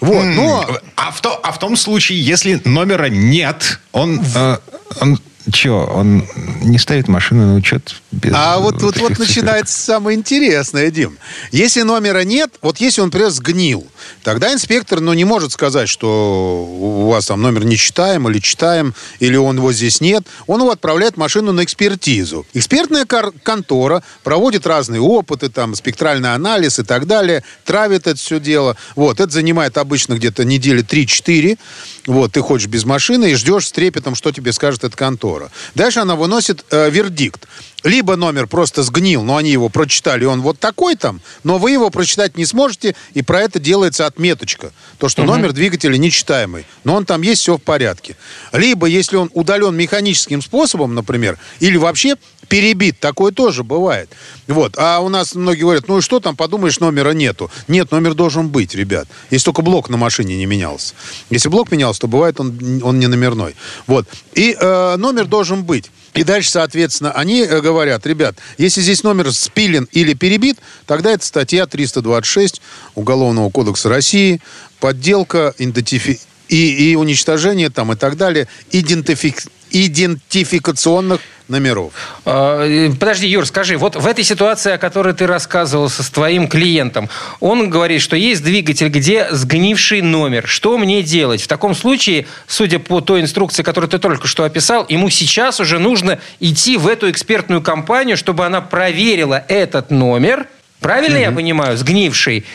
Вот, 0.01 0.25
но... 0.25 0.67
А 0.97 1.11
в, 1.11 1.21
то- 1.21 1.39
а 1.41 1.53
в 1.53 1.59
том 1.59 1.77
случае, 1.77 2.19
если 2.21 2.61
номера 2.65 3.05
нет, 3.05 3.79
он... 3.93 4.19
э, 4.35 4.57
он 4.99 5.19
Че, 5.51 5.71
он 5.71 6.23
не 6.61 6.79
ставит 6.79 7.07
машину 7.07 7.45
на 7.45 7.55
учет 7.55 7.95
без... 8.11 8.31
А 8.33 8.57
вот, 8.57 8.81
вот, 8.81 8.97
вот 8.97 9.19
начинается 9.19 9.77
самое 9.77 10.17
интересное, 10.17 10.89
Дим. 10.89 11.17
Если 11.51 11.84
номера 11.84 12.23
нет, 12.23 12.55
вот 12.62 12.79
если 12.79 13.01
он, 13.01 13.08
например, 13.08 13.29
сгнил, 13.29 13.86
тогда 14.23 14.51
инспектор, 14.51 15.01
ну, 15.01 15.13
не 15.13 15.23
может 15.23 15.51
сказать, 15.51 15.88
что 15.88 16.65
у 16.65 17.10
вас 17.10 17.27
там 17.27 17.41
номер 17.41 17.63
не 17.63 17.77
читаем 17.77 18.27
или 18.27 18.39
читаем, 18.39 18.95
или 19.19 19.36
он 19.36 19.58
его 19.58 19.71
здесь 19.71 20.01
нет. 20.01 20.25
Он 20.47 20.62
его 20.62 20.71
отправляет 20.71 21.15
машину 21.15 21.51
на 21.51 21.63
экспертизу. 21.63 22.45
Экспертная 22.53 23.05
контора 23.05 24.01
проводит 24.23 24.65
разные 24.65 25.01
опыты, 25.01 25.49
там, 25.49 25.75
спектральный 25.75 26.34
анализ 26.34 26.79
и 26.79 26.84
так 26.84 27.05
далее, 27.05 27.43
травит 27.65 28.08
это 28.08 28.17
все 28.17 28.39
дело. 28.39 28.75
Вот, 28.95 29.19
это 29.19 29.31
занимает 29.31 29.77
обычно 29.77 30.15
где-то 30.15 30.43
недели 30.43 30.84
3-4. 30.84 31.60
Вот, 32.08 32.34
ты 32.34 32.41
ходишь 32.41 32.68
без 32.68 32.86
машины 32.86 33.32
и 33.32 33.36
ждешь 33.36 33.68
с 33.68 33.72
трепетом, 33.72 34.15
что 34.15 34.32
тебе 34.32 34.54
скажет 34.54 34.84
эта 34.84 34.96
контора. 34.96 35.52
Дальше 35.74 36.00
она 36.00 36.15
выносит 36.15 36.63
э, 36.70 36.89
вердикт. 36.89 37.48
Либо 37.84 38.15
номер 38.15 38.48
просто 38.48 38.84
сгнил, 38.84 39.24
но 39.24 39.38
они 39.38 39.52
его 39.52 39.70
прочитали, 39.70 40.26
он 40.26 40.41
вот 40.41 40.60
такой 40.60 40.96
там, 40.96 41.22
но 41.44 41.60
вы 41.60 41.70
его 41.70 41.91
прочитать 41.91 42.36
не 42.36 42.46
сможете, 42.46 42.96
и 43.13 43.22
про 43.22 43.41
это 43.41 43.60
делается 43.60 44.08
отметочка. 44.08 44.72
То, 44.98 45.08
что 45.08 45.24
номер 45.24 45.54
двигателя 45.54 45.96
нечитаемый, 45.96 46.65
но 46.84 46.96
он 46.96 47.06
там 47.06 47.22
есть, 47.22 47.41
все 47.41 47.58
в 47.58 47.62
порядке. 47.62 48.15
Либо, 48.52 48.88
если 48.88 49.18
он 49.18 49.30
удален 49.34 49.76
механическим 49.76 50.41
способом, 50.41 50.96
например, 50.96 51.38
или 51.60 51.78
вообще 51.78 52.15
перебит, 52.47 52.99
такое 52.99 53.31
тоже 53.31 53.63
бывает. 53.63 54.10
Вот. 54.47 54.75
А 54.77 54.99
у 54.99 55.10
нас 55.10 55.36
многие 55.36 55.62
говорят, 55.62 55.88
ну 55.88 55.97
и 55.97 56.01
что 56.01 56.19
там, 56.19 56.36
подумаешь, 56.36 56.79
номера 56.79 57.12
нету. 57.12 57.51
Нет, 57.67 57.91
номер 57.91 58.13
должен 58.13 58.49
быть, 58.49 58.75
ребят. 58.75 59.08
Если 59.31 59.45
только 59.45 59.62
блок 59.62 59.89
на 59.89 59.97
машине 59.97 60.38
не 60.38 60.45
менялся. 60.45 60.93
Если 61.29 61.49
блок 61.49 61.71
менялся, 61.71 62.01
то 62.01 62.08
бывает 62.08 62.39
он, 62.39 62.81
он 62.84 62.99
не 62.99 63.08
номерной. 63.08 63.55
Вот. 63.88 64.08
И 64.34 64.55
э, 64.60 64.95
номер 64.97 65.25
должен 65.25 65.63
быть. 65.63 65.91
И 66.13 66.23
дальше, 66.23 66.49
соответственно, 66.49 67.12
они 67.12 67.41
э, 67.41 67.62
говорят, 67.62 68.05
ребят, 68.05 68.38
если 68.58 68.81
здесь 68.81 69.03
номер 69.03 69.34
спилен 69.34 69.88
или 69.91 70.13
перебит, 70.13 70.58
тогда 70.86 71.12
это 71.12 71.25
статья 71.25 71.65
326 71.65 72.62
Уголовного 72.95 73.49
кодекса 73.49 73.89
России, 73.89 74.41
подделка, 74.79 75.53
идентифи- 75.58 76.19
и, 76.47 76.91
и 76.91 76.95
уничтожение 76.95 77.69
там 77.69 77.91
и 77.91 77.95
так 77.95 78.17
далее 78.17 78.47
идентифик- 78.71 79.49
идентификационных 79.71 81.21
номеров. 81.47 81.93
Э, 82.25 82.89
Подожди, 82.99 83.27
Юр, 83.27 83.45
скажи, 83.45 83.77
вот 83.77 83.95
в 83.95 84.08
этой 84.08 84.23
ситуации, 84.23 84.73
о 84.73 84.77
которой 84.77 85.13
ты 85.13 85.27
рассказывал 85.27 85.89
со 85.89 86.03
с 86.03 86.10
твоим 86.10 86.47
клиентом, 86.47 87.10
он 87.39 87.69
говорит, 87.69 88.01
что 88.01 88.15
есть 88.15 88.43
двигатель, 88.43 88.89
где 88.89 89.27
сгнивший 89.31 90.01
номер. 90.01 90.47
Что 90.47 90.77
мне 90.77 91.03
делать? 91.03 91.41
В 91.41 91.47
таком 91.47 91.75
случае, 91.75 92.27
судя 92.47 92.79
по 92.79 93.01
той 93.01 93.21
инструкции, 93.21 93.63
которую 93.63 93.89
ты 93.89 93.99
только 93.99 94.27
что 94.27 94.43
описал, 94.43 94.86
ему 94.89 95.10
сейчас 95.10 95.60
уже 95.60 95.79
нужно 95.79 96.19
идти 96.39 96.77
в 96.77 96.88
эту 96.88 97.10
экспертную 97.12 97.62
компанию, 97.62 98.17
чтобы 98.17 98.45
она 98.45 98.62
проверила 98.62 99.43
этот 99.47 99.91
номер, 99.91 100.47
правильно 100.79 101.17
я 101.17 101.31
понимаю, 101.31 101.77
сгнивший, 101.77 102.45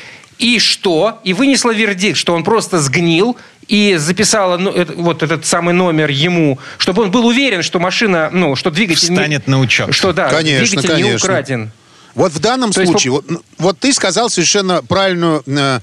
и 0.40 0.58
что? 0.58 1.20
И 1.22 1.34
вынесла 1.34 1.70
вердикт, 1.70 2.16
что 2.16 2.34
он 2.34 2.44
просто 2.44 2.78
сгнил, 2.78 3.36
и 3.70 3.96
записала 3.98 4.56
ну, 4.56 4.70
это- 4.70 4.94
вот 4.94 5.22
этот 5.22 5.46
самый 5.46 5.72
номер 5.74 6.10
ему, 6.10 6.58
чтобы 6.76 7.02
он 7.04 7.10
был 7.12 7.24
уверен, 7.26 7.62
что 7.62 7.78
машина, 7.78 8.28
ну, 8.32 8.56
что 8.56 8.70
двигатель... 8.70 9.10
не- 9.10 9.14
Встанет 9.16 9.46
на 9.46 9.60
учет. 9.60 9.94
Что 9.94 10.12
да, 10.12 10.28
Конечно, 10.28 10.66
двигатель 10.80 10.96
не 10.96 11.02
конечно. 11.02 11.26
украден. 11.28 11.70
Вот 12.16 12.32
в 12.32 12.40
данном 12.40 12.72
То 12.72 12.80
есть 12.80 12.90
случае, 12.92 13.12
вот, 13.12 13.30
н- 13.30 13.40
вот 13.58 13.78
ты 13.78 13.92
сказал 13.92 14.28
совершенно 14.28 14.82
правильную 14.82 15.44
э, 15.46 15.78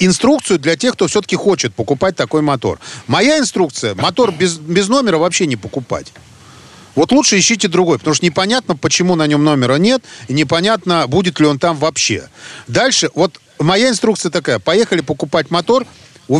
инструкцию 0.00 0.58
для 0.58 0.76
тех, 0.76 0.94
кто 0.94 1.06
все-таки 1.06 1.36
хочет 1.36 1.72
покупать 1.74 2.16
такой 2.16 2.42
мотор. 2.42 2.80
Моя 3.06 3.38
инструкция, 3.38 3.94
мотор 3.94 4.32
без, 4.32 4.56
без 4.58 4.88
номера 4.88 5.18
вообще 5.18 5.46
не 5.46 5.54
покупать. 5.56 6.12
Вот 6.96 7.12
лучше 7.12 7.38
ищите 7.38 7.68
другой, 7.68 7.98
потому 7.98 8.14
что 8.16 8.26
непонятно, 8.26 8.74
почему 8.74 9.14
на 9.14 9.28
нем 9.28 9.44
номера 9.44 9.76
нет, 9.76 10.02
и 10.26 10.32
непонятно, 10.32 11.06
будет 11.06 11.38
ли 11.38 11.46
он 11.46 11.60
там 11.60 11.76
вообще. 11.76 12.28
Дальше, 12.66 13.10
вот 13.14 13.40
моя 13.60 13.90
инструкция 13.90 14.30
такая. 14.32 14.58
Поехали 14.58 15.00
покупать 15.02 15.52
мотор, 15.52 15.86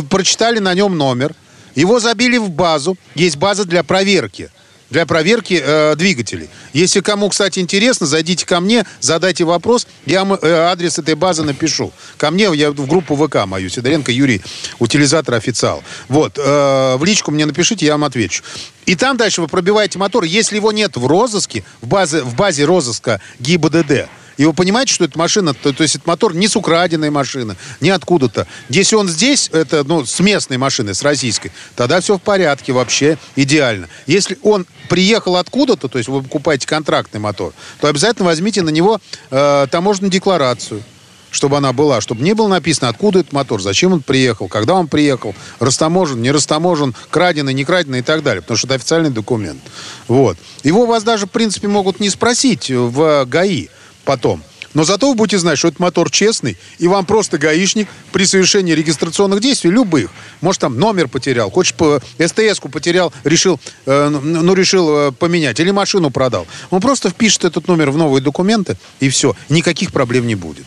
прочитали 0.09 0.59
на 0.59 0.73
нем 0.73 0.97
номер, 0.97 1.33
его 1.75 1.99
забили 1.99 2.37
в 2.37 2.49
базу, 2.49 2.97
есть 3.15 3.37
база 3.37 3.65
для 3.65 3.83
проверки 3.83 4.49
для 4.89 5.05
проверки 5.05 5.61
э, 5.63 5.95
двигателей. 5.95 6.49
Если 6.73 7.01
кому, 7.01 7.29
кстати, 7.29 7.59
интересно, 7.59 8.07
зайдите 8.07 8.45
ко 8.45 8.59
мне, 8.59 8.85
задайте 8.99 9.43
вопрос, 9.43 9.87
я 10.05 10.23
э, 10.23 10.51
адрес 10.51 10.97
этой 10.97 11.15
базы 11.15 11.43
напишу. 11.43 11.91
Ко 12.17 12.31
мне, 12.31 12.49
я 12.55 12.71
в 12.71 12.87
группу 12.87 13.15
ВК 13.15 13.45
мою, 13.45 13.69
Сидоренко 13.69 14.11
Юрий, 14.11 14.41
утилизатор 14.79 15.35
официал. 15.35 15.83
Вот, 16.07 16.37
э, 16.37 16.95
в 16.97 17.03
личку 17.03 17.31
мне 17.31 17.45
напишите, 17.45 17.85
я 17.85 17.93
вам 17.93 18.03
отвечу. 18.03 18.43
И 18.85 18.95
там 18.95 19.17
дальше 19.17 19.41
вы 19.41 19.47
пробиваете 19.47 19.99
мотор, 19.99 20.23
если 20.23 20.55
его 20.55 20.71
нет 20.71 20.97
в 20.97 21.05
розыске, 21.05 21.63
в 21.81 21.87
базе, 21.87 22.21
в 22.21 22.35
базе 22.35 22.65
розыска 22.65 23.21
ГИБДД, 23.39 24.07
И 24.39 24.45
вы 24.45 24.53
понимаете, 24.53 24.93
что 24.93 25.03
эта 25.03 25.19
машина, 25.19 25.53
то, 25.53 25.73
то 25.73 25.83
есть 25.83 25.97
это 25.97 26.07
мотор 26.07 26.33
не 26.33 26.47
с 26.47 26.55
украденной 26.55 27.09
машины, 27.09 27.57
не 27.81 27.89
откуда-то. 27.89 28.47
Если 28.69 28.95
он 28.95 29.09
здесь, 29.09 29.49
это 29.51 29.83
ну, 29.83 30.05
с 30.05 30.17
местной 30.21 30.55
машины, 30.55 30.93
с 30.93 31.03
российской, 31.03 31.51
тогда 31.75 31.99
все 31.99 32.17
в 32.17 32.21
порядке 32.21 32.71
вообще, 32.71 33.17
идеально. 33.35 33.89
Если 34.07 34.39
он 34.41 34.65
приехал 34.87 35.35
откуда-то, 35.35 35.89
то 35.89 35.97
есть 35.97 36.07
вы 36.07 36.23
покупаете 36.23 36.65
контрактный 36.67 37.19
мотор, 37.19 37.51
то 37.81 37.89
обязательно 37.89 38.27
возьмите 38.27 38.61
на 38.61 38.69
него 38.69 39.01
э, 39.29 39.67
таможенную 39.69 40.09
декларацию 40.09 40.83
чтобы 41.31 41.57
она 41.57 41.73
была, 41.73 42.01
чтобы 42.01 42.23
не 42.23 42.33
было 42.33 42.47
написано, 42.47 42.89
откуда 42.89 43.19
этот 43.19 43.33
мотор, 43.33 43.61
зачем 43.61 43.93
он 43.93 44.01
приехал, 44.01 44.47
когда 44.47 44.73
он 44.73 44.87
приехал, 44.87 45.35
растаможен, 45.59 46.19
не 46.23 46.31
растаможен, 46.31 46.95
краденый, 47.11 47.53
не 47.53 47.65
краденый 47.65 47.99
и 47.99 48.01
так 48.01 48.23
далее, 48.23 48.41
потому 48.41 48.57
что 48.57 48.65
это 48.65 48.75
официальный 48.77 49.11
документ. 49.11 49.61
Вот. 50.07 50.39
Его 50.63 50.87
вас 50.87 51.03
даже, 51.03 51.27
в 51.27 51.29
принципе, 51.29 51.67
могут 51.67 51.99
не 51.99 52.09
спросить 52.09 52.71
в 52.71 53.25
ГАИ 53.25 53.67
потом. 54.09 54.41
Но 54.73 54.85
зато 54.85 55.07
вы 55.07 55.13
будете 55.13 55.37
знать, 55.37 55.59
что 55.59 55.67
этот 55.67 55.79
мотор 55.79 56.09
честный, 56.09 56.57
и 56.79 56.87
вам 56.87 57.05
просто 57.05 57.37
гаишник 57.37 57.87
при 58.11 58.25
совершении 58.25 58.73
регистрационных 58.73 59.39
действий, 59.39 59.69
любых, 59.69 60.09
может, 60.41 60.61
там 60.61 60.79
номер 60.79 61.07
потерял, 61.07 61.51
хочешь 61.51 61.75
по 61.75 62.01
СТС-ку 62.17 62.69
потерял, 62.69 63.13
решил, 63.23 63.59
э, 63.85 64.09
ну, 64.09 64.55
решил 64.55 64.89
э, 64.89 65.11
поменять, 65.11 65.59
или 65.59 65.69
машину 65.69 66.09
продал. 66.09 66.47
Он 66.71 66.81
просто 66.81 67.11
впишет 67.11 67.45
этот 67.45 67.67
номер 67.67 67.91
в 67.91 67.97
новые 67.97 68.23
документы, 68.23 68.77
и 68.99 69.09
все. 69.09 69.35
Никаких 69.47 69.91
проблем 69.91 70.25
не 70.25 70.35
будет. 70.35 70.65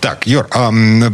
Так, 0.00 0.26
Юр, 0.26 0.46
а, 0.50 0.72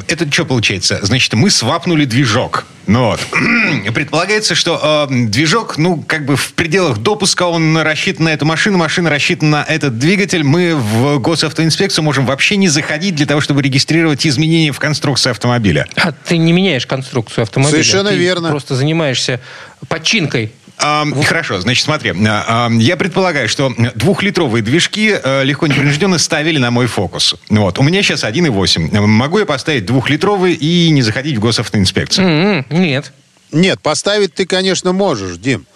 это 0.08 0.30
что 0.30 0.44
получается? 0.44 0.98
Значит, 1.02 1.32
мы 1.34 1.50
свапнули 1.50 2.04
движок. 2.04 2.66
Ну 2.86 3.06
вот. 3.06 3.20
Предполагается, 3.94 4.54
что 4.54 5.08
э, 5.10 5.14
движок, 5.26 5.76
ну, 5.76 6.02
как 6.06 6.24
бы 6.24 6.36
в 6.36 6.52
пределах 6.52 6.98
допуска 6.98 7.44
он 7.44 7.76
рассчитан 7.78 8.26
на 8.26 8.32
эту 8.32 8.46
машину, 8.46 8.78
машина 8.78 9.10
рассчитана 9.10 9.50
на 9.50 9.62
этот 9.64 9.98
двигатель. 9.98 10.44
Мы 10.44 10.76
в 10.76 11.18
госавтоинспекцию 11.18 12.04
можем 12.04 12.26
вообще 12.26 12.56
не 12.56 12.68
заходить 12.68 13.16
для 13.16 13.26
того, 13.26 13.40
чтобы 13.40 13.62
регистрировать 13.62 14.24
изменения 14.26 14.70
в 14.70 14.78
конструкции 14.78 15.30
автомобиля. 15.30 15.86
А 15.96 16.12
ты 16.12 16.36
не 16.36 16.52
меняешь 16.52 16.86
конструкцию 16.86 17.42
автомобиля. 17.42 17.72
Совершенно 17.72 18.10
ты 18.10 18.16
верно. 18.16 18.50
просто 18.50 18.76
занимаешься 18.76 19.40
починкой 19.88 20.52
А, 20.78 21.06
Хорошо, 21.24 21.60
значит, 21.60 21.84
смотри. 21.84 22.12
а, 22.26 22.68
Я 22.78 22.96
предполагаю, 22.96 23.48
что 23.48 23.72
двухлитровые 23.94 24.62
движки 24.62 25.16
э, 25.22 25.42
легко 25.44 25.66
непринужденно 25.66 26.18
ставили 26.18 26.58
на 26.58 26.70
мой 26.70 26.86
фокус. 26.86 27.34
Вот. 27.48 27.78
У 27.78 27.82
меня 27.82 28.02
сейчас 28.02 28.24
1,8. 28.24 29.00
Могу 29.06 29.38
я 29.38 29.46
поставить 29.46 29.86
двухлитровый 29.86 30.52
и 30.54 30.90
не 30.90 31.02
заходить 31.02 31.36
в 31.38 31.40
госавтоинспекцию? 31.40 32.26
М-м, 32.26 32.66
Нет. 32.70 33.12
Нет, 33.52 33.80
поставить 33.80 34.34
ты, 34.34 34.44
конечно, 34.44 34.92
можешь, 34.92 35.38
Дим. 35.38 35.66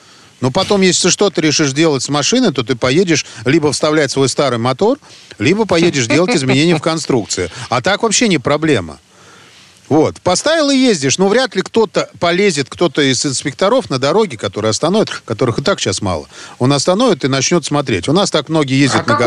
Но 0.40 0.50
потом, 0.50 0.80
если 0.80 1.08
что 1.10 1.30
ты 1.30 1.40
решишь 1.42 1.72
делать 1.72 2.02
с 2.02 2.08
машины, 2.08 2.52
то 2.52 2.62
ты 2.62 2.74
поедешь 2.74 3.24
либо 3.44 3.72
вставлять 3.72 4.10
свой 4.10 4.28
старый 4.28 4.58
мотор, 4.58 4.98
либо 5.38 5.66
поедешь 5.66 6.06
делать 6.06 6.34
изменения 6.34 6.76
в 6.76 6.80
конструкции. 6.82 7.50
А 7.68 7.80
так 7.82 8.02
вообще 8.02 8.26
не 8.28 8.38
проблема. 8.38 8.98
Вот. 9.90 10.20
Поставил 10.20 10.70
и 10.70 10.76
ездишь, 10.76 11.18
но 11.18 11.26
вряд 11.28 11.56
ли 11.56 11.62
кто-то 11.62 12.08
полезет, 12.20 12.68
кто-то 12.70 13.02
из 13.02 13.26
инспекторов 13.26 13.90
на 13.90 13.98
дороге, 13.98 14.38
которые 14.38 14.70
остановят, 14.70 15.10
которых 15.24 15.58
и 15.58 15.62
так 15.62 15.80
сейчас 15.80 16.00
мало. 16.00 16.28
Он 16.60 16.72
остановит 16.72 17.24
и 17.24 17.28
начнет 17.28 17.64
смотреть. 17.64 18.08
У 18.08 18.12
нас 18.12 18.30
так 18.30 18.48
многие 18.48 18.80
ездят 18.80 19.02
А 19.04 19.10
на 19.10 19.18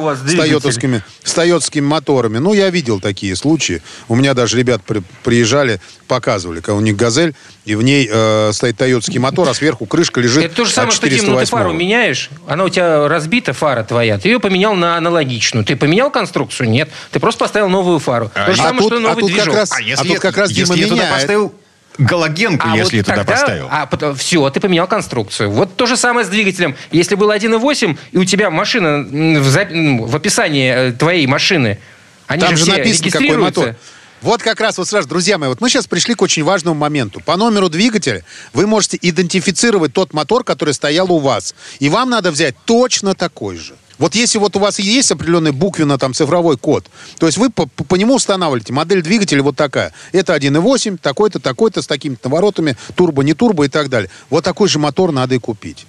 вас 0.00 0.20
с 0.20 0.36
тойотовскими, 0.36 1.02
с 1.24 1.32
тойотовскими 1.34 1.84
моторами. 1.84 2.38
Ну, 2.38 2.54
я 2.54 2.70
видел 2.70 3.00
такие 3.00 3.34
случаи. 3.34 3.82
У 4.08 4.14
меня 4.14 4.32
даже 4.34 4.56
ребят 4.56 4.82
при- 4.86 5.02
приезжали, 5.24 5.80
показывали, 6.06 6.60
когда 6.60 6.74
у 6.76 6.80
них 6.80 6.94
«Газель», 6.94 7.34
и 7.64 7.74
в 7.74 7.82
ней 7.82 8.08
э, 8.10 8.50
стоит 8.52 8.76
тойотский 8.76 9.18
мотор, 9.18 9.48
а 9.48 9.54
сверху 9.54 9.86
крышка 9.86 10.20
лежит 10.20 10.44
Это 10.44 10.54
то 10.56 10.64
же 10.64 10.72
самое, 10.72 10.92
что, 10.92 11.08
Дим, 11.08 11.18
ну 11.26 11.38
ты 11.38 11.44
408. 11.44 11.50
фару 11.50 11.72
меняешь, 11.72 12.30
она 12.46 12.64
у 12.64 12.68
тебя 12.68 13.06
разбита, 13.08 13.52
фара 13.52 13.84
твоя, 13.84 14.18
ты 14.18 14.28
ее 14.28 14.40
поменял 14.40 14.74
на 14.74 14.96
аналогичную. 14.96 15.64
Ты 15.64 15.76
поменял 15.76 16.10
конструкцию? 16.10 16.68
Нет. 16.70 16.90
Ты 17.12 17.20
просто 17.20 17.38
поставил 17.44 17.68
новую 17.68 17.98
фару. 18.00 18.30
А 18.34 18.46
то 18.46 18.52
же 18.54 18.60
а 18.60 18.64
самое, 18.64 18.78
тут- 18.80 18.92
что 18.92 18.96
а 18.96 19.00
новый 19.00 19.20
тут 19.20 19.30
как 19.30 19.38
движок. 19.44 19.54
раз- 19.54 19.70
А 19.72 20.04
тут 20.04 20.18
как 20.18 20.36
раз 20.36 20.50
если 20.50 20.74
Дима 20.74 20.76
я 20.76 20.84
туда 20.88 20.94
меняет. 21.02 21.14
поставил 21.14 21.54
галогенку, 21.98 22.66
А 22.68 22.76
если 22.76 22.96
вот 22.98 23.04
туда 23.06 23.16
тогда- 23.18 23.32
поставил. 23.32 23.68
А 23.70 24.14
все, 24.14 24.50
ты 24.50 24.60
поменял 24.60 24.86
конструкцию. 24.86 25.50
Вот 25.50 25.76
то 25.76 25.86
же 25.86 25.96
самое 25.96 26.26
с 26.26 26.30
двигателем. 26.30 26.74
Если 26.90 27.14
был 27.14 27.30
1.8, 27.30 27.96
и 28.12 28.18
у 28.18 28.24
тебя 28.24 28.50
машина 28.50 29.06
в, 29.08 30.08
в 30.08 30.16
описании 30.16 30.88
э, 30.88 30.92
твоей 30.92 31.26
машины, 31.26 31.78
они 32.26 32.40
Там 32.40 32.50
же, 32.52 32.56
же 32.56 32.62
все 32.64 32.78
написано, 32.78 33.10
какой 33.10 33.36
мотор. 33.36 33.76
Вот 34.22 34.40
как 34.40 34.60
раз, 34.60 34.78
вот 34.78 34.88
сразу, 34.88 35.08
друзья 35.08 35.36
мои, 35.36 35.48
вот 35.48 35.60
мы 35.60 35.68
сейчас 35.68 35.88
пришли 35.88 36.14
к 36.14 36.22
очень 36.22 36.44
важному 36.44 36.78
моменту. 36.78 37.20
По 37.20 37.36
номеру 37.36 37.68
двигателя 37.68 38.24
вы 38.52 38.68
можете 38.68 38.96
идентифицировать 39.02 39.92
тот 39.92 40.12
мотор, 40.12 40.44
который 40.44 40.74
стоял 40.74 41.10
у 41.10 41.18
вас. 41.18 41.56
И 41.80 41.88
вам 41.88 42.08
надо 42.10 42.30
взять 42.30 42.54
точно 42.64 43.16
такой 43.16 43.56
же. 43.56 43.74
Вот 43.98 44.14
если 44.14 44.38
вот 44.38 44.56
у 44.56 44.58
вас 44.60 44.78
есть 44.78 45.10
определенный 45.10 45.50
буквенно 45.50 45.98
там 45.98 46.14
цифровой 46.14 46.56
код, 46.56 46.86
то 47.18 47.26
есть 47.26 47.36
вы 47.36 47.50
по, 47.50 47.66
по- 47.66 47.84
по 47.84 47.96
нему 47.96 48.14
устанавливаете 48.14 48.72
модель 48.72 49.02
двигателя 49.02 49.42
вот 49.42 49.56
такая. 49.56 49.92
Это 50.12 50.34
1.8, 50.34 50.98
такой-то, 50.98 51.40
такой-то, 51.40 51.82
с 51.82 51.86
такими-то 51.86 52.28
наворотами, 52.28 52.76
турбо, 52.94 53.22
не 53.22 53.34
турбо 53.34 53.64
и 53.64 53.68
так 53.68 53.88
далее. 53.88 54.10
Вот 54.30 54.44
такой 54.44 54.68
же 54.68 54.78
мотор 54.78 55.12
надо 55.12 55.34
и 55.34 55.38
купить. 55.38 55.86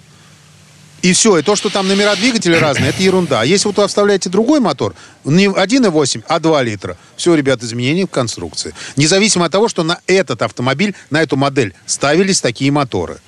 И 1.04 1.12
все, 1.12 1.36
и 1.36 1.42
то, 1.42 1.54
что 1.54 1.68
там 1.68 1.86
номера 1.86 2.16
двигателя 2.16 2.58
разные, 2.58 2.88
это 2.88 3.02
ерунда. 3.02 3.42
А 3.42 3.44
если 3.44 3.68
вот 3.68 3.76
вы 3.76 3.86
вставляете 3.86 4.30
другой 4.30 4.60
мотор, 4.60 4.94
не 5.24 5.48
1,8, 5.48 6.24
а 6.26 6.40
2 6.40 6.62
литра, 6.62 6.96
все, 7.18 7.34
ребят, 7.34 7.62
изменения 7.62 8.06
в 8.06 8.10
конструкции. 8.10 8.72
Независимо 8.96 9.44
от 9.44 9.52
того, 9.52 9.68
что 9.68 9.82
на 9.82 9.98
этот 10.06 10.40
автомобиль, 10.40 10.94
на 11.10 11.20
эту 11.20 11.36
модель 11.36 11.74
ставились 11.84 12.40
такие 12.40 12.70
моторы. 12.70 13.18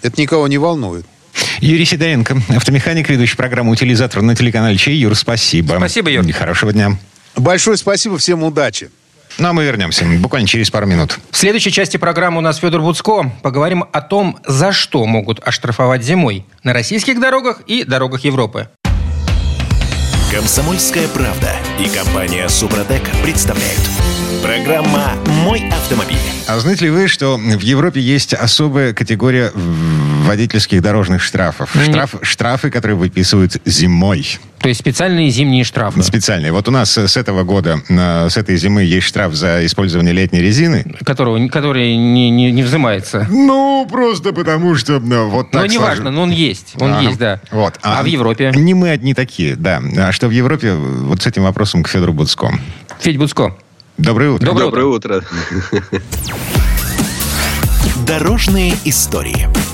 Это 0.00 0.20
никого 0.20 0.46
не 0.46 0.58
волнует. 0.58 1.06
Юрий 1.58 1.86
Сидоренко, 1.86 2.40
автомеханик, 2.50 3.08
ведущий 3.08 3.36
программу 3.36 3.72
«Утилизатор» 3.72 4.22
на 4.22 4.36
телеканале 4.36 4.78
Чей. 4.78 4.94
Юр, 4.94 5.16
спасибо. 5.16 5.74
Спасибо, 5.76 6.10
Юр. 6.10 6.24
И 6.24 6.30
Хорошего 6.30 6.72
дня. 6.72 6.96
Большое 7.34 7.76
спасибо, 7.76 8.16
всем 8.18 8.44
удачи. 8.44 8.90
Ну, 9.38 9.48
а 9.48 9.52
мы 9.52 9.64
вернемся 9.64 10.04
буквально 10.18 10.48
через 10.48 10.68
пару 10.68 10.86
минут. 10.86 11.18
В 11.30 11.36
следующей 11.36 11.70
части 11.70 11.96
программы 11.96 12.38
у 12.38 12.40
нас 12.40 12.56
Федор 12.58 12.80
Буцко. 12.82 13.30
Поговорим 13.42 13.84
о 13.92 14.00
том, 14.00 14.38
за 14.44 14.72
что 14.72 15.06
могут 15.06 15.38
оштрафовать 15.40 16.02
зимой 16.02 16.44
на 16.64 16.72
российских 16.72 17.20
дорогах 17.20 17.60
и 17.66 17.84
дорогах 17.84 18.24
Европы. 18.24 18.68
Комсомольская 20.32 21.06
правда 21.08 21.52
и 21.78 21.88
компания 21.88 22.48
Супротек 22.48 23.02
представляют. 23.22 23.80
Программа 24.42 25.14
«Мой 25.44 25.68
автомобиль». 25.70 26.18
А 26.46 26.58
знаете 26.58 26.86
ли 26.86 26.90
вы, 26.90 27.08
что 27.08 27.36
в 27.36 27.60
Европе 27.60 28.00
есть 28.00 28.34
особая 28.34 28.92
категория 28.92 29.52
водительских 30.28 30.80
дорожных 30.82 31.22
штрафов? 31.22 31.74
Нет. 31.74 31.88
Штраф, 31.88 32.14
штрафы, 32.22 32.70
которые 32.70 32.96
выписывают 32.96 33.56
зимой. 33.64 34.38
То 34.60 34.68
есть 34.68 34.80
специальные 34.80 35.30
зимние 35.30 35.64
штрафы. 35.64 36.02
Специальные. 36.02 36.52
Вот 36.52 36.68
у 36.68 36.70
нас 36.70 36.96
с 36.96 37.16
этого 37.16 37.44
года, 37.44 37.80
с 37.88 38.36
этой 38.36 38.56
зимы 38.56 38.82
есть 38.82 39.06
штраф 39.06 39.34
за 39.34 39.64
использование 39.66 40.12
летней 40.12 40.40
резины. 40.40 40.84
Которого, 41.04 41.48
который 41.48 41.96
не, 41.96 42.30
не, 42.30 42.50
не 42.50 42.62
взимается. 42.62 43.26
Ну, 43.30 43.86
просто 43.90 44.32
потому 44.32 44.74
что 44.74 44.94
э, 44.94 44.98
вот 45.24 45.50
так 45.50 45.62
Но 45.62 45.66
неважно, 45.66 46.10
сложилось. 46.10 46.14
но 46.14 46.22
он 46.22 46.30
есть. 46.30 46.72
Он 46.80 46.92
Ага. 46.92 47.00
есть, 47.02 47.18
да. 47.18 47.40
Вот. 47.50 47.78
А, 47.82 48.02
в 48.02 48.06
Европе? 48.06 48.52
Не 48.54 48.74
мы 48.74 48.90
одни 48.90 49.14
такие, 49.14 49.54
да. 49.56 49.80
А 49.96 50.12
что 50.12 50.28
в 50.28 50.32
Европе, 50.32 50.74
вот 50.74 51.22
с 51.22 51.26
этим 51.26 51.44
вопросом 51.44 51.82
к 51.82 51.88
Федору 51.88 52.12
Буцко. 52.12 52.50
Федь 53.00 53.16
Буцко. 53.16 53.56
Доброе 53.96 54.30
утро. 54.30 54.46
Доброе 54.46 54.64
Доброе 54.66 54.84
утро. 54.86 55.24
Дорожные 58.06 58.74
истории. 58.84 59.67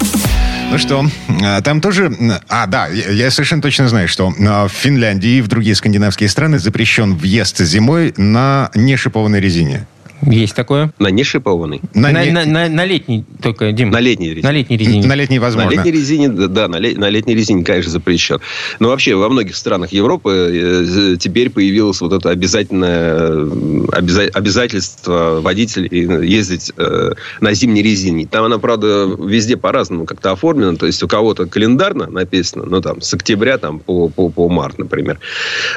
Ну 0.75 0.79
что, 0.79 1.09
а, 1.41 1.61
там 1.61 1.81
тоже... 1.81 2.13
А, 2.49 2.67
да, 2.67 2.89
я 2.89 3.31
совершенно 3.31 3.63
точно 3.63 3.87
знаю, 3.87 4.09
что 4.09 4.35
а, 4.45 4.67
в 4.67 4.73
Финляндии 4.73 5.37
и 5.37 5.41
в 5.41 5.47
другие 5.47 5.77
скандинавские 5.77 6.29
страны 6.29 6.59
запрещен 6.59 7.15
въезд 7.15 7.59
зимой 7.61 8.13
на 8.17 8.73
нешипованной 8.75 9.39
резине. 9.39 9.87
Есть 10.27 10.55
такое. 10.55 10.93
На 10.99 11.09
нешипованный. 11.09 11.81
На, 11.95 12.11
На, 12.11 12.25
не- 12.25 12.31
на- 12.33 12.45
на- 12.45 12.69
на 12.69 12.85
летней 12.85 13.25
только, 13.43 13.73
Дим. 13.73 13.91
На 13.91 14.01
летней 14.01 14.31
резине. 14.31 14.43
На 14.49 14.53
летней 14.53 14.77
резине. 14.77 15.07
на 15.07 15.15
летней 15.15 15.39
возможно. 15.39 15.71
На 15.71 15.75
летней 15.75 15.93
резине, 15.93 16.29
да, 16.29 16.69
на, 16.69 16.77
ле- 16.77 16.97
на 16.97 17.09
летней 17.09 17.35
резине, 17.35 17.65
конечно, 17.65 17.91
запрещен. 17.93 18.39
Но 18.81 18.89
вообще 18.89 19.15
во 19.15 19.29
многих 19.29 19.57
странах 19.57 19.93
Европы 19.93 20.31
э, 20.53 21.17
теперь 21.19 21.51
появилось 21.51 22.01
вот 22.01 22.13
это 22.13 22.31
обязательное 22.31 23.17
э, 23.19 23.49
обяза- 23.93 24.31
обязательство 24.33 25.41
водителей 25.41 26.27
ездить 26.27 26.73
э, 26.77 27.13
на 27.41 27.53
зимней 27.55 27.83
резине. 27.83 28.27
Там 28.27 28.45
она, 28.45 28.59
правда, 28.59 29.07
везде 29.19 29.57
по-разному 29.57 30.07
как-то 30.07 30.33
оформлена. 30.33 30.77
То 30.77 30.87
есть 30.87 31.03
у 31.03 31.09
кого-то 31.09 31.47
календарно 31.47 32.07
написано, 32.11 32.65
ну 32.67 32.81
там 32.81 33.01
с 33.01 33.13
октября 33.15 33.59
там, 33.59 33.79
по, 33.79 34.09
по, 34.09 34.29
по 34.31 34.49
март, 34.49 34.79
например. 34.79 35.19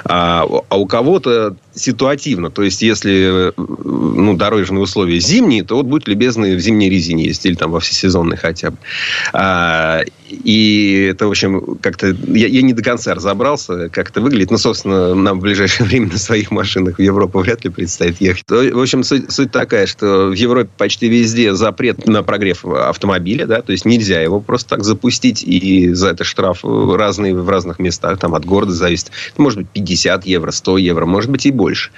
А, 0.06 0.46
а 0.70 0.78
у 0.78 0.86
кого-то 0.86 1.56
ситуативно. 1.74 2.50
То 2.50 2.64
есть 2.64 2.82
если 2.82 3.50
э, 3.50 3.52
ну, 3.58 4.37
дорожные 4.38 4.82
условия 4.82 5.20
зимние, 5.20 5.64
то 5.64 5.76
вот 5.76 5.86
будьте 5.86 6.12
любезны 6.12 6.56
в 6.56 6.60
зимней 6.60 6.90
резине 6.90 7.26
ездить, 7.26 7.46
или 7.48 7.56
там 7.56 7.72
во 7.72 7.80
всесезонной 7.80 8.38
хотя 8.38 8.72
бы. 8.72 8.78
А, 9.34 10.04
и 10.30 11.10
это, 11.12 11.28
в 11.28 11.30
общем, 11.30 11.78
как-то... 11.82 12.16
Я, 12.28 12.48
я 12.48 12.62
не 12.62 12.74
до 12.74 12.84
конца 12.84 13.14
разобрался, 13.14 13.90
как 13.90 14.10
это 14.10 14.22
выглядит. 14.22 14.52
Ну, 14.52 14.58
собственно, 14.58 15.16
нам 15.16 15.40
в 15.40 15.42
ближайшее 15.42 15.86
время 15.88 16.08
на 16.12 16.18
своих 16.18 16.52
машинах 16.52 16.98
в 16.98 17.02
Европу 17.02 17.40
вряд 17.40 17.64
ли 17.64 17.70
предстоит 17.70 18.20
ехать. 18.20 18.44
В 18.48 18.82
общем, 18.82 19.04
суть, 19.04 19.32
суть 19.32 19.52
такая, 19.52 19.88
что 19.88 20.28
в 20.28 20.34
Европе 20.34 20.70
почти 20.78 21.08
везде 21.08 21.54
запрет 21.54 22.08
на 22.08 22.24
прогрев 22.24 22.66
автомобиля, 22.66 23.46
да, 23.46 23.62
то 23.62 23.72
есть 23.72 23.86
нельзя 23.86 24.22
его 24.22 24.40
просто 24.40 24.70
так 24.70 24.84
запустить, 24.84 25.44
и 25.44 25.94
за 25.94 26.10
это 26.10 26.24
штраф 26.24 26.64
разные 26.64 27.36
в 27.36 27.50
разных 27.50 27.80
местах, 27.80 28.20
там 28.20 28.36
от 28.36 28.46
города 28.46 28.74
зависит. 28.74 29.12
Это 29.34 29.42
может 29.42 29.60
быть 29.60 29.70
50 29.70 30.26
евро, 30.26 30.52
100 30.52 30.78
евро, 30.78 31.06
может 31.06 31.32
быть 31.32 31.46
и 31.46 31.52
больше. 31.52 31.92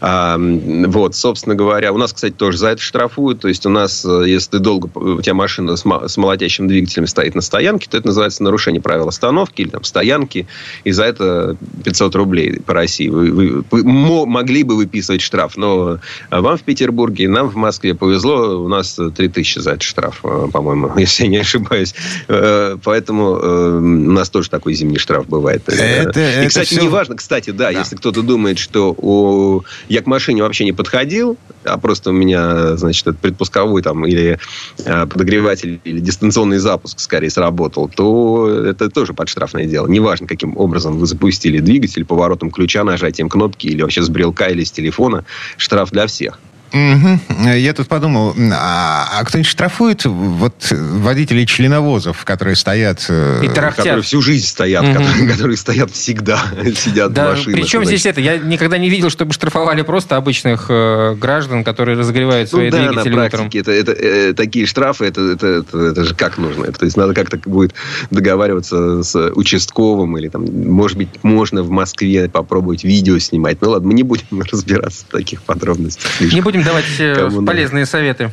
А, 0.00 0.38
вот, 0.38 1.14
собственно 1.14 1.54
говоря, 1.54 1.79
у 1.88 1.98
нас, 1.98 2.12
кстати, 2.12 2.32
тоже 2.32 2.58
за 2.58 2.68
это 2.68 2.82
штрафуют, 2.82 3.40
то 3.40 3.48
есть 3.48 3.66
у 3.66 3.70
нас, 3.70 4.04
э, 4.04 4.24
если 4.26 4.50
ты 4.50 4.58
долго, 4.58 4.90
у 4.98 5.20
тебя 5.20 5.34
машина 5.34 5.76
с, 5.76 5.84
с 5.84 6.16
молотящим 6.16 6.68
двигателем 6.68 7.06
стоит 7.06 7.34
на 7.34 7.40
стоянке, 7.40 7.88
то 7.90 7.96
это 7.96 8.06
называется 8.08 8.42
нарушение 8.42 8.80
правил 8.80 9.08
остановки 9.08 9.62
или 9.62 9.70
там 9.70 9.84
стоянки, 9.84 10.46
и 10.84 10.90
за 10.92 11.04
это 11.04 11.56
500 11.84 12.14
рублей 12.16 12.60
по 12.60 12.74
России. 12.74 13.08
Вы, 13.08 13.30
вы, 13.30 13.64
вы 13.70 14.26
могли 14.26 14.62
бы 14.62 14.76
выписывать 14.76 15.22
штраф, 15.22 15.56
но 15.56 15.98
вам 16.30 16.58
в 16.58 16.62
Петербурге, 16.62 17.28
нам 17.28 17.48
в 17.48 17.56
Москве 17.56 17.94
повезло, 17.94 18.62
у 18.62 18.68
нас 18.68 18.98
3000 19.16 19.58
за 19.58 19.70
этот 19.70 19.82
штраф, 19.82 20.20
э, 20.24 20.48
по-моему, 20.52 20.92
если 20.98 21.24
я 21.24 21.28
не 21.28 21.38
ошибаюсь. 21.38 21.94
Э, 22.28 22.76
поэтому 22.82 23.36
э, 23.36 23.76
у 23.78 24.12
нас 24.12 24.30
тоже 24.30 24.50
такой 24.50 24.74
зимний 24.74 24.98
штраф 24.98 25.26
бывает. 25.26 25.62
Это, 25.68 26.42
и, 26.42 26.48
кстати, 26.48 26.74
все... 26.74 26.80
не 26.80 26.88
важно, 26.88 27.16
кстати, 27.16 27.50
да, 27.50 27.70
да, 27.72 27.78
если 27.78 27.96
кто-то 27.96 28.22
думает, 28.22 28.58
что 28.58 28.92
у... 28.92 29.62
я 29.88 30.02
к 30.02 30.06
машине 30.06 30.42
вообще 30.42 30.64
не 30.64 30.72
подходил, 30.72 31.36
а 31.64 31.78
просто 31.78 32.10
у 32.10 32.12
меня, 32.12 32.76
значит, 32.76 33.18
предпусковой 33.18 33.82
там 33.82 34.06
или 34.06 34.38
подогреватель 34.84 35.80
или 35.84 36.00
дистанционный 36.00 36.58
запуск 36.58 37.00
скорее 37.00 37.30
сработал, 37.30 37.88
то 37.88 38.48
это 38.48 38.88
тоже 38.88 39.12
подштрафное 39.14 39.66
дело. 39.66 39.86
Неважно, 39.86 40.26
каким 40.26 40.56
образом 40.56 40.98
вы 40.98 41.06
запустили 41.06 41.60
двигатель, 41.60 42.04
поворотом 42.04 42.50
ключа, 42.50 42.84
нажатием 42.84 43.28
кнопки 43.28 43.66
или 43.66 43.82
вообще 43.82 44.02
с 44.02 44.08
брелка 44.08 44.46
или 44.46 44.64
с 44.64 44.70
телефона, 44.70 45.24
штраф 45.56 45.90
для 45.90 46.06
всех. 46.06 46.38
Угу. 46.72 47.48
Я 47.48 47.72
тут 47.72 47.88
подумал, 47.88 48.34
а, 48.52 49.08
а 49.18 49.24
кто-нибудь 49.24 49.50
штрафует 49.50 50.04
вот 50.04 50.54
водителей 50.70 51.46
членовозов, 51.46 52.24
которые 52.24 52.56
стоят... 52.56 53.04
Э, 53.08 53.40
и 53.42 53.48
Которые 53.48 54.02
всю 54.02 54.22
жизнь 54.22 54.46
стоят, 54.46 54.84
угу. 54.84 54.94
которые, 54.94 55.28
которые 55.28 55.56
стоят 55.56 55.90
всегда, 55.90 56.40
сидят 56.76 57.12
да, 57.12 57.26
в 57.26 57.30
машинах. 57.30 57.60
Причем 57.60 57.84
здесь 57.84 58.06
это? 58.06 58.20
Я 58.20 58.38
никогда 58.38 58.78
не 58.78 58.88
видел, 58.88 59.10
чтобы 59.10 59.32
штрафовали 59.32 59.82
просто 59.82 60.16
обычных 60.16 60.66
э, 60.68 61.14
граждан, 61.14 61.64
которые 61.64 61.98
разогревают 61.98 62.48
свои 62.48 62.70
ну, 62.70 62.76
да, 62.76 62.88
двигатели 62.88 63.14
на 63.14 63.28
практике 63.28 63.60
утром. 63.60 63.74
Это, 63.74 63.90
это, 63.90 63.92
э, 63.92 64.32
такие 64.34 64.66
штрафы, 64.66 65.06
это, 65.06 65.20
это, 65.20 65.46
это, 65.46 65.78
это 65.78 66.04
же 66.04 66.14
как 66.14 66.38
нужно? 66.38 66.64
Это, 66.64 66.78
то 66.78 66.84
есть 66.84 66.96
надо 66.96 67.14
как-то 67.14 67.38
будет 67.44 67.74
договариваться 68.10 69.02
с 69.02 69.30
участковым 69.34 70.16
или 70.18 70.28
там, 70.28 70.44
может 70.44 70.96
быть, 70.96 71.08
можно 71.22 71.62
в 71.62 71.70
Москве 71.70 72.28
попробовать 72.28 72.84
видео 72.84 73.18
снимать. 73.18 73.58
Ну 73.60 73.70
ладно, 73.70 73.88
мы 73.88 73.94
не 73.94 74.02
будем 74.02 74.40
разбираться 74.52 75.04
в 75.08 75.12
таких 75.12 75.42
подробностях. 75.42 76.08
Не 76.20 76.40
будем 76.40 76.59
давать 76.64 76.84
э, 76.98 77.30
полезные 77.44 77.86
советы. 77.86 78.32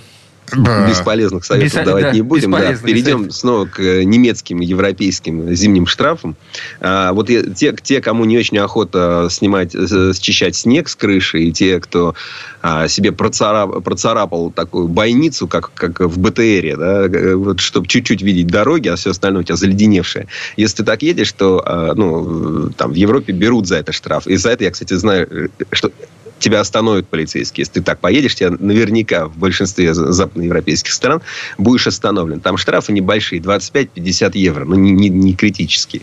Бесполезных 0.55 1.43
советов 1.43 1.79
Без, 1.79 1.85
давать 1.85 2.03
да, 2.03 2.11
не 2.11 2.21
будем. 2.21 2.51
Да. 2.51 2.73
Перейдем 2.73 3.17
советы. 3.17 3.33
снова 3.33 3.65
к 3.65 3.79
э, 3.81 4.03
немецким, 4.03 4.61
европейским 4.61 5.53
зимним 5.53 5.87
штрафам. 5.87 6.37
А, 6.79 7.11
вот 7.11 7.27
те, 7.27 7.75
те, 7.81 8.01
кому 8.01 8.23
не 8.23 8.37
очень 8.37 8.57
охота 8.57 9.27
снимать, 9.29 9.75
э, 9.75 10.13
счищать 10.17 10.55
снег 10.55 10.87
с 10.87 10.95
крыши, 10.95 11.41
и 11.41 11.51
те, 11.51 11.79
кто 11.81 12.15
а, 12.61 12.87
себе 12.87 13.11
процарап, 13.11 13.83
процарапал 13.83 14.51
такую 14.51 14.87
бойницу, 14.87 15.47
как, 15.47 15.71
как 15.73 15.99
в 15.99 16.17
БТРе, 16.17 16.77
да, 16.77 17.35
вот, 17.35 17.59
чтобы 17.59 17.87
чуть-чуть 17.87 18.21
видеть 18.21 18.47
дороги, 18.47 18.87
а 18.87 18.95
все 18.95 19.11
остальное 19.11 19.41
у 19.41 19.43
тебя 19.43 19.57
заледеневшее. 19.57 20.27
Если 20.55 20.77
ты 20.77 20.83
так 20.85 21.01
едешь, 21.01 21.33
то 21.33 21.61
а, 21.65 21.93
ну, 21.93 22.69
там, 22.69 22.91
в 22.91 22.95
Европе 22.95 23.33
берут 23.33 23.67
за 23.67 23.77
это 23.77 23.91
штраф. 23.91 24.27
И 24.27 24.37
за 24.37 24.51
это 24.51 24.63
я, 24.63 24.71
кстати, 24.71 24.93
знаю, 24.93 25.49
что 25.71 25.91
тебя 26.39 26.59
остановят 26.59 27.07
полицейские. 27.07 27.61
Если 27.61 27.73
ты 27.73 27.81
так 27.81 27.99
поедешь, 27.99 28.35
тебя 28.35 28.51
наверняка 28.51 29.27
в 29.27 29.37
большинстве 29.37 29.93
западноевропейских 29.93 30.91
стран 30.91 31.21
будешь 31.57 31.87
остановлен. 31.87 32.39
Там 32.39 32.57
штрафы 32.57 32.93
небольшие, 32.93 33.41
25-50 33.41 34.31
евро, 34.37 34.65
но 34.65 34.75
не, 34.75 34.91
не, 34.91 35.09
не 35.09 35.33
критические. 35.33 36.01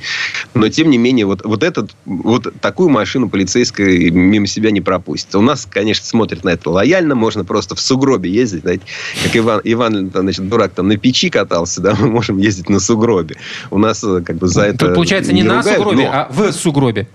Но, 0.55 0.69
тем 0.69 0.91
не 0.91 0.99
менее, 0.99 1.27
вот, 1.27 1.45
вот, 1.45 1.63
этот, 1.63 1.93
вот 2.05 2.53
такую 2.61 2.89
машину 2.89 3.29
полицейская 3.29 4.11
мимо 4.11 4.47
себя 4.47 4.71
не 4.71 4.81
пропустит. 4.81 5.35
У 5.35 5.41
нас, 5.41 5.67
конечно, 5.71 6.07
смотрят 6.07 6.45
на 6.45 6.51
это 6.51 6.71
лояльно, 6.71 7.15
можно 7.15 7.45
просто 7.45 7.75
в 7.75 7.81
сугробе 7.81 8.31
ездить, 8.31 8.63
знаете, 8.63 8.83
как 9.23 9.37
Иван, 9.37 9.61
Иван 9.65 10.11
значит, 10.15 10.49
дурак 10.49 10.73
там 10.73 10.89
на 10.89 10.97
печи 10.97 11.31
катался, 11.31 11.81
да, 11.81 11.95
мы 12.01 12.09
можем 12.09 12.39
ездить 12.39 12.69
на 12.69 12.81
сугробе. 12.81 13.37
У 13.71 13.79
нас 13.79 14.03
э, 14.05 14.23
как 14.25 14.37
бы 14.37 14.49
за 14.49 14.63
это... 14.63 14.95
Получается, 14.95 15.33
не, 15.33 15.43
не 15.43 15.49
на 15.49 15.59
ругают, 15.59 15.79
сугробе, 15.79 16.05
но... 16.05 16.11
а 16.13 16.29
в 16.31 16.53
сугробе. 16.53 17.09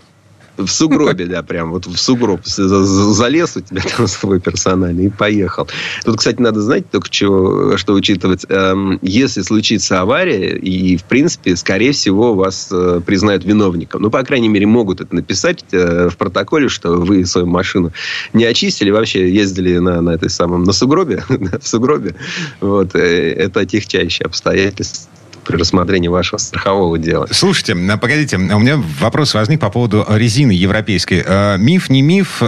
В 0.60 0.68
сугробе, 0.68 1.26
да, 1.26 1.42
прям 1.42 1.72
вот 1.72 1.86
в 1.88 1.98
сугроб 1.98 2.42
залез 2.46 3.56
у 3.56 3.62
тебя 3.62 3.82
там 3.98 4.08
свой 4.08 4.42
персональный 4.42 5.06
и 5.06 5.10
поехал. 5.10 5.68
Тут, 6.04 6.18
кстати, 6.18 6.42
надо 6.42 6.62
знать 6.62 6.90
только, 6.92 7.10
чего, 7.10 7.78
что 7.78 7.94
учитывать. 7.94 8.46
Эм, 8.50 9.00
если 9.02 9.42
случится 9.42 10.02
авария, 10.02 10.58
и, 10.58 10.98
в 10.98 11.06
принципе, 11.06 11.56
скорее 11.56 11.94
всего, 11.94 12.36
вас 12.36 12.68
э, 12.72 13.02
признают 13.06 13.46
виновником. 13.46 14.02
Ну, 14.02 14.12
по 14.12 14.22
крайней 14.24 14.50
мере, 14.50 14.66
могут 14.66 15.00
это 15.00 15.16
написать 15.16 15.64
э, 15.72 16.10
в 16.10 16.18
протоколе, 16.18 16.68
что 16.68 16.92
вы 16.98 17.26
свою 17.26 17.48
машину 17.48 17.94
не 18.34 18.44
очистили, 18.44 18.92
вообще 18.92 19.32
ездили 19.32 19.78
на, 19.78 20.02
на 20.02 20.12
этой 20.12 20.30
самом, 20.30 20.64
на 20.64 20.74
сугробе, 20.74 21.24
в 21.30 21.66
сугробе. 21.66 22.16
Вот. 22.60 22.96
Э, 22.96 23.34
это 23.34 23.62
отягчающие 23.62 24.26
обстоятельства 24.26 25.09
при 25.50 25.58
рассмотрении 25.58 26.08
вашего 26.10 26.38
страхового 26.38 27.00
дела. 27.00 27.28
Слушайте, 27.32 27.74
а, 27.74 27.98
погодите, 27.98 28.38
у 28.38 28.60
меня 28.60 28.78
вопрос 29.00 29.34
возник 29.34 29.60
по 29.60 29.72
поводу 29.72 30.06
резины 30.08 30.52
европейской. 30.52 31.24
А, 31.26 31.58
миф, 31.58 31.90
не 31.90 32.04
миф, 32.04 32.44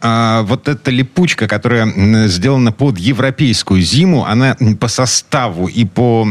а, 0.00 0.42
вот 0.42 0.68
эта 0.68 0.92
липучка, 0.92 1.48
которая 1.48 2.28
сделана 2.28 2.70
под 2.70 2.98
европейскую 2.98 3.80
зиму, 3.80 4.24
она 4.24 4.56
по 4.78 4.86
составу 4.86 5.66
и 5.66 5.84
по 5.84 6.24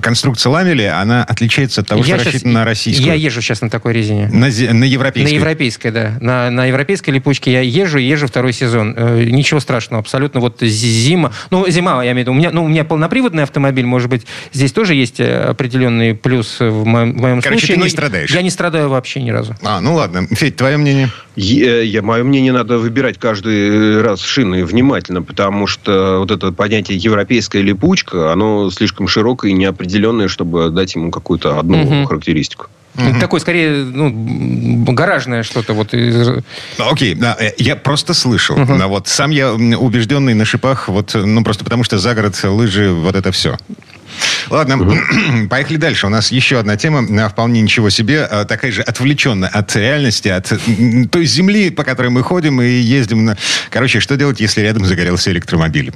конструкции 0.00 0.48
ламеля, 0.48 0.98
она 0.98 1.22
отличается 1.22 1.82
от 1.82 1.88
того, 1.88 2.02
я 2.02 2.16
что 2.16 2.24
рассчитано 2.24 2.54
на 2.54 2.64
российскую? 2.64 3.06
Я 3.06 3.12
езжу 3.14 3.42
сейчас 3.42 3.60
на 3.60 3.68
такой 3.68 3.92
резине. 3.92 4.30
На, 4.32 4.46
на 4.46 4.84
европейской? 4.84 5.32
На 5.32 5.36
европейской, 5.36 5.90
да. 5.90 6.14
На, 6.22 6.50
на 6.50 6.64
европейской 6.64 7.10
липучке 7.10 7.52
я 7.52 7.60
езжу, 7.60 7.98
езжу 7.98 8.26
второй 8.26 8.54
сезон. 8.54 8.94
Э, 8.96 9.22
ничего 9.24 9.60
страшного, 9.60 10.00
абсолютно. 10.00 10.40
Вот 10.40 10.62
зима, 10.62 11.30
ну, 11.50 11.68
зима, 11.68 12.02
я 12.02 12.12
имею 12.12 12.14
в 12.14 12.18
виду, 12.20 12.32
у 12.32 12.34
меня, 12.34 12.50
ну, 12.52 12.64
у 12.64 12.68
меня 12.68 12.84
полноприводный 12.84 13.42
автомобиль, 13.42 13.84
может 13.84 14.08
быть, 14.08 14.26
здесь 14.54 14.72
тоже 14.72 14.93
тоже 14.94 15.00
есть 15.00 15.20
э, 15.20 15.50
определенный 15.50 16.14
плюс 16.14 16.60
в 16.60 16.84
моем, 16.84 17.16
в 17.16 17.20
моем 17.20 17.42
Короче, 17.42 17.66
случае. 17.66 17.76
ты 17.76 17.82
не 17.82 17.88
страдаешь. 17.88 18.30
Я 18.30 18.42
не 18.42 18.50
страдаю 18.50 18.88
вообще 18.88 19.20
ни 19.20 19.30
разу. 19.30 19.54
А, 19.62 19.80
ну 19.80 19.94
ладно. 19.94 20.26
Федь, 20.30 20.56
твое 20.56 20.76
мнение? 20.76 21.10
Я, 21.36 21.80
я, 21.80 22.02
мое 22.02 22.22
мнение, 22.22 22.52
надо 22.52 22.78
выбирать 22.78 23.18
каждый 23.18 24.00
раз 24.02 24.20
шины 24.20 24.64
внимательно, 24.64 25.22
потому 25.22 25.66
что 25.66 26.18
вот 26.20 26.30
это 26.30 26.52
понятие 26.52 26.98
европейская 26.98 27.62
липучка, 27.62 28.32
оно 28.32 28.70
слишком 28.70 29.08
широкое 29.08 29.50
и 29.50 29.54
неопределенное, 29.54 30.28
чтобы 30.28 30.70
дать 30.70 30.94
ему 30.94 31.10
какую-то 31.10 31.58
одну 31.58 31.82
угу. 31.82 32.06
характеристику. 32.06 32.66
Угу. 32.96 33.18
Такое, 33.18 33.40
скорее, 33.40 33.84
ну, 33.84 34.84
гаражное 34.92 35.42
что-то. 35.42 35.72
Вот. 35.72 35.92
Окей, 36.78 37.14
да, 37.14 37.36
э, 37.40 37.50
я 37.58 37.74
просто 37.74 38.14
слышал. 38.14 38.60
Угу. 38.60 38.74
Но 38.74 38.88
вот 38.88 39.08
сам 39.08 39.30
я 39.30 39.52
убежденный 39.52 40.34
на 40.34 40.44
шипах, 40.44 40.88
вот, 40.88 41.14
ну, 41.14 41.42
просто 41.42 41.64
потому 41.64 41.82
что 41.82 41.98
за 41.98 42.14
город 42.14 42.38
лыжи, 42.44 42.90
вот 42.90 43.16
это 43.16 43.32
все. 43.32 43.56
Ладно, 44.50 44.78
угу. 44.78 44.94
поехали 45.50 45.76
дальше. 45.76 46.06
У 46.06 46.10
нас 46.10 46.30
еще 46.30 46.58
одна 46.58 46.76
тема, 46.76 47.04
а, 47.24 47.28
вполне 47.28 47.60
ничего 47.60 47.90
себе, 47.90 48.24
а, 48.24 48.44
такая 48.44 48.72
же 48.72 48.82
отвлеченная 48.82 49.48
от 49.48 49.74
реальности, 49.76 50.28
от 50.28 50.52
той 51.10 51.24
земли, 51.26 51.70
по 51.70 51.84
которой 51.84 52.08
мы 52.08 52.22
ходим 52.22 52.60
и 52.60 52.66
ездим. 52.66 53.24
На... 53.24 53.36
Короче, 53.70 54.00
что 54.00 54.16
делать, 54.16 54.40
если 54.40 54.60
рядом 54.60 54.84
загорелся 54.84 55.30
электромобиль? 55.30 55.92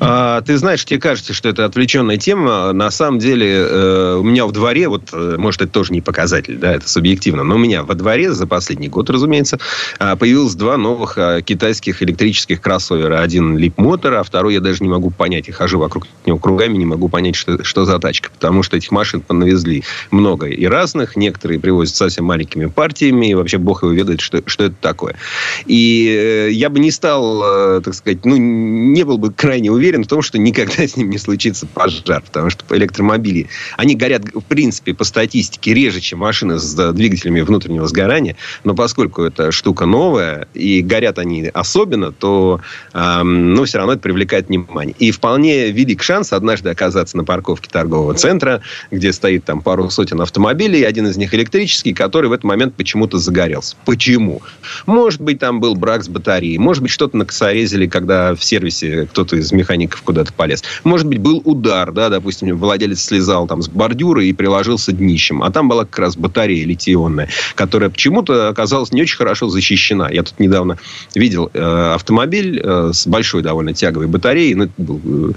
А, 0.00 0.42
ты 0.42 0.56
знаешь, 0.58 0.84
тебе 0.84 1.00
кажется, 1.00 1.32
что 1.32 1.48
это 1.48 1.64
отвлеченная 1.64 2.16
тема. 2.16 2.72
На 2.72 2.90
самом 2.90 3.18
деле, 3.18 3.50
э, 3.50 4.16
у 4.18 4.22
меня 4.22 4.46
в 4.46 4.52
дворе, 4.52 4.88
вот, 4.88 5.10
э, 5.12 5.36
может, 5.38 5.62
это 5.62 5.72
тоже 5.72 5.92
не 5.92 6.00
показатель, 6.00 6.56
да, 6.56 6.74
это 6.74 6.88
субъективно, 6.88 7.42
но 7.42 7.56
у 7.56 7.58
меня 7.58 7.82
во 7.82 7.94
дворе 7.94 8.32
за 8.32 8.46
последний 8.46 8.88
год, 8.88 9.10
разумеется, 9.10 9.58
э, 9.98 10.16
появилось 10.16 10.54
два 10.54 10.76
новых 10.76 11.18
китайских 11.44 12.02
электрических 12.02 12.60
кроссовера. 12.60 13.20
Один 13.20 13.56
Motor, 13.56 14.16
а 14.16 14.22
второй 14.22 14.54
я 14.54 14.60
даже 14.60 14.82
не 14.82 14.88
могу 14.88 15.10
понять, 15.10 15.48
я 15.48 15.54
хожу 15.54 15.78
вокруг 15.78 16.06
него 16.26 16.38
кругами, 16.38 16.76
не 16.84 16.90
могу 16.90 17.08
понять, 17.08 17.34
что, 17.34 17.64
что 17.64 17.84
за 17.84 17.98
тачка. 17.98 18.30
Потому 18.30 18.62
что 18.62 18.76
этих 18.76 18.90
машин 18.90 19.20
понавезли 19.20 19.82
много 20.10 20.46
и 20.46 20.66
разных. 20.66 21.16
Некоторые 21.16 21.58
привозят 21.58 21.96
совсем 21.96 22.26
маленькими 22.26 22.66
партиями. 22.66 23.30
И 23.30 23.34
вообще 23.34 23.58
бог 23.58 23.82
его 23.82 23.92
ведает, 23.92 24.20
что, 24.20 24.42
что 24.46 24.64
это 24.64 24.76
такое. 24.80 25.16
И 25.66 26.08
э, 26.08 26.50
я 26.52 26.70
бы 26.70 26.78
не 26.78 26.90
стал, 26.90 27.42
э, 27.78 27.80
так 27.82 27.94
сказать, 27.94 28.24
ну, 28.24 28.36
не 28.36 29.02
был 29.04 29.18
бы 29.18 29.32
крайне 29.32 29.70
уверен 29.70 30.04
в 30.04 30.06
том, 30.06 30.22
что 30.22 30.38
никогда 30.38 30.86
с 30.86 30.96
ним 30.96 31.10
не 31.10 31.18
случится 31.18 31.66
пожар. 31.66 32.22
Потому 32.22 32.50
что 32.50 32.64
электромобили, 32.76 33.48
они 33.76 33.94
горят, 33.94 34.24
в 34.34 34.42
принципе, 34.42 34.94
по 34.94 35.04
статистике 35.04 35.74
реже, 35.74 36.00
чем 36.00 36.20
машины 36.20 36.58
с 36.58 36.92
двигателями 36.92 37.40
внутреннего 37.40 37.86
сгорания. 37.88 38.36
Но 38.62 38.74
поскольку 38.74 39.22
эта 39.22 39.50
штука 39.52 39.86
новая, 39.86 40.48
и 40.54 40.82
горят 40.82 41.18
они 41.18 41.50
особенно, 41.52 42.12
то, 42.12 42.60
э, 42.92 43.22
ну, 43.22 43.64
все 43.64 43.78
равно 43.78 43.94
это 43.94 44.02
привлекает 44.02 44.48
внимание. 44.48 44.94
И 44.98 45.10
вполне 45.10 45.70
велик 45.70 46.02
шанс 46.02 46.32
однажды 46.32 46.73
оказаться 46.74 47.16
на 47.16 47.24
парковке 47.24 47.70
торгового 47.70 48.14
центра, 48.14 48.60
где 48.90 49.12
стоит 49.12 49.44
там 49.44 49.62
пару 49.62 49.88
сотен 49.90 50.20
автомобилей, 50.20 50.82
один 50.82 51.06
из 51.06 51.16
них 51.16 51.34
электрический, 51.34 51.94
который 51.94 52.28
в 52.28 52.32
этот 52.32 52.44
момент 52.44 52.74
почему-то 52.74 53.18
загорелся. 53.18 53.76
Почему? 53.84 54.42
Может 54.86 55.20
быть, 55.20 55.38
там 55.38 55.60
был 55.60 55.74
брак 55.74 56.04
с 56.04 56.08
батареей. 56.08 56.58
Может 56.58 56.82
быть, 56.82 56.92
что-то 56.92 57.16
накосорезили, 57.16 57.86
когда 57.86 58.34
в 58.34 58.44
сервисе 58.44 59.06
кто-то 59.06 59.36
из 59.36 59.52
механиков 59.52 60.02
куда-то 60.02 60.32
полез. 60.32 60.62
Может 60.84 61.06
быть, 61.06 61.18
был 61.18 61.40
удар, 61.44 61.92
да, 61.92 62.08
допустим, 62.08 62.56
владелец 62.56 63.02
слезал 63.02 63.46
там 63.46 63.62
с 63.62 63.68
бордюра 63.68 64.24
и 64.24 64.32
приложился 64.32 64.92
днищем. 64.92 65.42
А 65.42 65.50
там 65.50 65.68
была 65.68 65.84
как 65.84 65.98
раз 65.98 66.16
батарея 66.16 66.66
литионная, 66.66 67.28
которая 67.54 67.90
почему-то 67.90 68.48
оказалась 68.48 68.92
не 68.92 69.02
очень 69.02 69.16
хорошо 69.16 69.48
защищена. 69.48 70.10
Я 70.10 70.22
тут 70.22 70.38
недавно 70.40 70.78
видел 71.14 71.50
э, 71.52 71.92
автомобиль 71.94 72.60
э, 72.62 72.90
с 72.92 73.06
большой 73.06 73.42
довольно 73.42 73.72
тяговой 73.74 74.06
батареей. 74.06 74.54
Ну, 74.54 74.64
это 74.64 74.72
был 74.78 75.00
э, 75.04 75.32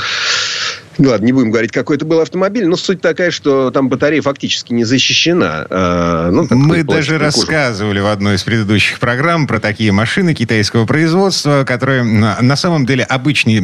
ну, 0.98 1.10
ладно, 1.10 1.26
не 1.26 1.32
будем 1.32 1.52
говорить, 1.52 1.72
какой 1.72 1.98
это 1.98 2.06
был 2.06 2.20
автомобиль, 2.20 2.66
но 2.68 2.76
суть 2.76 3.02
такая, 3.02 3.32
что 3.32 3.72
там 3.72 3.90
батарея 3.90 4.22
фактически 4.22 4.74
не 4.74 4.84
защищена. 4.84 5.68
А, 5.70 6.32
ну, 6.32 6.48
Мы 6.50 6.84
даже 6.84 7.18
рассказывали 7.18 8.00
в 8.00 8.08
одной 8.08 8.36
из 8.36 8.44
предыдущих 8.44 9.00
программ 9.00 9.48
про 9.48 9.60
такие 9.60 9.92
машины 9.92 10.34
китайского 10.34 10.86
производства, 10.86 11.64
которые 11.66 12.04
на 12.04 12.56
самом 12.56 12.86
деле 12.86 13.04
обычный 13.04 13.60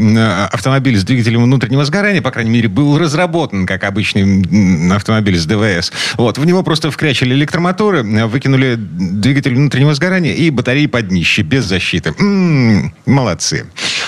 автомобиль 0.47 0.97
с 0.97 1.03
двигателем 1.03 1.43
внутреннего 1.43 1.85
сгорания, 1.85 2.21
по 2.21 2.31
крайней 2.31 2.51
мере, 2.51 2.67
был 2.67 2.97
разработан 2.97 3.65
как 3.65 3.83
обычный 3.83 4.93
автомобиль 4.93 5.37
с 5.37 5.45
ДВС. 5.45 5.91
Вот, 6.17 6.37
в 6.37 6.45
него 6.45 6.63
просто 6.63 6.91
вкрячили 6.91 7.33
электромоторы, 7.33 8.03
выкинули 8.27 8.75
двигатель 8.77 9.55
внутреннего 9.55 9.93
сгорания 9.93 10.33
и 10.33 10.49
батареи 10.49 10.85
под 10.85 11.07
днище, 11.07 11.41
без 11.41 11.65
защиты. 11.65 12.13
М-м, 12.19 12.93
молодцы. 13.05 13.65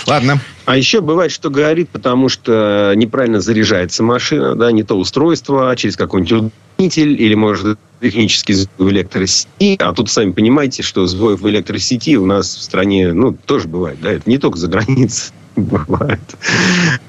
Ладно. 0.08 0.40
А 0.66 0.78
еще 0.78 1.02
бывает, 1.02 1.32
что 1.32 1.50
горит, 1.50 1.90
потому 1.90 2.28
что 2.28 2.94
неправильно 2.96 3.40
заряжается 3.40 4.04
машина, 4.04 4.56
да, 4.56 4.72
не 4.72 4.84
то 4.84 4.98
устройство, 4.98 5.70
а 5.70 5.76
через 5.76 5.96
какой-нибудь 5.96 6.52
удлинитель 6.78 7.22
или, 7.22 7.36
может, 7.36 7.78
технический 8.02 8.54
сбой 8.54 8.88
в 8.88 8.90
электросети. 8.90 9.78
А 9.80 9.94
тут, 9.94 10.10
сами 10.10 10.32
понимаете, 10.32 10.82
что 10.82 11.06
сбой 11.06 11.36
в 11.36 11.48
электросети 11.48 12.16
у 12.16 12.26
нас 12.26 12.48
в 12.48 12.62
стране, 12.62 13.14
ну, 13.14 13.34
тоже 13.46 13.68
бывает, 13.68 14.00
да, 14.02 14.12
это 14.12 14.28
не 14.30 14.40
только 14.40 14.58
за 14.58 14.68
границей 14.68 15.34
бывает. 15.56 16.20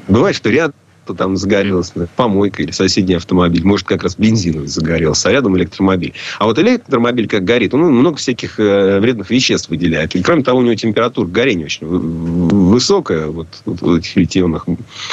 Бывает, 0.07 0.37
что 0.37 0.51
ряд 0.51 0.75
то 1.07 1.15
там 1.15 1.37
загорелась 1.37 1.93
помойка 2.17 2.63
или 2.63 2.73
соседний 2.73 3.15
автомобиль. 3.15 3.65
Может, 3.65 3.87
как 3.87 4.03
раз 4.03 4.17
бензиновый 4.17 4.69
загорелся, 4.69 5.29
а 5.29 5.33
рядом 5.33 5.57
электромобиль. 5.57 6.13
А 6.39 6.47
вот 6.47 6.59
электромобиль, 6.59 7.29
как 7.29 7.45
горит, 7.45 7.75
он 7.75 7.83
много 7.83 8.17
всяких 8.17 8.59
э, 8.59 8.99
вредных 9.01 9.31
веществ 9.31 9.71
выделяет. 9.71 10.15
И, 10.15 10.23
кроме 10.23 10.43
того, 10.43 10.59
у 10.59 10.63
него 10.63 10.75
температура 10.75 11.27
горения 11.27 11.67
очень 11.67 11.87
высокая, 11.87 13.27
вот, 13.27 13.49
вот 13.65 13.81
в 13.81 13.95
этих 13.95 14.17
литионных 14.17 14.67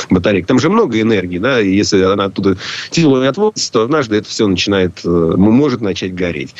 батареях. 0.10 0.48
Там 0.48 0.60
же 0.60 0.70
много 0.70 1.00
энергии, 1.00 1.38
да, 1.38 1.62
и 1.62 1.74
если 1.74 2.02
она 2.02 2.26
оттуда 2.26 2.58
тяжело 2.90 3.22
отводится, 3.22 3.72
то 3.72 3.84
однажды 3.84 4.18
это 4.18 4.28
все 4.28 4.48
начинает, 4.48 5.02
э, 5.06 5.08
может 5.08 5.82
начать 5.82 6.16
гореть. 6.16 6.56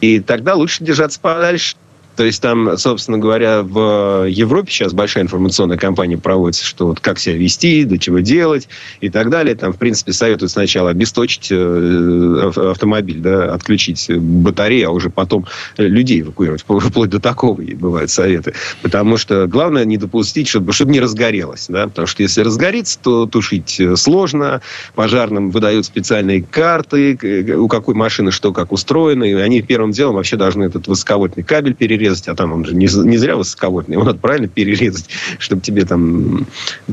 И 0.00 0.20
тогда 0.20 0.54
лучше 0.54 0.84
держаться 0.84 1.18
подальше 1.20 1.76
то 2.18 2.24
есть 2.24 2.42
там, 2.42 2.76
собственно 2.76 3.16
говоря, 3.16 3.62
в 3.62 4.26
Европе 4.28 4.72
сейчас 4.72 4.92
большая 4.92 5.22
информационная 5.22 5.76
кампания 5.76 6.18
проводится, 6.18 6.64
что 6.64 6.88
вот 6.88 6.98
как 6.98 7.20
себя 7.20 7.36
вести, 7.36 7.84
до 7.84 7.96
чего 7.96 8.18
делать 8.18 8.68
и 9.00 9.08
так 9.08 9.30
далее. 9.30 9.54
Там, 9.54 9.72
в 9.72 9.76
принципе, 9.76 10.12
советуют 10.12 10.50
сначала 10.50 10.90
обесточить 10.90 11.46
э, 11.52 12.50
автомобиль, 12.56 13.20
да, 13.20 13.54
отключить 13.54 14.10
батарею, 14.10 14.88
а 14.88 14.90
уже 14.90 15.10
потом 15.10 15.46
людей 15.76 16.22
эвакуировать. 16.22 16.62
Вплоть 16.62 17.08
до 17.08 17.20
такого 17.20 17.60
и 17.60 17.76
бывают 17.76 18.10
советы. 18.10 18.52
Потому 18.82 19.16
что 19.16 19.46
главное 19.46 19.84
не 19.84 19.96
допустить, 19.96 20.48
чтобы, 20.48 20.72
чтобы 20.72 20.90
не 20.90 20.98
разгорелось. 20.98 21.66
Да? 21.68 21.86
Потому 21.86 22.08
что 22.08 22.24
если 22.24 22.40
разгорится, 22.40 22.98
то 23.00 23.26
тушить 23.26 23.78
э, 23.78 23.94
сложно. 23.94 24.60
Пожарным 24.96 25.50
выдают 25.50 25.86
специальные 25.86 26.42
карты, 26.42 27.16
у 27.56 27.68
какой 27.68 27.94
машины 27.94 28.32
что 28.32 28.52
как 28.52 28.72
устроено. 28.72 29.22
И 29.22 29.34
они 29.34 29.62
первым 29.62 29.92
делом 29.92 30.16
вообще 30.16 30.36
должны 30.36 30.64
этот 30.64 30.88
высоковольтный 30.88 31.44
кабель 31.44 31.74
перерезать 31.74 32.07
перерезать, 32.08 32.28
а 32.28 32.34
там 32.34 32.52
он 32.52 32.64
же 32.64 32.74
не, 32.74 32.86
не 32.86 33.16
зря 33.16 33.36
высоковольтный, 33.36 33.94
его 33.94 34.04
надо 34.04 34.18
правильно 34.18 34.48
перерезать, 34.48 35.08
чтобы 35.38 35.62
тебе 35.62 35.84
там 35.84 36.46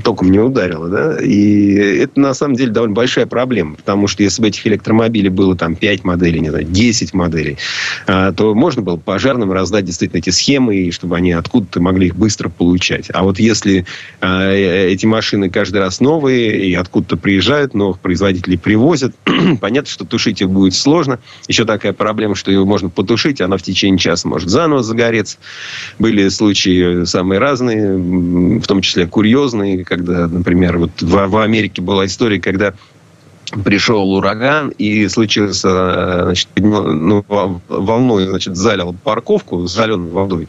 током 0.03 0.31
не 0.31 0.39
ударило, 0.39 0.89
да, 0.89 1.17
и 1.21 1.73
это 1.73 2.19
на 2.19 2.33
самом 2.33 2.55
деле 2.55 2.71
довольно 2.71 2.95
большая 2.95 3.25
проблема, 3.25 3.75
потому 3.75 4.07
что 4.07 4.23
если 4.23 4.41
бы 4.41 4.47
этих 4.47 4.65
электромобилей 4.67 5.29
было 5.29 5.55
там 5.55 5.75
5 5.75 6.03
моделей, 6.03 6.39
не 6.39 6.49
знаю, 6.49 6.65
10 6.65 7.13
моделей, 7.13 7.57
а, 8.07 8.31
то 8.31 8.53
можно 8.53 8.81
было 8.81 8.97
пожарным 8.97 9.51
раздать 9.51 9.85
действительно 9.85 10.19
эти 10.19 10.29
схемы, 10.29 10.75
и 10.75 10.91
чтобы 10.91 11.15
они 11.15 11.31
откуда-то 11.31 11.81
могли 11.81 12.07
их 12.07 12.15
быстро 12.15 12.49
получать. 12.49 13.09
А 13.13 13.23
вот 13.23 13.39
если 13.39 13.85
а, 14.21 14.51
э, 14.51 14.91
эти 14.91 15.05
машины 15.05 15.49
каждый 15.49 15.77
раз 15.77 15.99
новые, 15.99 16.69
и 16.69 16.73
откуда-то 16.73 17.17
приезжают, 17.17 17.73
новых 17.73 17.99
производителей 17.99 18.57
привозят, 18.57 19.15
понятно, 19.61 19.89
что 19.89 20.05
тушить 20.05 20.41
их 20.41 20.49
будет 20.49 20.73
сложно. 20.73 21.19
Еще 21.47 21.65
такая 21.65 21.93
проблема, 21.93 22.35
что 22.35 22.51
его 22.51 22.65
можно 22.65 22.89
потушить, 22.89 23.41
она 23.41 23.57
в 23.57 23.63
течение 23.63 23.99
часа 23.99 24.27
может 24.27 24.49
заново 24.49 24.83
загореться, 24.83 25.04
загореться. 25.05 25.37
Были 25.99 26.27
случаи 26.29 27.05
самые 27.05 27.39
разные, 27.39 27.97
в 27.97 28.65
том 28.67 28.81
числе 28.81 29.07
курьезные, 29.07 29.85
когда, 29.85 30.27
например, 30.27 30.77
вот 30.77 31.01
в, 31.01 31.27
в 31.27 31.37
Америке 31.37 31.81
была 31.81 32.05
история, 32.05 32.39
когда 32.39 32.73
пришел 33.63 34.11
ураган 34.13 34.69
и 34.69 35.07
случился, 35.07 36.23
значит, 36.23 36.47
ну, 36.55 37.23
волной, 37.67 38.27
значит, 38.27 38.55
залил 38.55 38.95
парковку 39.03 39.67
заленной 39.67 40.09
водой. 40.09 40.47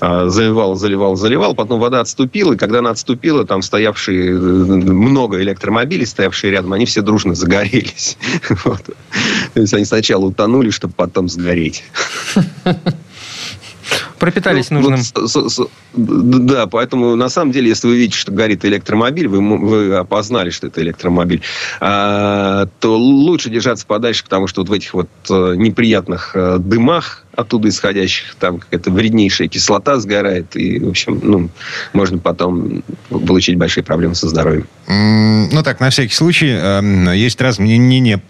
А, 0.00 0.28
заливал, 0.28 0.74
заливал, 0.74 1.16
заливал. 1.16 1.54
Потом 1.54 1.80
вода 1.80 2.00
отступила. 2.00 2.52
И 2.52 2.56
когда 2.56 2.80
она 2.80 2.90
отступила, 2.90 3.46
там 3.46 3.62
стоявшие 3.62 4.34
много 4.34 5.40
электромобилей, 5.42 6.06
стоявшие 6.06 6.50
рядом, 6.52 6.72
они 6.72 6.86
все 6.86 7.02
дружно 7.02 7.34
загорелись. 7.34 8.16
Вот. 8.64 8.82
То 9.54 9.60
есть 9.60 9.74
они 9.74 9.84
сначала 9.84 10.26
утонули, 10.26 10.70
чтобы 10.70 10.94
потом 10.96 11.28
сгореть. 11.28 11.84
пропитались 14.24 14.70
ну, 14.70 14.80
нужным. 14.80 15.00
Вот, 15.14 15.30
с, 15.30 15.54
с, 15.54 15.60
да, 15.92 16.66
поэтому 16.66 17.14
на 17.14 17.28
самом 17.28 17.52
деле, 17.52 17.68
если 17.68 17.88
вы 17.88 17.96
видите, 17.96 18.16
что 18.16 18.32
горит 18.32 18.64
электромобиль, 18.64 19.28
вы, 19.28 19.58
вы 19.58 19.94
опознали, 19.96 20.48
что 20.48 20.68
это 20.68 20.80
электромобиль, 20.80 21.42
а, 21.80 22.66
то 22.80 22.96
лучше 22.96 23.50
держаться 23.50 23.84
подальше, 23.86 24.24
потому 24.24 24.46
что 24.46 24.62
вот 24.62 24.70
в 24.70 24.72
этих 24.72 24.94
вот 24.94 25.08
э, 25.28 25.54
неприятных 25.56 26.30
э, 26.34 26.56
дымах 26.58 27.23
оттуда 27.36 27.68
исходящих, 27.68 28.36
там 28.38 28.58
какая-то 28.58 28.90
вреднейшая 28.90 29.48
кислота 29.48 29.98
сгорает, 29.98 30.56
и, 30.56 30.78
в 30.78 30.88
общем, 30.88 31.20
ну, 31.22 31.50
можно 31.92 32.18
потом 32.18 32.82
получить 33.08 33.56
большие 33.56 33.84
проблемы 33.84 34.14
со 34.14 34.28
здоровьем. 34.28 34.66
Ну 34.86 35.62
так, 35.62 35.80
на 35.80 35.90
всякий 35.90 36.14
случай, 36.14 36.48
эм, 36.48 37.12
есть 37.12 37.40
разные 37.40 37.78
мнения, 37.78 38.22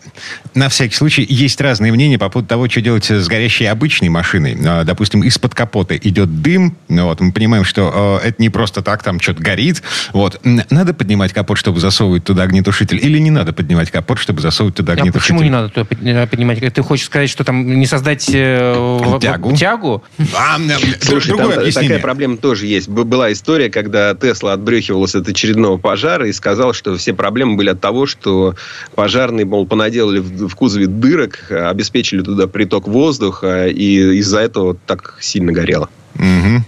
на 0.55 0.69
всякий 0.69 0.95
случай 0.95 1.27
есть 1.29 1.61
разные 1.61 1.93
мнения 1.93 2.19
по 2.19 2.29
поводу 2.29 2.49
того, 2.49 2.69
что 2.69 2.81
делать 2.81 3.11
с 3.11 3.27
горящей 3.29 3.69
обычной 3.69 4.09
машиной. 4.09 4.57
Э, 4.65 4.85
допустим, 4.85 5.23
из-под 5.25 5.55
капота 5.55 5.97
идет 5.97 6.43
дым, 6.43 6.77
вот, 6.89 7.21
мы 7.21 7.33
понимаем, 7.33 7.65
что 7.65 8.21
э, 8.23 8.29
это 8.29 8.43
не 8.43 8.51
просто 8.51 8.83
так, 8.83 9.03
там 9.03 9.21
что-то 9.21 9.43
горит, 9.43 9.83
вот. 10.13 10.41
Надо 10.45 10.95
поднимать 10.95 11.33
капот, 11.33 11.59
чтобы 11.59 11.81
засовывать 11.81 12.25
туда 12.25 12.45
огнетушитель, 12.45 12.99
или 13.05 13.19
не 13.19 13.31
надо 13.31 13.53
поднимать 13.53 13.91
капот, 13.91 14.19
чтобы 14.19 14.41
засовывать 14.41 14.77
туда 14.77 14.93
огнетушитель? 14.93 15.19
А 15.19 15.21
почему 15.21 15.43
не 15.43 15.51
надо 15.51 15.69
туда 15.69 16.27
поднимать? 16.27 16.75
Ты 16.75 16.83
хочешь 16.83 17.07
сказать, 17.07 17.31
что 17.31 17.45
там 17.45 17.79
не 17.79 17.87
создать 17.87 18.29
э, 18.33 18.94
тягу. 19.21 19.57
тягу? 19.57 20.05
А, 20.37 20.59
Слушай, 21.01 21.37
там 21.37 21.51
такая 21.73 21.99
проблема 21.99 22.37
тоже 22.37 22.67
есть. 22.67 22.89
Была 22.89 23.33
история, 23.33 23.71
когда 23.71 24.15
Тесла 24.15 24.53
отбрехивалась 24.53 25.15
от 25.15 25.29
очередного 25.29 25.77
пожара 25.79 26.29
и 26.29 26.33
сказал, 26.33 26.73
что 26.73 26.97
все 26.97 27.15
проблемы 27.15 27.57
были 27.57 27.71
от 27.71 27.81
того, 27.81 28.07
что 28.07 28.55
пожарные, 28.95 29.45
мол, 29.47 29.67
понаделали 29.67 30.21
в 30.21 30.55
кузове 30.55 30.87
дырок, 30.87 31.51
обеспечили 31.51 32.23
туда 32.23 32.47
приток 32.47 32.89
воздуха, 32.89 33.69
и 33.69 34.19
из-за 34.19 34.41
этого 34.41 34.77
так 34.87 35.19
сильно 35.21 35.53
горело. 35.53 35.89
Угу. 36.17 36.65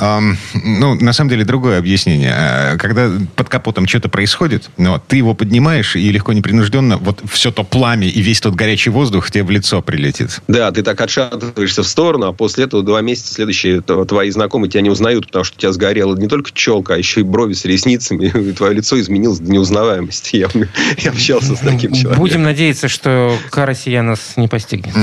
Ну, 0.00 0.94
на 0.94 1.12
самом 1.12 1.30
деле, 1.30 1.44
другое 1.44 1.78
объяснение. 1.78 2.34
Э, 2.36 2.76
когда 2.78 3.10
под 3.36 3.48
капотом 3.48 3.86
что-то 3.86 4.08
происходит, 4.08 4.70
ну, 4.76 5.00
ты 5.06 5.16
его 5.16 5.34
поднимаешь, 5.34 5.96
и 5.96 6.10
легко 6.10 6.32
непринужденно 6.32 6.96
вот 6.96 7.22
все 7.30 7.52
то 7.52 7.62
пламя 7.64 8.08
и 8.08 8.20
весь 8.20 8.40
тот 8.40 8.54
горячий 8.54 8.90
воздух 8.90 9.30
тебе 9.30 9.44
в 9.44 9.50
лицо 9.50 9.82
прилетит. 9.82 10.40
Да, 10.48 10.70
ты 10.72 10.82
так 10.82 11.00
отшатываешься 11.00 11.82
в 11.82 11.86
сторону, 11.86 12.26
а 12.26 12.32
после 12.32 12.64
этого 12.64 12.82
два 12.82 13.00
месяца 13.00 13.34
следующие 13.34 13.80
твои 13.80 14.30
знакомые 14.30 14.70
тебя 14.70 14.80
не 14.82 14.90
узнают, 14.90 15.26
потому 15.26 15.44
что 15.44 15.56
у 15.56 15.60
тебя 15.60 15.72
сгорела 15.72 16.16
не 16.16 16.28
только 16.28 16.50
челка, 16.52 16.94
а 16.94 16.98
еще 16.98 17.20
и 17.20 17.22
брови 17.22 17.52
с 17.52 17.64
ресницами, 17.64 18.26
и 18.50 18.52
твое 18.52 18.74
лицо 18.74 18.98
изменилось 19.00 19.38
до 19.38 19.50
неузнаваемости. 19.50 20.36
Я, 20.36 20.48
я 20.98 21.10
общался 21.10 21.54
с 21.54 21.60
таким 21.60 21.92
человеком. 21.92 22.18
Будем 22.18 22.42
надеяться, 22.42 22.88
что 22.88 23.36
кара 23.50 23.74
сия 23.74 24.02
нас 24.02 24.34
не 24.36 24.48
постигнет. 24.48 24.94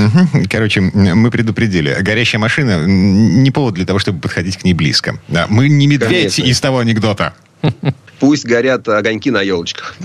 Короче, 0.50 0.80
мы 0.80 1.30
предупредили. 1.30 1.96
Горящая 2.00 2.40
машина 2.40 2.84
не 2.86 3.50
повод 3.50 3.74
для 3.74 3.86
того, 3.86 3.98
чтобы 3.98 4.20
подходить 4.20 4.58
к 4.58 4.64
ней 4.64 4.74
близко. 4.82 5.18
Мы 5.48 5.68
не 5.68 5.86
медведь 5.86 6.34
Конечно. 6.34 6.42
из 6.42 6.60
того 6.60 6.80
анекдота. 6.80 7.34
Пусть 8.18 8.44
горят 8.44 8.88
огоньки 8.88 9.30
на 9.30 9.42
елочках. 9.42 9.96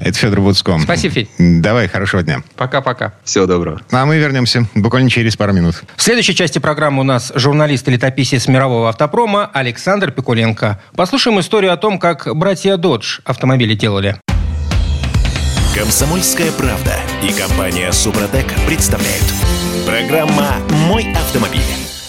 Это 0.00 0.18
Федор 0.18 0.40
Буцко. 0.40 0.78
Спасибо, 0.82 1.14
Федь. 1.14 1.30
Давай, 1.38 1.88
хорошего 1.88 2.22
дня. 2.22 2.42
Пока-пока. 2.56 3.14
Всего 3.24 3.46
доброго. 3.46 3.80
А 3.90 4.04
мы 4.04 4.18
вернемся 4.18 4.66
буквально 4.74 5.08
через 5.08 5.36
пару 5.36 5.52
минут. 5.52 5.82
В 5.96 6.02
следующей 6.02 6.34
части 6.34 6.58
программы 6.58 7.00
у 7.00 7.04
нас 7.04 7.32
журналист 7.34 7.88
и 7.88 7.92
летописец 7.92 8.48
мирового 8.48 8.88
автопрома 8.90 9.50
Александр 9.52 10.10
Пикуленко. 10.10 10.80
Послушаем 10.94 11.40
историю 11.40 11.72
о 11.72 11.76
том, 11.76 11.98
как 11.98 12.28
братья 12.36 12.76
Додж 12.76 13.20
автомобили 13.24 13.74
делали. 13.74 14.16
Комсомольская 15.74 16.52
правда 16.52 16.96
и 17.22 17.32
компания 17.32 17.90
Супротек 17.92 18.46
представляют. 18.66 19.24
Программа 19.86 20.56
«Мой 20.86 21.12
автомобиль». 21.14 21.60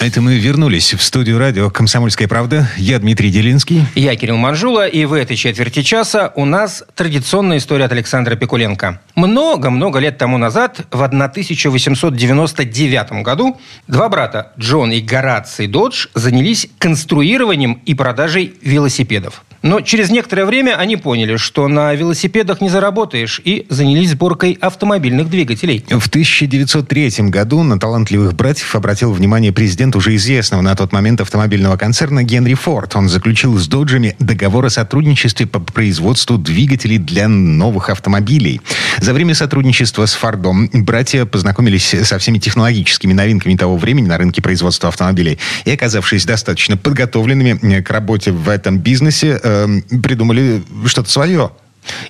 Это 0.05 0.21
мы 0.21 0.37
вернулись 0.37 0.93
в 0.93 1.01
студию 1.01 1.39
радио 1.39 1.71
«Комсомольская 1.71 2.27
правда». 2.27 2.69
Я 2.77 2.99
Дмитрий 2.99 3.31
Делинский. 3.31 3.81
Я 3.95 4.15
Кирилл 4.15 4.37
Манжула. 4.37 4.87
И 4.87 5.03
в 5.05 5.13
этой 5.13 5.35
четверти 5.35 5.81
часа 5.81 6.31
у 6.35 6.45
нас 6.45 6.83
традиционная 6.93 7.57
история 7.57 7.85
от 7.85 7.91
Александра 7.91 8.35
Пикуленко. 8.35 9.01
Много-много 9.15 9.97
лет 9.97 10.19
тому 10.19 10.37
назад, 10.37 10.85
в 10.91 11.01
1899 11.01 13.23
году, 13.23 13.59
два 13.87 14.07
брата, 14.07 14.51
Джон 14.59 14.91
и 14.91 15.01
Гораций 15.01 15.65
Додж, 15.65 16.05
занялись 16.13 16.67
конструированием 16.77 17.81
и 17.83 17.95
продажей 17.95 18.53
велосипедов. 18.61 19.43
Но 19.65 19.81
через 19.81 20.11
некоторое 20.11 20.45
время 20.45 20.77
они 20.77 20.95
поняли, 20.95 21.37
что 21.37 21.67
на 21.67 21.91
велосипедах 21.95 22.61
не 22.61 22.69
заработаешь, 22.69 23.41
и 23.43 23.65
занялись 23.67 24.11
сборкой 24.11 24.59
автомобильных 24.61 25.27
двигателей. 25.27 25.83
В 25.89 26.07
1903 26.07 27.29
году 27.29 27.63
на 27.63 27.79
талантливых 27.79 28.35
братьев 28.35 28.75
обратил 28.75 29.11
внимание 29.11 29.51
президент 29.51 29.95
уже 29.95 30.15
известного 30.17 30.61
на 30.61 30.75
тот 30.75 30.91
момент 30.91 31.19
автомобильного 31.21 31.77
концерна 31.77 32.21
Генри 32.21 32.53
Форд. 32.53 32.95
Он 32.95 33.09
заключил 33.09 33.57
с 33.57 33.67
доджами 33.67 34.15
договор 34.19 34.65
о 34.65 34.69
сотрудничестве 34.69 35.47
по 35.47 35.59
производству 35.59 36.37
двигателей 36.37 36.99
для 36.99 37.27
новых 37.27 37.89
автомобилей. 37.89 38.61
За 38.99 39.15
время 39.15 39.33
сотрудничества 39.33 40.05
с 40.05 40.13
Фордом 40.13 40.69
братья 40.73 41.25
познакомились 41.25 41.95
со 42.03 42.19
всеми 42.19 42.37
технологическими 42.37 43.13
новинками 43.13 43.55
того 43.55 43.77
времени 43.77 44.05
на 44.05 44.19
рынке 44.19 44.43
производства 44.43 44.89
автомобилей 44.89 45.39
и, 45.65 45.71
оказавшись 45.71 46.23
достаточно 46.23 46.77
подготовленными 46.77 47.81
к 47.81 47.89
работе 47.89 48.31
в 48.31 48.47
этом 48.47 48.77
бизнесе, 48.77 49.41
э, 49.55 49.65
Эм, 49.65 49.81
придумали 50.01 50.63
что-то 50.85 51.09
свое. 51.09 51.51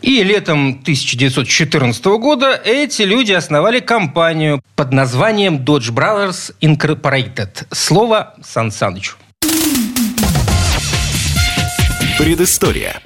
И 0.01 0.23
летом 0.23 0.79
1914 0.81 2.05
года 2.05 2.59
эти 2.63 3.01
люди 3.01 3.33
основали 3.33 3.79
компанию 3.79 4.61
под 4.75 4.93
названием 4.93 5.57
Dodge 5.57 5.93
Brothers 5.93 6.53
Incorporated. 6.61 7.65
Слово 7.71 8.35
Сан 8.43 8.71
Санычу. 8.71 9.17
Предыстория. 12.17 13.01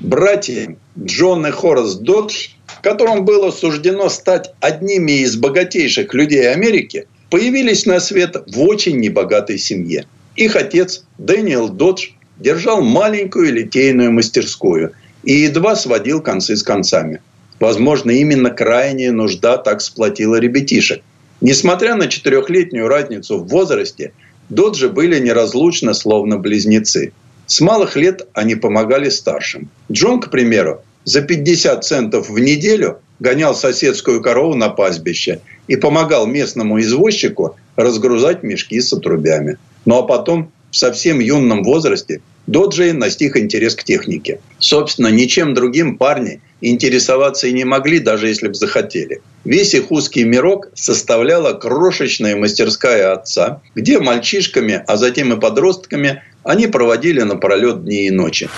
Братья 0.00 0.76
Джон 1.02 1.46
и 1.46 1.50
Хорас 1.50 1.94
Додж, 1.94 2.48
которым 2.82 3.24
было 3.24 3.50
суждено 3.50 4.10
стать 4.10 4.52
одними 4.60 5.22
из 5.22 5.36
богатейших 5.36 6.12
людей 6.12 6.52
Америки, 6.52 7.06
появились 7.30 7.86
на 7.86 8.00
свет 8.00 8.36
в 8.46 8.60
очень 8.60 9.00
небогатой 9.00 9.56
семье. 9.56 10.04
Их 10.36 10.56
отец 10.56 11.04
Дэниел 11.16 11.70
Додж 11.70 12.08
держал 12.38 12.82
маленькую 12.82 13.52
литейную 13.52 14.12
мастерскую 14.12 14.92
и 15.22 15.32
едва 15.32 15.76
сводил 15.76 16.20
концы 16.20 16.56
с 16.56 16.62
концами. 16.62 17.20
Возможно, 17.60 18.10
именно 18.10 18.50
крайняя 18.50 19.12
нужда 19.12 19.56
так 19.56 19.80
сплотила 19.80 20.36
ребятишек. 20.36 21.02
Несмотря 21.40 21.94
на 21.94 22.08
четырехлетнюю 22.08 22.88
разницу 22.88 23.38
в 23.38 23.48
возрасте, 23.48 24.12
Доджи 24.48 24.88
были 24.88 25.18
неразлучны, 25.18 25.94
словно 25.94 26.38
близнецы. 26.38 27.12
С 27.46 27.60
малых 27.60 27.96
лет 27.96 28.26
они 28.34 28.54
помогали 28.54 29.08
старшим. 29.08 29.68
Джон, 29.90 30.20
к 30.20 30.30
примеру, 30.30 30.82
за 31.04 31.22
50 31.22 31.84
центов 31.84 32.28
в 32.28 32.38
неделю 32.38 32.98
гонял 33.20 33.54
соседскую 33.54 34.22
корову 34.22 34.54
на 34.54 34.68
пастбище 34.68 35.40
и 35.66 35.76
помогал 35.76 36.26
местному 36.26 36.80
извозчику 36.80 37.56
разгрузать 37.76 38.42
мешки 38.42 38.80
с 38.80 38.92
отрубями. 38.92 39.58
Ну 39.84 39.98
а 39.98 40.02
потом 40.02 40.50
в 40.74 40.76
совсем 40.76 41.20
юном 41.20 41.62
возрасте 41.62 42.20
Доджи 42.48 42.92
настиг 42.92 43.36
интерес 43.36 43.76
к 43.76 43.84
технике. 43.84 44.40
Собственно, 44.58 45.06
ничем 45.06 45.54
другим 45.54 45.96
парни 45.96 46.40
интересоваться 46.60 47.46
и 47.46 47.52
не 47.52 47.62
могли, 47.64 48.00
даже 48.00 48.26
если 48.26 48.48
бы 48.48 48.54
захотели. 48.54 49.22
Весь 49.44 49.74
их 49.74 49.92
узкий 49.92 50.24
мирок 50.24 50.70
составляла 50.74 51.52
крошечная 51.52 52.34
мастерская 52.36 53.12
отца, 53.12 53.62
где 53.76 54.00
мальчишками, 54.00 54.82
а 54.86 54.96
затем 54.96 55.32
и 55.32 55.38
подростками 55.40 56.24
они 56.42 56.66
проводили 56.66 57.20
напролет 57.22 57.84
дни 57.84 58.08
и 58.08 58.10
ночи. 58.10 58.50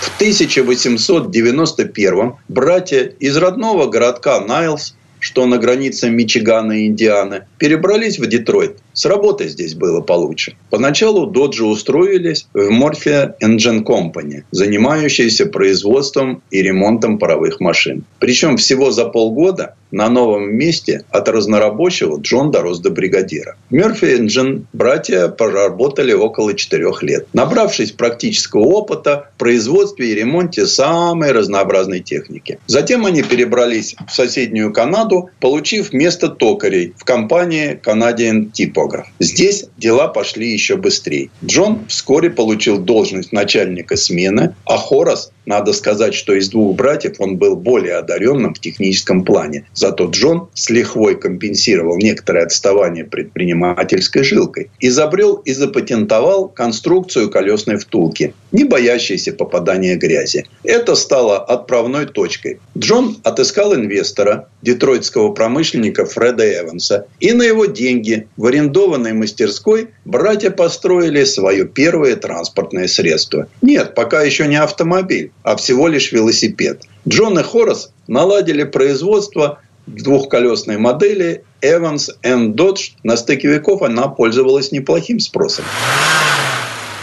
В 0.00 0.08
1891 0.16 2.32
братья 2.48 3.12
из 3.20 3.36
родного 3.36 3.86
городка 3.86 4.40
Найлс 4.40 4.96
что 5.22 5.46
на 5.46 5.56
границе 5.56 6.10
Мичигана 6.10 6.72
и 6.72 6.88
Индианы, 6.88 7.46
перебрались 7.56 8.18
в 8.18 8.26
Детройт. 8.26 8.78
С 8.92 9.04
работой 9.06 9.48
здесь 9.48 9.74
было 9.74 10.00
получше. 10.00 10.56
Поначалу 10.70 11.26
доджи 11.26 11.64
устроились 11.64 12.46
в 12.52 12.70
Morphia 12.70 13.34
Engine 13.42 13.82
Company, 13.82 14.44
занимающейся 14.50 15.46
производством 15.46 16.42
и 16.50 16.62
ремонтом 16.62 17.18
паровых 17.18 17.60
машин. 17.60 18.04
Причем 18.18 18.56
всего 18.56 18.90
за 18.90 19.06
полгода 19.06 19.74
на 19.92 20.08
новом 20.08 20.54
месте 20.54 21.04
от 21.10 21.28
разнорабочего 21.28 22.18
Джон 22.18 22.50
дорос 22.50 22.80
до 22.80 22.90
бригадира. 22.90 23.56
Мерфи 23.70 24.18
Engine 24.18 24.64
братья 24.72 25.28
проработали 25.28 26.12
около 26.12 26.54
четырех 26.54 27.02
лет, 27.02 27.26
набравшись 27.32 27.92
практического 27.92 28.62
опыта 28.62 29.30
в 29.34 29.38
производстве 29.38 30.10
и 30.10 30.14
ремонте 30.14 30.66
самой 30.66 31.32
разнообразной 31.32 32.00
техники. 32.00 32.58
Затем 32.66 33.06
они 33.06 33.22
перебрались 33.22 33.94
в 34.08 34.14
соседнюю 34.14 34.72
Канаду, 34.72 35.30
получив 35.40 35.92
место 35.92 36.28
токарей 36.28 36.94
в 36.96 37.04
компании 37.04 37.78
Canadian 37.84 38.50
Typograph. 38.82 39.06
Здесь 39.18 39.66
дела 39.76 40.08
пошли 40.08 40.52
еще 40.52 40.76
быстрее. 40.76 41.30
Джон 41.44 41.86
вскоре 41.88 42.30
получил 42.30 42.78
должность 42.78 43.32
начальника 43.32 43.96
смены, 43.96 44.54
а 44.64 44.76
Хорас 44.76 45.32
надо 45.46 45.72
сказать, 45.72 46.14
что 46.14 46.34
из 46.34 46.48
двух 46.48 46.76
братьев 46.76 47.16
он 47.18 47.36
был 47.36 47.56
более 47.56 47.96
одаренным 47.96 48.54
в 48.54 48.60
техническом 48.60 49.24
плане. 49.24 49.66
Зато 49.74 50.06
Джон 50.06 50.48
с 50.54 50.70
лихвой 50.70 51.18
компенсировал 51.18 51.96
некоторое 51.96 52.44
отставание 52.44 53.04
предпринимательской 53.04 54.22
жилкой. 54.22 54.70
Изобрел 54.80 55.36
и 55.36 55.52
запатентовал 55.52 56.48
конструкцию 56.48 57.30
колесной 57.30 57.76
втулки, 57.76 58.34
не 58.52 58.64
боящейся 58.64 59.32
попадания 59.32 59.96
грязи. 59.96 60.46
Это 60.62 60.94
стало 60.94 61.38
отправной 61.38 62.06
точкой. 62.06 62.60
Джон 62.76 63.18
отыскал 63.24 63.74
инвестора, 63.74 64.48
детройтского 64.62 65.32
промышленника 65.32 66.04
Фреда 66.04 66.44
Эванса, 66.60 67.06
и 67.20 67.32
на 67.32 67.42
его 67.42 67.66
деньги 67.66 68.28
в 68.36 68.46
арендованной 68.46 69.12
мастерской 69.12 69.88
братья 70.04 70.50
построили 70.50 71.24
свое 71.24 71.66
первое 71.66 72.16
транспортное 72.16 72.86
средство. 72.86 73.48
Нет, 73.60 73.94
пока 73.94 74.22
еще 74.22 74.46
не 74.46 74.56
автомобиль, 74.56 75.32
а 75.42 75.56
всего 75.56 75.88
лишь 75.88 76.12
велосипед. 76.12 76.82
Джон 77.06 77.38
и 77.38 77.42
Хорас 77.42 77.92
наладили 78.06 78.64
производство 78.64 79.60
двухколесной 79.86 80.78
модели 80.78 81.44
Evans 81.60 82.10
Dodge. 82.22 82.92
На 83.02 83.16
стыке 83.16 83.48
веков 83.48 83.82
она 83.82 84.08
пользовалась 84.08 84.72
неплохим 84.72 85.18
спросом. 85.18 85.64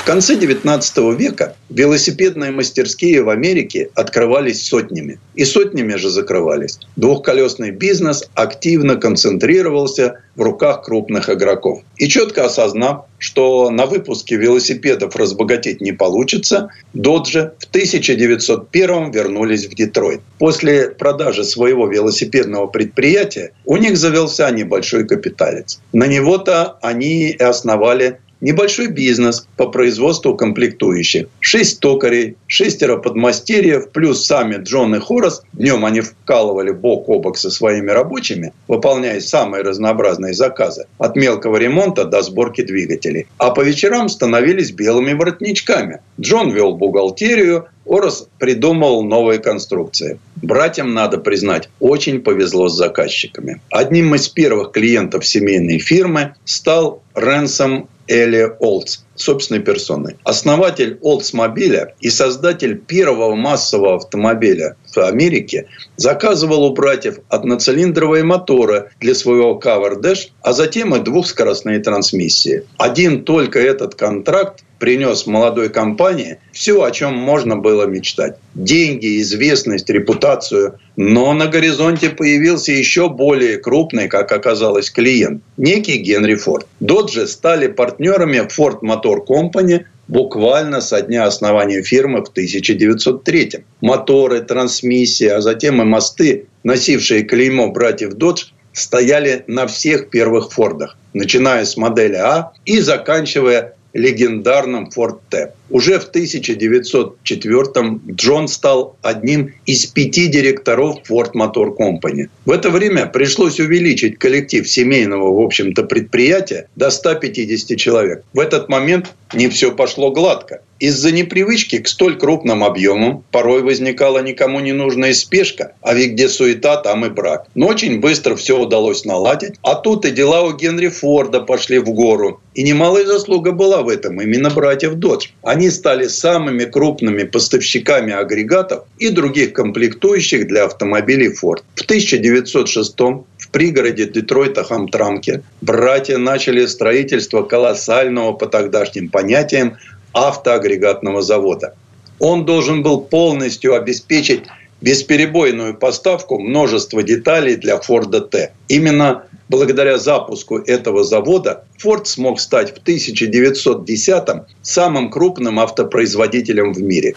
Конце 0.10 0.34
XIX 0.38 1.16
века 1.16 1.56
велосипедные 1.70 2.50
мастерские 2.50 3.22
в 3.22 3.30
Америке 3.30 3.92
открывались 3.94 4.66
сотнями. 4.66 5.20
И 5.36 5.46
сотнями 5.46 5.94
же 5.98 6.10
закрывались. 6.10 6.80
Двухколесный 6.96 7.70
бизнес 7.70 8.28
активно 8.34 8.96
концентрировался 8.96 10.20
в 10.36 10.42
руках 10.42 10.84
крупных 10.84 11.30
игроков. 11.30 11.84
И 11.98 12.08
четко 12.08 12.46
осознав, 12.46 13.06
что 13.20 13.70
на 13.70 13.86
выпуске 13.86 14.36
велосипедов 14.36 15.16
разбогатеть 15.16 15.80
не 15.80 15.92
получится, 15.92 16.72
Доджи 16.96 17.54
в 17.60 17.66
1901 17.66 19.12
вернулись 19.12 19.68
в 19.68 19.76
Детройт. 19.76 20.22
После 20.40 20.90
продажи 20.90 21.44
своего 21.44 21.88
велосипедного 21.88 22.66
предприятия 22.66 23.52
у 23.64 23.78
них 23.78 23.96
завелся 23.96 24.50
небольшой 24.50 25.06
капиталец. 25.06 25.80
На 25.94 26.08
него-то 26.08 26.80
они 26.82 27.30
и 27.30 27.44
основали 27.44 28.18
небольшой 28.42 28.88
бизнес 28.88 29.48
по 29.58 29.68
производству 29.68 30.36
комплектующих. 30.36 31.28
Шесть 31.40 31.80
токарей, 31.80 32.38
шестеро 32.48 32.98
подмастерьев, 32.98 33.90
плюс 33.92 34.26
сами 34.26 34.58
Джон 34.62 34.96
и 34.96 35.00
Хорас. 35.00 35.44
Днем 35.54 35.86
они 35.86 36.02
вкалывали 36.02 36.72
бок 36.72 37.10
о 37.10 37.20
бок 37.20 37.38
со 37.38 37.50
своими 37.50 37.92
рабочими, 37.92 38.54
выполняя 38.68 39.20
самые 39.20 39.64
разнообразные 39.64 40.34
заказы. 40.34 40.86
От 40.98 41.16
мелкого 41.16 41.58
ремонта 41.58 42.06
до 42.06 42.22
сборки 42.22 42.62
двигателей. 42.62 43.28
А 43.38 43.52
по 43.52 43.62
вечерам 43.62 44.10
становились 44.10 44.72
белыми 44.72 45.14
воротничками. 45.14 46.00
Джон 46.20 46.52
вел 46.52 46.76
бухгалтерию, 46.76 47.68
Орос 47.90 48.28
придумал 48.38 49.04
новые 49.04 49.40
конструкции. 49.40 50.20
Братьям, 50.36 50.94
надо 50.94 51.18
признать, 51.18 51.70
очень 51.80 52.22
повезло 52.22 52.70
с 52.70 52.78
заказчиками. 52.78 53.62
Одним 53.72 54.14
из 54.14 54.30
первых 54.30 54.72
клиентов 54.72 55.26
семейной 55.26 55.80
фирмы 55.80 56.36
стал 56.46 57.02
Ренсом 57.16 57.90
Элли 58.10 58.44
Олдс 58.60 59.06
собственной 59.22 59.62
персоной. 59.62 60.18
Основатель 60.24 60.98
Oldsmobile 61.02 61.90
и 62.00 62.10
создатель 62.10 62.78
первого 62.78 63.36
массового 63.36 63.96
автомобиля 63.96 64.76
в 64.94 64.98
Америке 64.98 65.68
заказывал 65.98 66.66
у 66.66 66.74
братьев 66.74 67.20
одноцилиндровые 67.30 68.24
моторы 68.24 68.92
для 69.00 69.16
своего 69.16 69.60
Cover 69.64 70.02
Dash, 70.02 70.30
а 70.42 70.54
затем 70.54 70.96
и 70.96 71.00
двухскоростные 71.00 71.80
трансмиссии. 71.80 72.64
Один 72.78 73.24
только 73.24 73.60
этот 73.60 73.96
контракт 73.96 74.64
принес 74.80 75.28
молодой 75.28 75.70
компании 75.70 76.40
все, 76.52 76.82
о 76.82 76.92
чем 76.92 77.16
можно 77.16 77.58
было 77.58 77.86
мечтать. 77.86 78.38
Деньги, 78.56 79.22
известность, 79.22 79.90
репутацию. 79.90 80.80
Но 80.96 81.34
на 81.34 81.48
горизонте 81.48 82.10
появился 82.10 82.72
еще 82.72 83.10
более 83.10 83.58
крупный, 83.58 84.08
как 84.08 84.32
оказалось, 84.32 84.90
клиент. 84.90 85.44
Некий 85.58 85.98
Генри 85.98 86.36
Форд. 86.36 86.66
Доджи 86.80 87.28
стали 87.28 87.68
партнерами 87.68 88.48
Ford 88.58 88.80
Motor 88.82 89.09
Company 89.18 89.86
буквально 90.08 90.82
со 90.82 91.02
дня 91.02 91.26
основания 91.26 91.82
фирмы 91.82 92.24
в 92.24 92.30
1903. 92.30 93.66
Моторы, 93.82 94.42
трансмиссии, 94.42 95.28
а 95.28 95.42
затем 95.42 95.82
и 95.82 95.86
мосты, 95.86 96.48
носившие 96.64 97.24
клеймо 97.24 97.72
братьев 97.72 98.14
Додж, 98.14 98.46
стояли 98.74 99.44
на 99.48 99.68
всех 99.68 100.10
первых 100.10 100.52
Фордах, 100.52 100.98
начиная 101.14 101.66
с 101.66 101.78
модели 101.78 102.16
А 102.16 102.52
и 102.66 102.80
заканчивая 102.80 103.76
легендарном 103.94 104.90
T. 105.30 105.54
Уже 105.70 106.00
в 106.00 106.06
1904 106.06 108.00
Джон 108.12 108.48
стал 108.48 108.98
одним 109.02 109.54
из 109.66 109.86
пяти 109.86 110.28
директоров 110.28 111.00
Ford 111.10 111.32
Motor 111.34 111.76
Company. 111.78 112.30
В 112.46 112.52
это 112.52 112.70
время 112.70 113.06
пришлось 113.06 113.60
увеличить 113.60 114.18
коллектив 114.18 114.70
семейного, 114.70 115.34
в 115.34 115.46
общем-то, 115.46 115.84
предприятия 115.84 116.68
до 116.76 116.90
150 116.90 117.78
человек. 117.78 118.24
В 118.34 118.40
этот 118.40 118.70
момент 118.70 119.14
не 119.34 119.48
все 119.50 119.72
пошло 119.72 120.12
гладко. 120.12 120.62
Из-за 120.80 121.12
непривычки 121.12 121.80
к 121.80 121.88
столь 121.90 122.18
крупным 122.18 122.64
объемам 122.64 123.24
порой 123.32 123.62
возникала 123.64 124.20
никому 124.20 124.62
не 124.62 124.72
нужная 124.72 125.14
спешка, 125.14 125.74
а 125.82 125.94
ведь 125.94 126.14
где 126.14 126.30
суета, 126.30 126.78
там 126.78 127.06
и 127.06 127.10
брак. 127.10 127.48
Но 127.54 127.68
очень 127.68 128.00
быстро 128.00 128.36
все 128.36 128.58
удалось 128.58 129.04
наладить. 129.04 129.56
А 129.62 129.76
тут 129.76 130.06
и 130.06 130.12
дела 130.12 130.44
у 130.44 130.56
Генри 130.56 130.88
Форда 130.88 131.42
пошли 131.42 131.80
в 131.80 131.90
гору. 131.92 132.40
И 132.54 132.64
немалая 132.64 133.06
заслуга 133.06 133.52
была 133.52 133.82
в 133.82 133.90
этом 133.90 134.22
именно 134.22 134.50
братьев 134.50 134.96
Додж. 134.96 135.28
Они 135.44 135.70
стали 135.70 136.08
самыми 136.08 136.64
крупными 136.64 137.24
поставщиками 137.24 138.14
агрегатов 138.14 138.86
и 138.98 139.10
других 139.10 139.54
комплектующих 139.54 140.48
для 140.48 140.66
автомобилей 140.66 141.30
Ford. 141.30 141.62
В 141.76 141.84
1906 141.84 142.96
в 143.00 143.50
пригороде 143.52 144.06
Детройта 144.06 144.64
Хамтрамке 144.64 145.42
братья 145.62 146.18
начали 146.18 146.66
строительство 146.66 147.44
колоссального 147.44 148.34
по 148.34 148.46
тогдашним 148.46 149.10
понятиям 149.10 149.78
автоагрегатного 150.14 151.22
завода. 151.22 151.76
Он 152.20 152.46
должен 152.46 152.84
был 152.84 153.02
полностью 153.02 153.76
обеспечить 153.76 154.44
бесперебойную 154.82 155.74
поставку 155.76 156.40
множества 156.40 157.04
деталей 157.04 157.56
для 157.56 157.80
Форда 157.80 158.22
Т. 158.22 158.54
Именно 158.68 159.24
благодаря 159.50 159.98
запуску 159.98 160.58
этого 160.58 161.04
завода 161.04 161.66
Форд 161.78 162.08
смог 162.08 162.40
стать 162.40 162.76
в 162.76 162.84
1910-м 162.84 164.46
самым 164.62 165.10
крупным 165.10 165.60
автопроизводителем 165.60 166.74
в 166.74 166.82
мире. 166.82 167.16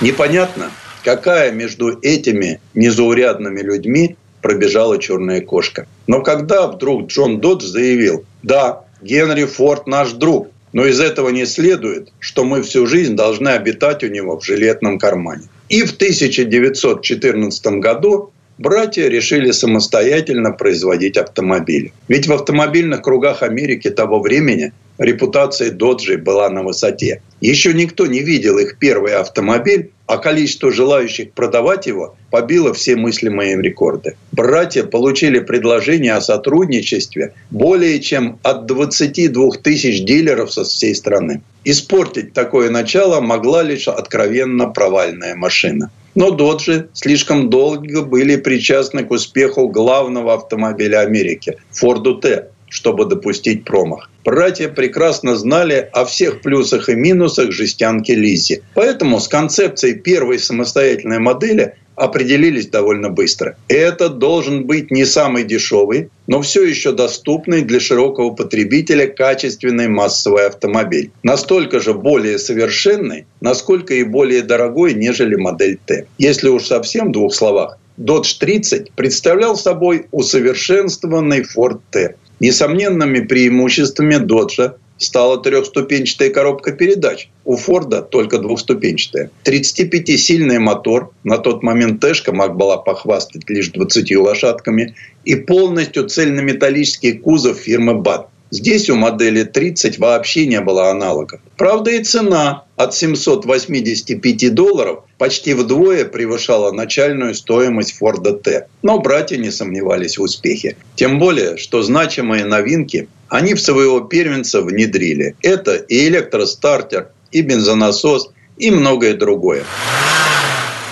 Непонятно, 0.00 0.70
какая 1.02 1.52
между 1.52 1.98
этими 2.00 2.60
незаурядными 2.74 3.60
людьми 3.60 4.16
пробежала 4.40 4.98
черная 4.98 5.40
кошка. 5.40 5.86
Но 6.06 6.20
когда 6.20 6.66
вдруг 6.66 7.06
Джон 7.06 7.40
Додж 7.40 7.64
заявил, 7.64 8.24
да, 8.42 8.84
Генри 9.00 9.44
Форд 9.44 9.86
наш 9.86 10.12
друг, 10.12 10.48
но 10.74 10.84
из 10.84 11.00
этого 11.00 11.30
не 11.30 11.46
следует, 11.46 12.12
что 12.18 12.44
мы 12.44 12.62
всю 12.62 12.86
жизнь 12.86 13.14
должны 13.14 13.48
обитать 13.48 14.02
у 14.04 14.08
него 14.08 14.38
в 14.38 14.44
жилетном 14.44 14.98
кармане. 14.98 15.44
И 15.70 15.82
в 15.82 15.94
1914 15.94 17.66
году 17.78 18.32
братья 18.58 19.08
решили 19.08 19.50
самостоятельно 19.50 20.52
производить 20.52 21.16
автомобили. 21.16 21.92
Ведь 22.08 22.26
в 22.26 22.32
автомобильных 22.32 23.02
кругах 23.02 23.42
Америки 23.42 23.90
того 23.90 24.20
времени 24.20 24.72
репутация 24.98 25.70
Доджи 25.70 26.18
была 26.18 26.48
на 26.50 26.62
высоте. 26.62 27.20
Еще 27.40 27.74
никто 27.74 28.06
не 28.06 28.20
видел 28.20 28.58
их 28.58 28.78
первый 28.78 29.14
автомобиль, 29.14 29.90
а 30.06 30.18
количество 30.18 30.70
желающих 30.70 31.32
продавать 31.32 31.86
его 31.86 32.16
побило 32.30 32.72
все 32.74 32.94
мыслимые 32.96 33.54
им 33.54 33.60
рекорды. 33.60 34.16
Братья 34.32 34.84
получили 34.84 35.40
предложение 35.40 36.14
о 36.14 36.20
сотрудничестве 36.20 37.34
более 37.50 38.00
чем 38.00 38.38
от 38.42 38.66
22 38.66 39.50
тысяч 39.62 40.04
дилеров 40.04 40.52
со 40.52 40.64
всей 40.64 40.94
страны. 40.94 41.42
Испортить 41.64 42.34
такое 42.34 42.70
начало 42.70 43.20
могла 43.20 43.62
лишь 43.62 43.88
откровенно 43.88 44.68
провальная 44.68 45.34
машина. 45.34 45.90
Но 46.14 46.30
Доджи 46.30 46.88
слишком 46.92 47.50
долго 47.50 48.02
были 48.02 48.36
причастны 48.36 49.04
к 49.04 49.10
успеху 49.10 49.68
главного 49.68 50.34
автомобиля 50.34 51.00
Америки– 51.00 51.58
Форду 51.72 52.16
Т, 52.16 52.48
чтобы 52.68 53.04
допустить 53.04 53.64
промах. 53.64 54.10
Братья 54.24 54.68
прекрасно 54.68 55.36
знали 55.36 55.88
о 55.92 56.04
всех 56.04 56.40
плюсах 56.40 56.88
и 56.88 56.94
минусах 56.94 57.52
жестянки 57.52 58.12
Лизи. 58.12 58.62
Поэтому 58.74 59.20
с 59.20 59.28
концепцией 59.28 59.94
первой 59.94 60.38
самостоятельной 60.38 61.18
модели 61.18 61.74
определились 61.96 62.68
довольно 62.68 63.10
быстро. 63.10 63.56
Это 63.68 64.08
должен 64.08 64.64
быть 64.64 64.90
не 64.90 65.04
самый 65.04 65.44
дешевый, 65.44 66.10
но 66.26 66.40
все 66.42 66.64
еще 66.64 66.92
доступный 66.92 67.62
для 67.62 67.80
широкого 67.80 68.30
потребителя 68.30 69.06
качественный 69.06 69.88
массовый 69.88 70.46
автомобиль. 70.46 71.10
Настолько 71.22 71.80
же 71.80 71.94
более 71.94 72.38
совершенный, 72.38 73.26
насколько 73.40 73.94
и 73.94 74.04
более 74.04 74.42
дорогой, 74.42 74.94
нежели 74.94 75.34
модель 75.34 75.78
Т. 75.86 76.06
Если 76.18 76.48
уж 76.48 76.64
совсем 76.64 77.08
в 77.08 77.12
двух 77.12 77.34
словах, 77.34 77.78
Dodge 77.98 78.38
30 78.40 78.92
представлял 78.92 79.56
собой 79.56 80.06
усовершенствованный 80.10 81.42
Ford 81.42 81.80
T. 81.90 82.16
Несомненными 82.40 83.20
преимуществами 83.20 84.16
Доджа 84.16 84.74
стала 84.98 85.38
трехступенчатая 85.38 86.30
коробка 86.30 86.72
передач. 86.72 87.28
У 87.44 87.56
Форда 87.56 88.02
только 88.02 88.38
двухступенчатая. 88.38 89.30
35-сильный 89.44 90.58
мотор, 90.58 91.12
на 91.24 91.38
тот 91.38 91.62
момент 91.62 92.00
Тэшка 92.00 92.32
была 92.32 92.76
похвастать 92.76 93.48
лишь 93.48 93.70
20 93.70 94.16
лошадками, 94.16 94.94
и 95.24 95.34
полностью 95.34 96.08
цельнометаллический 96.08 97.18
кузов 97.18 97.58
фирмы 97.58 97.94
БАТ. 97.94 98.28
Здесь 98.50 98.88
у 98.88 98.94
модели 98.94 99.42
30 99.42 99.98
вообще 99.98 100.46
не 100.46 100.60
было 100.60 100.90
аналогов. 100.90 101.40
Правда 101.56 101.90
и 101.90 102.04
цена 102.04 102.64
от 102.76 102.94
785 102.94 104.54
долларов 104.54 105.04
почти 105.18 105.54
вдвое 105.54 106.04
превышала 106.04 106.70
начальную 106.70 107.34
стоимость 107.34 107.96
Форда 107.98 108.32
Т. 108.34 108.68
Но 108.82 109.00
братья 109.00 109.36
не 109.36 109.50
сомневались 109.50 110.18
в 110.18 110.22
успехе. 110.22 110.76
Тем 110.94 111.18
более, 111.18 111.56
что 111.56 111.82
значимые 111.82 112.44
новинки 112.44 113.08
они 113.28 113.54
в 113.54 113.60
своего 113.60 114.00
первенца 114.00 114.62
внедрили. 114.62 115.34
Это 115.42 115.74
и 115.74 116.06
электростартер, 116.06 117.08
и 117.32 117.42
бензонасос, 117.42 118.30
и 118.56 118.70
многое 118.70 119.14
другое. 119.14 119.64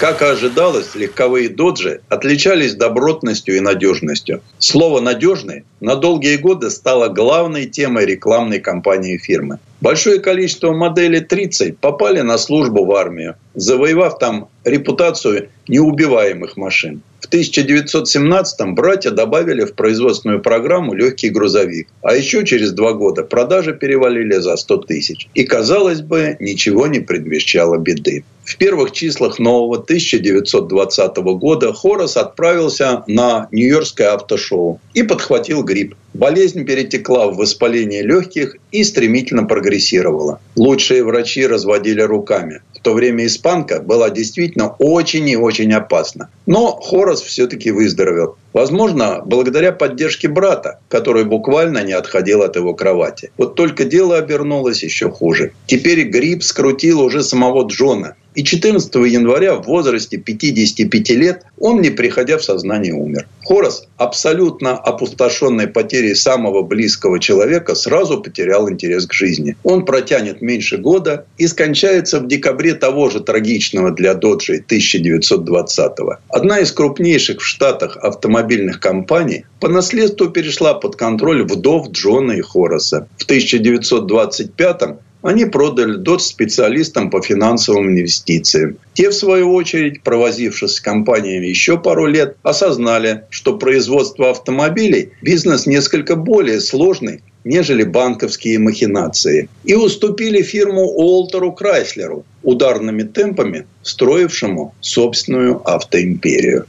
Как 0.01 0.21
и 0.21 0.25
ожидалось, 0.25 0.97
легковые 0.97 1.49
доджи 1.49 2.01
отличались 2.09 2.75
добротностью 2.75 3.57
и 3.57 3.61
надежностью. 3.61 4.43
Слово 4.59 4.99
«надежный» 4.99 5.65
на 5.83 5.97
долгие 5.97 6.37
годы 6.37 6.71
стала 6.71 7.09
главной 7.09 7.67
темой 7.67 8.07
рекламной 8.07 8.61
кампании 8.61 9.19
фирмы. 9.19 9.59
Большое 9.81 10.21
количество 10.21 10.73
моделей 10.73 11.21
30 11.21 11.77
попали 11.79 12.21
на 12.21 12.39
службу 12.39 12.85
в 12.85 12.95
армию, 12.95 13.35
завоевав 13.55 14.19
там 14.21 14.49
репутацию 14.65 15.49
неубиваемых 15.67 16.57
машин. 16.57 17.03
В 17.21 17.29
1917-м 17.29 18.77
братья 18.77 19.11
добавили 19.11 19.65
в 19.65 19.75
производственную 19.75 20.41
программу 20.41 20.95
легкий 20.95 21.31
грузовик. 21.31 21.89
А 22.03 22.15
еще 22.15 22.45
через 22.45 22.73
два 22.73 22.93
года 22.93 23.25
продажи 23.25 23.75
перевалили 23.75 24.35
за 24.35 24.57
100 24.57 24.77
тысяч. 24.79 25.29
И, 25.35 25.43
казалось 25.43 26.01
бы, 26.01 26.37
ничего 26.39 26.87
не 26.87 27.01
предвещало 27.01 27.77
беды. 27.79 28.25
В 28.45 28.57
первых 28.57 28.91
числах 28.91 29.39
нового 29.39 29.77
1920 29.77 31.17
года 31.17 31.73
Хорос 31.73 32.17
отправился 32.17 33.05
на 33.07 33.49
Нью-Йоркское 33.53 34.13
автошоу 34.13 34.81
и 34.95 35.05
подхватил 35.05 35.63
грипп. 35.73 35.95
Болезнь 36.15 36.65
перетекла 36.67 37.29
в 37.29 37.37
воспаление 37.37 38.03
легких 38.03 38.57
и 38.71 38.85
стремительно 38.85 39.45
прогрессировала. 39.45 40.41
Лучшие 40.57 41.03
врачи 41.03 41.47
разводили 41.47 42.03
руками. 42.03 42.61
В 42.75 42.81
то 42.83 42.93
время 42.93 43.27
испанка 43.27 43.81
была 43.81 44.11
действительно 44.11 44.75
очень 44.79 45.29
и 45.29 45.37
очень 45.37 45.73
опасна. 45.73 46.29
Но 46.47 46.73
Хорос 46.73 47.23
все-таки 47.23 47.71
выздоровел. 47.71 48.37
Возможно, 48.53 49.23
благодаря 49.25 49.73
поддержке 49.73 50.29
брата, 50.29 50.81
который 50.89 51.25
буквально 51.25 51.83
не 51.83 51.93
отходил 51.93 52.43
от 52.43 52.57
его 52.57 52.75
кровати. 52.75 53.31
Вот 53.39 53.55
только 53.55 53.85
дело 53.85 54.19
обернулось 54.19 54.83
еще 54.83 55.09
хуже. 55.11 55.53
Теперь 55.67 56.03
грипп 56.03 56.43
скрутил 56.43 57.01
уже 57.01 57.23
самого 57.23 57.67
Джона. 57.67 58.17
И 58.35 58.45
14 58.45 58.95
января 58.95 59.57
в 59.57 59.67
возрасте 59.67 60.17
55 60.17 61.11
лет 61.11 61.43
он, 61.59 61.81
не 61.81 61.91
приходя 61.91 62.39
в 62.39 62.45
сознание, 62.45 62.95
умер. 62.95 63.27
Хорос, 63.45 63.87
абсолютно 63.97 64.77
опустошенный 64.79 65.67
потерей 65.67 66.15
самого 66.15 66.63
близкого 66.63 67.21
человека, 67.21 67.75
сразу 67.75 68.21
потерял 68.21 68.71
интерес 68.71 69.07
к 69.07 69.13
жизни. 69.13 69.57
Он 69.65 69.85
протянет 69.85 70.41
меньше 70.41 70.79
года 70.79 71.27
и 71.37 71.47
скончается 71.47 72.21
в 72.21 72.27
декабре 72.27 72.75
того 72.75 73.11
же 73.11 73.21
трагичного 73.21 73.91
для 73.91 74.15
Доджей 74.15 74.61
1920 74.61 76.01
-го. 76.01 76.17
Одна 76.29 76.61
из 76.61 76.73
крупнейших 76.73 77.41
в 77.41 77.45
Штатах 77.45 77.97
автомобильных 77.97 78.81
компаний 78.81 79.45
по 79.61 79.69
наследству 79.69 80.29
перешла 80.31 80.75
под 80.75 80.97
контроль 80.97 81.43
вдов 81.43 81.91
Джона 81.91 82.33
и 82.33 82.41
Хороса. 82.41 83.07
В 83.19 83.25
1925 83.25 84.99
они 85.23 85.45
продали 85.45 85.97
ДОТ 85.97 86.23
специалистам 86.23 87.11
по 87.11 87.23
финансовым 87.23 87.89
инвестициям. 87.89 88.77
Те, 88.95 89.11
в 89.11 89.15
свою 89.15 89.55
очередь, 89.55 90.03
провозившись 90.03 90.75
с 90.75 90.81
компаниями 90.81 91.47
еще 91.47 91.79
пару 91.79 92.07
лет, 92.07 92.37
осознали, 92.43 93.25
что 93.31 93.57
производство 93.57 94.31
автомобилей– 94.31 95.11
бизнес 95.23 95.67
несколько 95.67 96.17
более 96.17 96.61
сложный, 96.61 97.23
нежели 97.45 97.85
банковские 97.85 98.59
махинации. 98.59 99.49
И 99.65 99.75
уступили 99.75 100.43
фирму 100.43 100.83
Уолтеру 100.83 101.53
Крайслеру, 101.53 102.25
ударными 102.43 103.03
темпами 103.03 103.67
строившему 103.83 104.75
собственную 104.81 105.63
автоимперию. 105.69 106.67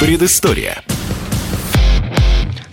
Предыстория. 0.00 0.82